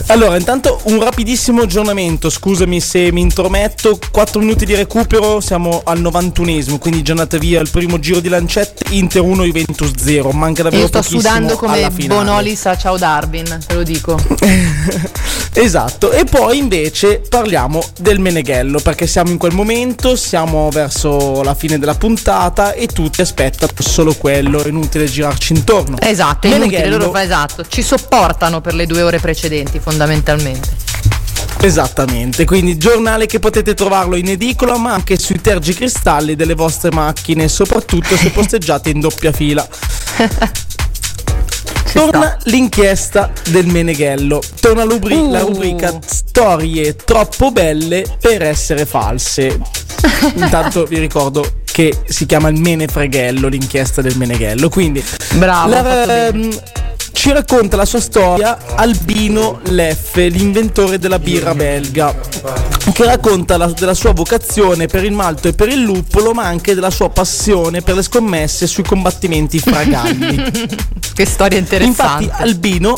Allora, 0.08 0.38
intanto 0.38 0.82
un 0.84 1.02
rapidissimo 1.02 1.64
aggiornamento, 1.64 2.30
scusami 2.30 2.80
se 2.80 3.12
mi 3.12 3.22
intrometto, 3.22 3.98
4 4.12 4.40
minuti 4.40 4.64
di 4.66 4.76
recupero, 4.76 5.40
siamo 5.42 5.82
al 5.84 6.00
91esimo, 6.00 6.78
quindi 6.78 7.02
già 7.02 7.12
andata 7.12 7.38
via 7.38 7.60
il 7.60 7.70
primo 7.70 8.00
giro 8.00 8.20
di 8.20 8.30
lancette, 8.30 8.94
Inter 8.94 9.24
1, 9.24 9.44
Juventus 9.44 9.92
0, 9.96 10.32
manca 10.32 10.62
davvero 10.64 10.84
Io 10.84 10.88
sto 10.88 11.02
sudando 11.02 11.56
come 11.56 11.78
alla 11.78 11.90
finale. 11.90 12.24
Bonolis 12.24 12.66
a 12.68 12.78
Ciao 12.78 12.98
Darwin, 12.98 13.60
te 13.66 13.74
lo 13.74 13.84
dico. 13.84 14.16
Esatto, 15.58 16.12
e 16.12 16.26
poi 16.26 16.58
invece 16.58 17.22
parliamo 17.30 17.82
del 17.98 18.20
Meneghello, 18.20 18.82
perché 18.82 19.08
siamo 19.08 19.32
in 19.32 19.38
quel 19.38 19.54
momento, 19.54 20.18
siamo 20.18 20.70
verso 20.70 21.42
la 21.44 21.56
fine 21.56 21.80
della 21.80 21.96
puntata 21.96 22.74
e 22.74 22.88
tutti 22.88 23.22
aspettano 23.22 23.72
solo 23.78 24.14
quello, 24.16 24.62
è 24.62 24.68
inutile 24.68 25.06
girarci 25.06 25.54
intorno. 25.54 25.96
Esatto, 26.02 26.48
è 26.48 26.50
inutile, 26.50 26.80
Meneghello- 26.80 27.06
loro 27.06 27.18
esatto. 27.18 27.66
Ci 27.66 27.82
sopportano 27.82 28.60
per 28.60 28.74
le 28.74 28.86
due 28.86 29.02
ore 29.02 29.20
precedenti, 29.20 29.80
fondamentalmente. 29.80 30.76
Esattamente, 31.62 32.44
quindi 32.44 32.78
giornale 32.78 33.26
che 33.26 33.40
potete 33.40 33.74
trovarlo 33.74 34.18
in 34.18 34.28
edicola 34.28 34.78
ma 34.78 34.94
anche 34.94 35.18
sui 35.18 35.40
tergicristalli 35.40 36.36
delle 36.36 36.54
vostre 36.54 36.92
macchine, 36.92 37.48
soprattutto 37.48 38.18
se 38.18 38.30
posteggiate 38.36 38.90
in 38.90 39.00
doppia 39.00 39.32
fila. 39.32 39.66
Torna 41.96 42.38
l'inchiesta 42.44 43.32
del 43.52 43.68
Meneghello, 43.68 44.42
torna 44.60 44.84
l'ubri- 44.84 45.30
la 45.30 45.44
Uh. 45.44 45.48
rubrica 45.48 45.98
storie 46.06 46.94
troppo 46.96 47.52
belle 47.52 48.04
per 48.20 48.42
essere 48.44 48.86
false. 48.86 49.58
Intanto 50.36 50.84
vi 50.84 51.00
ricordo 51.00 51.46
che 51.64 51.98
si 52.06 52.26
chiama 52.26 52.50
il 52.50 52.60
Menefreghello, 52.60 53.48
l'inchiesta 53.48 54.02
del 54.02 54.18
Meneghello. 54.18 54.68
Quindi 54.68 55.02
Bravo, 55.36 55.70
la- 55.70 56.32
ci 57.16 57.32
racconta 57.32 57.78
la 57.78 57.86
sua 57.86 58.02
storia 58.02 58.58
Albino 58.76 59.62
Leffe, 59.70 60.28
l'inventore 60.28 61.00
della 61.00 61.18
birra 61.18 61.56
belga, 61.56 62.14
che 62.94 63.06
racconta 63.06 63.56
la- 63.56 63.72
della 63.72 63.94
sua 63.94 64.12
vocazione 64.12 64.88
per 64.88 65.06
il 65.06 65.14
malto 65.14 65.48
e 65.48 65.54
per 65.54 65.70
il 65.70 65.82
luppolo, 65.82 66.34
ma 66.34 66.44
anche 66.44 66.76
della 66.76 66.90
sua 66.90 67.10
passione 67.10 67.82
per 67.82 67.96
le 67.96 68.04
scommesse 68.04 68.68
sui 68.68 68.84
combattimenti 68.84 69.60
fra 69.60 69.84
galli. 69.86 70.44
che 71.16 71.26
storia 71.26 71.58
interessante. 71.58 72.26
Infatti 72.26 72.44
Albino 72.44 72.96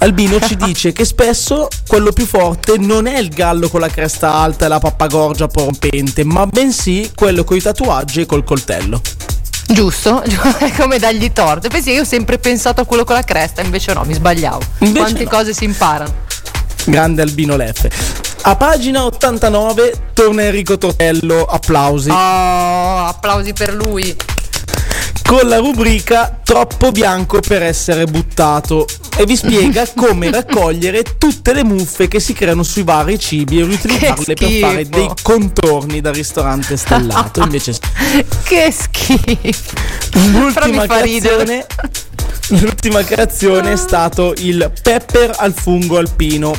Albino 0.00 0.38
ci 0.40 0.54
dice 0.54 0.92
che 0.92 1.06
spesso 1.06 1.68
quello 1.86 2.12
più 2.12 2.26
forte 2.26 2.76
non 2.76 3.06
è 3.06 3.18
il 3.18 3.30
gallo 3.30 3.68
con 3.68 3.80
la 3.80 3.88
cresta 3.88 4.34
alta 4.34 4.66
e 4.66 4.68
la 4.68 4.78
pappagorgia 4.78 5.48
rompente, 5.50 6.22
ma 6.22 6.46
bensì 6.46 7.10
quello 7.14 7.44
con 7.44 7.56
i 7.56 7.62
tatuaggi 7.62 8.20
e 8.20 8.26
col 8.26 8.44
coltello. 8.44 9.00
Giusto? 9.70 10.22
È 10.24 10.72
come 10.76 10.98
dargli 10.98 11.30
torto. 11.32 11.68
Pensi, 11.68 11.92
io 11.92 12.02
ho 12.02 12.04
sempre 12.04 12.38
pensato 12.38 12.80
a 12.80 12.84
quello 12.84 13.04
con 13.04 13.14
la 13.14 13.22
cresta, 13.22 13.60
invece 13.60 13.92
no, 13.92 14.02
mi 14.04 14.14
sbagliavo. 14.14 14.60
Invece 14.78 14.98
Quante 14.98 15.24
no. 15.24 15.30
cose 15.30 15.52
si 15.52 15.64
imparano. 15.64 16.26
Grande 16.84 17.20
Albino 17.20 17.54
Leffe. 17.56 17.90
A 18.42 18.56
pagina 18.56 19.04
89 19.04 20.10
torna 20.14 20.44
Enrico 20.44 20.78
Tortello, 20.78 21.44
applausi. 21.44 22.08
Oh, 22.08 23.04
applausi 23.06 23.52
per 23.52 23.74
lui. 23.74 24.16
Con 25.22 25.46
la 25.46 25.58
rubrica 25.58 26.40
Troppo 26.42 26.90
bianco 26.90 27.40
per 27.40 27.62
essere 27.62 28.06
buttato 28.06 28.86
e 29.20 29.24
vi 29.26 29.36
spiega 29.36 29.84
come 29.96 30.30
raccogliere 30.30 31.02
tutte 31.18 31.52
le 31.52 31.64
muffe 31.64 32.06
che 32.08 32.20
si 32.20 32.32
creano 32.32 32.62
sui 32.62 32.84
vari 32.84 33.18
cibi 33.18 33.58
e 33.60 33.64
riutilizzarle 33.64 34.34
per 34.34 34.50
fare 34.60 34.88
dei 34.88 35.10
contorni 35.22 36.00
da 36.00 36.12
ristorante 36.12 36.76
stellato. 36.76 37.42
Invece 37.42 37.74
Che 38.44 38.70
schifo. 38.72 39.74
L'ultima 40.32 40.86
creazione 40.86 41.66
L'ultima 42.50 43.02
creazione 43.04 43.72
è 43.72 43.76
stato 43.76 44.32
il 44.38 44.72
pepper 44.82 45.34
al 45.36 45.52
fungo 45.52 45.98
alpino. 45.98 46.54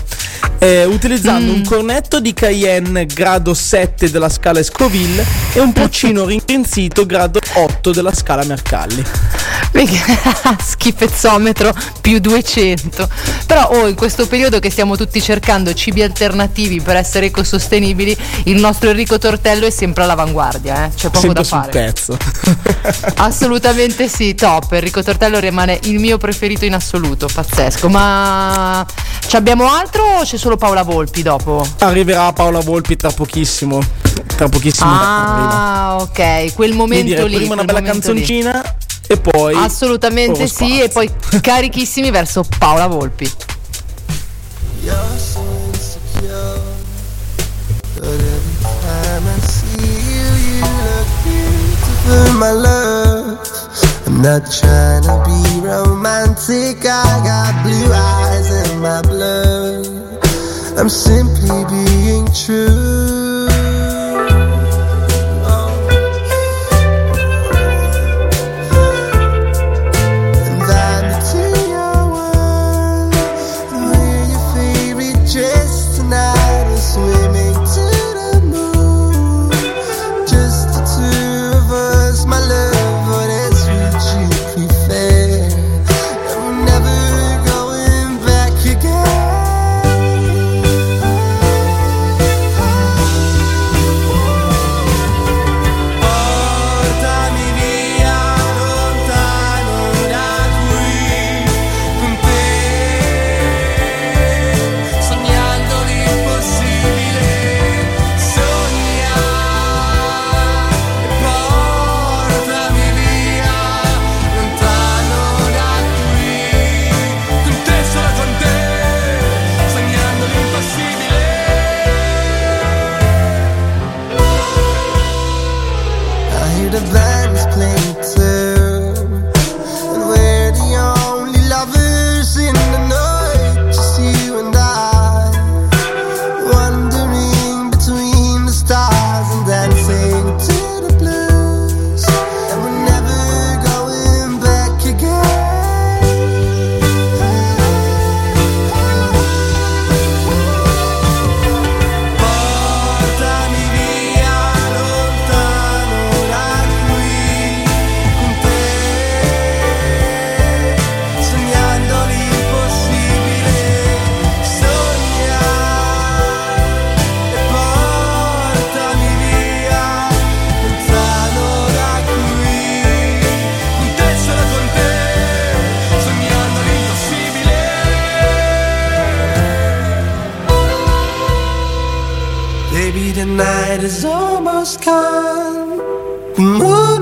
eh, 0.59 0.83
utilizzando 0.85 1.51
Mm. 1.51 1.55
un 1.55 1.63
cornetto 1.63 2.19
di 2.19 2.33
cayenne 2.33 3.05
grado 3.05 3.53
7 3.53 4.11
della 4.11 4.29
scala 4.29 4.61
Scoville 4.61 5.25
e 5.53 5.59
un 5.61 5.71
porcino 5.73 6.25
ringrenzito 6.25 7.05
grado 7.05 7.39
8 7.53 7.91
della 7.91 8.13
scala 8.13 8.43
Mercalli. 8.43 9.03
Schifezzometro 10.63 11.73
più 12.01 12.19
200. 12.19 13.09
Però 13.45 13.69
oh, 13.71 13.87
in 13.87 13.95
questo 13.95 14.27
periodo 14.27 14.59
che 14.59 14.69
stiamo 14.69 14.95
tutti 14.95 15.21
cercando 15.21 15.73
cibi 15.73 16.01
alternativi 16.01 16.81
per 16.81 16.95
essere 16.95 17.27
ecosostenibili, 17.27 18.15
il 18.45 18.59
nostro 18.59 18.89
Enrico 18.89 19.17
Tortello 19.17 19.65
è 19.65 19.69
sempre 19.69 20.03
all'avanguardia, 20.03 20.85
eh? 20.85 20.89
c'è 20.89 21.09
poco 21.09 21.19
Sempre 21.19 21.41
da 21.41 21.47
fare. 21.47 21.69
pezzo. 21.69 22.17
Assolutamente 23.17 24.07
sì, 24.07 24.35
top. 24.35 24.71
Enrico 24.73 25.03
Tortello 25.03 25.39
rimane 25.39 25.79
il 25.83 25.99
mio 25.99 26.17
preferito 26.17 26.65
in 26.65 26.73
assoluto, 26.73 27.27
pazzesco. 27.31 27.89
Ma 27.89 28.85
ci 29.27 29.35
abbiamo 29.35 29.69
altro 29.69 30.03
o 30.03 30.23
c'è 30.23 30.37
solo 30.37 30.57
Paola 30.57 30.83
Volpi 30.83 31.21
dopo? 31.21 31.65
Arriverà 31.79 32.31
Paola 32.33 32.59
Volpi 32.59 32.95
tra 32.95 33.11
pochissimo. 33.11 33.79
Tra 34.35 34.47
pochissimo. 34.47 34.89
Ah, 34.91 35.97
ok, 35.99 36.53
quel 36.53 36.73
momento 36.73 37.05
direi 37.05 37.29
lì. 37.29 37.35
prima 37.35 37.53
una 37.53 37.63
bella 37.63 37.79
momento 37.81 38.11
lì. 38.11 38.25
E 39.11 39.17
poi 39.17 39.55
Assolutamente 39.55 40.47
sì, 40.47 40.79
e 40.79 40.89
poi 40.89 41.09
carichissimi 41.41 42.11
verso 42.11 42.45
Paola 42.59 42.85
Volpi. 42.85 43.27
You're 44.83 44.95
so 45.17 45.41
insecure, 45.65 46.61
but 47.95 48.03
every 48.05 48.55
time 48.61 49.25
I 49.25 49.39
see 49.41 49.81
you, 50.13 50.29
you 50.45 50.61
look 50.61 51.07
beautiful, 51.23 52.33
my 52.37 52.51
love. 52.51 53.39
I'm 54.05 54.21
not 54.21 54.49
trying 54.51 55.03
to 55.03 55.23
be 55.25 55.67
romantic, 55.67 56.85
I 56.85 57.21
got 57.23 57.63
blue 57.63 57.91
eyes 57.91 58.69
in 58.69 58.79
my 58.79 59.01
blood. 59.01 59.87
I'm 60.77 60.87
simply 60.87 61.65
being 61.65 62.27
true. 62.31 63.28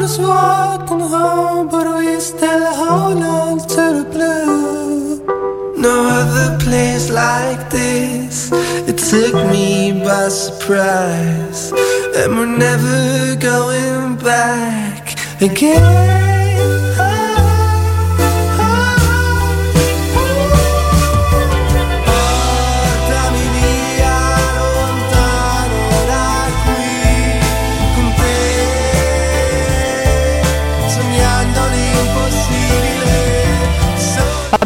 Is 0.08 0.18
walking 0.20 1.02
home, 1.02 1.68
but 1.68 1.86
we 1.98 2.20
still 2.20 2.66
hold 2.82 3.22
on 3.22 3.58
to 3.74 3.84
the 3.98 4.06
blue. 4.14 5.82
No 5.86 5.96
other 6.20 6.58
place 6.64 7.10
like 7.10 7.70
this. 7.70 8.50
It 8.90 8.98
took 9.12 9.36
me 9.52 10.02
by 10.06 10.30
surprise, 10.30 11.72
and 12.20 12.30
we're 12.38 12.58
never 12.68 13.36
going 13.36 14.16
back 14.18 15.04
again. 15.42 16.37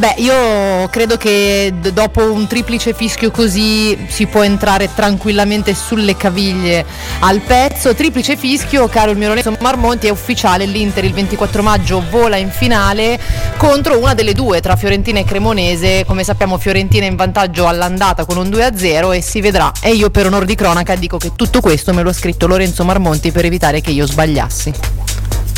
Vabbè, 0.02 0.16
io 0.20 0.88
credo 0.90 1.16
che 1.16 1.72
dopo 1.94 2.34
un 2.34 2.48
triplice 2.48 2.92
fischio 2.92 3.30
così 3.30 3.96
si 4.08 4.26
può 4.26 4.42
entrare 4.42 4.90
tranquillamente 4.96 5.76
sulle 5.76 6.18
caviglie 6.18 6.84
al 7.20 7.40
pezzo. 7.42 7.94
Triplice 7.94 8.36
fischio, 8.36 8.88
caro 8.88 9.12
il 9.12 9.18
mio 9.20 9.28
Lorenzo 9.28 9.56
Marmonti, 9.60 10.08
è 10.08 10.10
ufficiale. 10.10 10.66
L'Inter 10.66 11.04
il 11.04 11.14
24 11.14 11.62
maggio 11.62 12.04
vola 12.10 12.38
in 12.38 12.50
finale 12.50 13.20
contro 13.58 14.00
una 14.00 14.16
delle 14.16 14.34
due, 14.34 14.60
tra 14.60 14.76
Fiorentina 14.76 15.20
e 15.20 15.24
Cremonese. 15.24 16.04
Come 16.08 16.24
sappiamo, 16.24 16.58
Fiorentina 16.58 17.06
in 17.06 17.16
vantaggio 17.16 17.68
all'andata 17.68 18.26
con 18.26 18.38
un 18.38 18.50
2-0 18.50 19.14
e 19.14 19.22
si 19.22 19.40
vedrà. 19.40 19.72
E 19.84 19.92
io, 19.92 20.10
per 20.10 20.26
onor 20.26 20.46
di 20.46 20.56
cronaca, 20.56 20.96
dico 20.96 21.18
che 21.18 21.34
tutto 21.36 21.62
questo 21.62 21.94
me 21.94 22.02
lo 22.02 22.10
ha 22.10 22.14
scritto 22.14 22.48
Lorenzo 22.48 22.84
Marmonti 22.84 23.32
per 23.32 23.46
evitare 23.46 23.82
che 23.82 23.92
io 23.92 24.08
sbagliassi. 24.08 25.01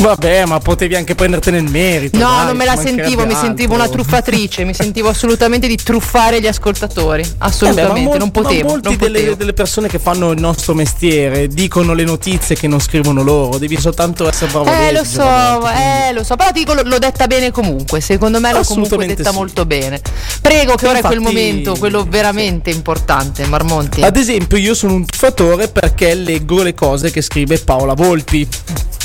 Vabbè, 0.04 0.44
ma 0.46 0.60
potevi 0.60 0.96
anche 0.96 1.16
prendertene 1.16 1.60
il 1.60 1.70
merito. 1.70 2.18
No, 2.18 2.26
dai, 2.28 2.46
non 2.48 2.58
me 2.58 2.66
la 2.66 2.76
sentivo, 2.76 3.26
mi 3.26 3.34
sentivo 3.36 3.74
una 3.74 3.88
truffatrice, 3.88 4.66
mi 4.66 4.74
sentivo 4.74 5.08
assolutamente 5.08 5.66
di 5.66 5.78
truffare 5.78 6.42
gli 6.42 6.48
ascoltatori. 6.48 7.24
Assolutamente, 7.38 7.92
Eh 8.00 8.04
beh, 8.04 8.10
mol- 8.10 8.18
non 8.18 8.32
potevo. 8.32 8.64
Ma 8.66 8.72
molti 8.74 8.90
non 8.90 8.98
delle, 8.98 9.20
potevo. 9.20 9.36
delle 9.36 9.54
persone 9.54 9.88
che 9.88 10.00
fanno 10.00 10.32
il 10.32 10.42
nostro 10.42 10.74
mestiere 10.74 11.48
dicono 11.48 11.94
le 11.94 12.04
notizie 12.04 12.58
che 12.58 12.68
non 12.68 12.82
scrivono 12.82 13.24
loro, 13.24 13.58
devi 13.58 13.80
soltanto 13.80 14.28
essere 14.28 14.52
bravo 14.52 14.70
Eh, 14.70 14.92
lo 14.92 15.06
so, 15.06 15.22
eh, 15.70 16.12
lo 16.12 16.24
so, 16.26 16.36
però 16.36 16.52
ti 16.52 16.60
dico, 16.60 16.74
l- 16.74 16.82
l'ho 16.86 17.00
detta 17.00 17.26
bene 17.28 17.52
comunque. 17.52 18.02
Secondo 18.02 18.42
me 18.42 18.52
l'ho 18.52 18.64
comunque 18.66 19.06
detta 19.08 19.30
sì. 19.30 19.36
molto 19.38 19.66
bene. 19.66 20.02
Prego, 20.42 20.76
che 20.76 20.86
ora 20.88 20.98
è 20.98 21.02
quel 21.02 21.20
Infatti- 21.20 21.34
momento, 21.36 21.76
quello 21.78 22.06
veramente 22.10 22.72
importante, 22.72 23.46
Marmonti. 23.46 24.02
Ad 24.02 24.18
esempio, 24.18 24.58
io 24.58 24.74
sono 24.74 24.96
un 24.96 25.06
truffatore 25.06 25.70
perché 25.70 26.14
leggo 26.14 26.62
le 26.62 26.74
cose 26.74 27.10
che 27.10 27.22
scrive 27.22 27.58
Paola 27.60 27.94
Volpi. 27.94 28.46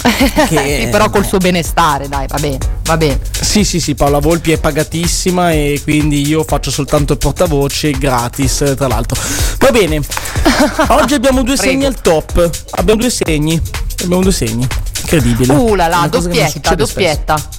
Che- 0.02 0.82
Sì, 0.82 0.88
però 0.90 1.10
col 1.10 1.26
suo 1.26 1.38
benestare, 1.38 2.08
dai, 2.08 2.26
va 2.26 2.38
bene, 2.38 2.58
va 2.84 2.96
bene. 2.96 3.18
Sì, 3.40 3.64
sì, 3.64 3.80
sì, 3.80 3.94
Paola 3.94 4.18
Volpi 4.18 4.52
è 4.52 4.58
pagatissima 4.58 5.52
e 5.52 5.80
quindi 5.82 6.26
io 6.26 6.44
faccio 6.44 6.70
soltanto 6.70 7.12
il 7.14 7.18
portavoce 7.18 7.90
gratis, 7.92 8.74
tra 8.76 8.86
l'altro. 8.88 9.20
Va 9.58 9.70
bene. 9.70 10.00
Oggi 10.88 11.14
abbiamo 11.14 11.42
due 11.42 11.56
segni 11.56 11.84
al 11.84 12.00
top. 12.00 12.50
Abbiamo 12.72 13.00
due 13.00 13.10
segni. 13.10 13.60
Abbiamo 14.02 14.22
due 14.22 14.32
segni. 14.32 14.66
Incredibile. 15.00 15.52
Uh 15.54 15.74
che 15.74 15.86
non 15.88 16.08
doppietta, 16.10 16.74
doppietta. 16.74 17.36
spesso. 17.36 17.56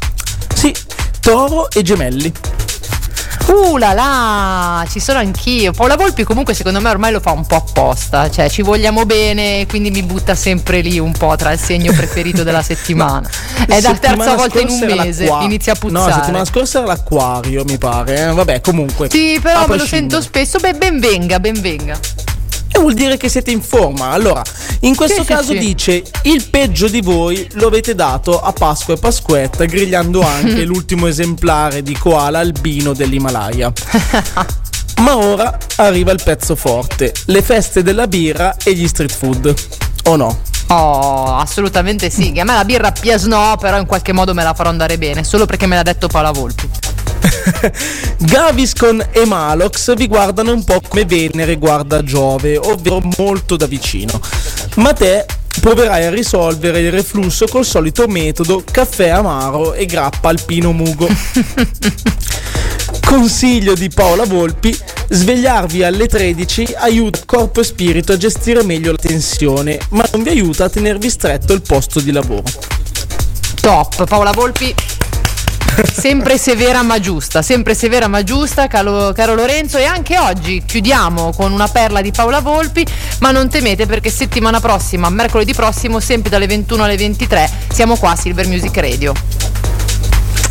Sì, 0.56 0.76
toro 1.20 1.70
e 1.70 1.82
gemelli. 1.82 2.32
Uh 3.52 3.78
là 3.78 3.94
là, 3.94 4.86
ci 4.90 5.00
sono 5.00 5.20
anch'io. 5.20 5.72
Paola 5.72 5.96
Volpi 5.96 6.24
comunque 6.24 6.54
secondo 6.54 6.80
me 6.80 6.90
ormai 6.90 7.12
lo 7.12 7.20
fa 7.20 7.32
un 7.32 7.46
po' 7.46 7.56
apposta, 7.56 8.30
cioè 8.30 8.48
ci 8.50 8.62
vogliamo 8.62 9.06
bene, 9.06 9.66
quindi 9.68 9.90
mi 9.90 10.04
butta 10.04 10.36
sempre 10.36 10.82
lì 10.82 11.00
un 11.00 11.12
po' 11.14 11.36
tra 11.36 11.52
il 11.52 11.60
segno 11.60 11.92
preferito 11.94 12.44
della 12.44 12.62
settimana. 12.64 13.28
È 13.68 13.82
la 13.82 13.94
terza 13.96 14.36
volta 14.36 14.60
in 14.60 14.70
un 14.70 14.80
mese, 14.96 15.26
l'acqua- 15.26 15.44
inizia 15.44 15.74
a 15.74 15.76
No, 15.82 15.88
puzzare. 15.88 16.10
la 16.10 16.16
settimana 16.20 16.46
scorsa 16.46 16.78
era 16.80 16.88
l'acquario, 16.88 17.64
mi 17.66 17.78
pare. 17.78 18.28
eh. 18.30 18.34
Vabbè, 18.34 18.62
comunque. 18.62 19.10
Sì, 19.10 19.40
però 19.42 19.68
me 19.68 19.78
lo 19.78 19.86
sento 19.86 20.22
spesso, 20.22 20.60
beh 20.60 20.74
ben 20.74 21.00
venga, 21.00 21.40
ben 21.40 21.60
venga. 21.60 21.98
E 22.72 22.80
vuol 22.80 22.94
dire 22.94 23.18
che 23.18 23.30
siete 23.30 23.52
in 23.52 23.62
forma. 23.62 24.10
Allora, 24.12 24.42
in 24.82 24.96
questo 24.96 25.22
Sì, 25.22 25.28
caso 25.28 25.54
sì. 25.54 25.58
dice: 25.60 26.04
il 26.24 26.48
peggio 26.50 26.88
di 26.88 27.02
voi 27.02 27.48
lo 27.54 27.68
avete 27.68 27.96
dato 27.96 28.40
a 28.40 28.52
Pasqua 28.54 28.94
e 28.94 28.98
Pasquetta, 28.98 29.66
grigliando 29.66 30.22
anche 30.22 30.64
l'ultimo 30.66 31.08
esemplare 31.08 31.82
di 31.82 31.98
koala 31.98 32.40
albino 32.40 32.94
dell'Himalaya. 32.94 33.72
Ma 35.02 35.16
ora 35.18 35.58
arriva 35.78 36.12
il 36.12 36.22
pezzo 36.24 36.56
forte: 36.56 37.14
le 37.26 37.42
feste 37.42 37.82
della 37.84 38.08
birra 38.08 38.56
e 38.64 38.74
gli 38.74 38.88
street 38.88 39.12
food. 39.14 39.54
O 40.06 40.16
no? 40.16 40.42
Oh, 40.68 41.36
assolutamente 41.38 42.10
sì. 42.12 42.32
Che 42.32 42.42
a 42.42 42.44
me 42.44 42.54
la 42.54 42.64
birra 42.66 42.92
piasno, 42.92 43.56
però 43.60 43.80
in 43.80 43.88
qualche 43.88 44.12
modo 44.14 44.34
me 44.36 44.44
la 44.44 44.54
farò 44.54 44.70
andare 44.70 44.98
bene, 45.00 45.24
solo 45.24 45.46
perché 45.46 45.66
me 45.66 45.76
l'ha 45.76 45.82
detto 45.84 46.08
Paola 46.08 46.30
Volpi. 46.32 46.70
Gaviscon 48.20 49.08
e 49.12 49.26
Malox 49.26 49.96
vi 49.96 50.08
guardano 50.08 50.54
un 50.54 50.64
po' 50.64 50.82
come 50.88 51.06
Venere 51.06 51.58
guarda 51.58 52.04
Giove, 52.04 52.58
ovvero 52.58 53.02
molto 53.18 53.56
da 53.56 53.66
vicino. 53.66 54.20
Ma 54.76 54.94
te 54.94 55.26
proverai 55.60 56.06
a 56.06 56.10
risolvere 56.10 56.80
il 56.80 56.92
reflusso 56.92 57.46
col 57.48 57.66
solito 57.66 58.08
metodo 58.08 58.64
caffè 58.70 59.10
amaro 59.10 59.74
e 59.74 59.86
grappa 59.86 60.30
alpino 60.30 60.72
mugo. 60.72 61.08
Consiglio 63.06 63.74
di 63.74 63.90
Paola 63.90 64.24
Volpi, 64.26 64.76
svegliarvi 65.10 65.84
alle 65.84 66.08
13 66.08 66.76
aiuta 66.78 67.22
corpo 67.26 67.62
e 67.62 67.64
spirito 67.64 68.14
a 68.14 68.18
gestire 68.18 68.64
meglio 68.64 68.92
la 68.92 68.98
tensione, 68.98 69.80
ma 69.90 70.06
non 70.12 70.22
vi 70.22 70.30
aiuta 70.30 70.66
a 70.66 70.70
tenervi 70.70 71.10
stretto 71.10 71.54
il 71.54 71.62
posto 71.62 72.00
di 72.00 72.12
lavoro. 72.12 72.44
Top, 73.62 74.06
Paola 74.06 74.32
Volpi. 74.32 74.99
Sempre 75.92 76.38
severa 76.38 76.82
ma 76.82 77.00
giusta, 77.00 77.42
sempre 77.42 77.74
severa 77.74 78.08
ma 78.08 78.24
giusta, 78.24 78.68
caro, 78.68 79.12
caro 79.14 79.36
Lorenzo. 79.36 79.78
E 79.78 79.86
anche 79.86 80.18
oggi 80.18 80.64
chiudiamo 80.66 81.34
con 81.34 81.52
una 81.52 81.68
perla 81.68 82.02
di 82.02 82.12
Paola 82.12 82.40
Volpi, 82.40 82.86
ma 83.20 83.32
non 83.32 83.50
temete 83.50 83.86
perché 83.86 84.10
settimana 84.10 84.60
prossima, 84.60 85.10
mercoledì 85.10 85.54
prossimo, 85.54 86.00
sempre 86.00 86.30
dalle 86.30 86.48
21 86.48 86.84
alle 86.84 86.98
23, 86.98 87.50
siamo 87.72 87.96
qua 87.98 88.12
a 88.12 88.16
Silver 88.16 88.48
Music 88.48 88.76
Radio. 88.78 89.14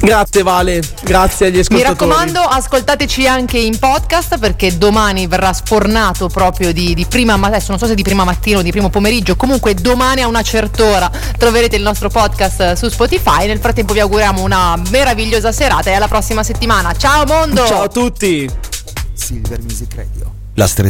Grazie 0.00 0.42
Vale, 0.42 0.80
grazie 1.02 1.46
agli 1.46 1.54
Mi 1.54 1.58
ascoltatori. 1.60 2.10
raccomando, 2.10 2.40
ascoltateci 2.40 3.26
anche 3.26 3.58
in 3.58 3.78
podcast 3.78 4.38
perché 4.38 4.78
domani 4.78 5.26
verrà 5.26 5.52
sfornato 5.52 6.28
proprio 6.28 6.72
di, 6.72 6.94
di 6.94 7.04
prima 7.04 7.36
ma 7.36 7.48
adesso 7.48 7.66
non 7.70 7.78
so 7.78 7.86
se 7.86 7.94
di 7.94 8.02
prima 8.02 8.24
mattina 8.24 8.58
o 8.58 8.62
di 8.62 8.70
primo 8.70 8.90
pomeriggio, 8.90 9.34
comunque 9.34 9.74
domani 9.74 10.22
a 10.22 10.28
una 10.28 10.42
certa 10.42 10.84
ora 10.84 11.10
troverete 11.36 11.76
il 11.76 11.82
nostro 11.82 12.08
podcast 12.08 12.60
eh, 12.60 12.76
su 12.76 12.88
Spotify. 12.88 13.46
Nel 13.46 13.58
frattempo 13.58 13.92
vi 13.92 14.00
auguriamo 14.00 14.42
una 14.42 14.80
meravigliosa 14.90 15.50
serata 15.50 15.90
e 15.90 15.94
alla 15.94 16.08
prossima 16.08 16.42
settimana. 16.42 16.94
Ciao 16.94 17.24
mondo! 17.26 17.66
Ciao 17.66 17.82
a 17.82 17.88
tutti! 17.88 18.48
Silver 19.14 19.60
Music 19.62 19.94
Radio. 19.96 20.32
La 20.54 20.66
strettata 20.66 20.86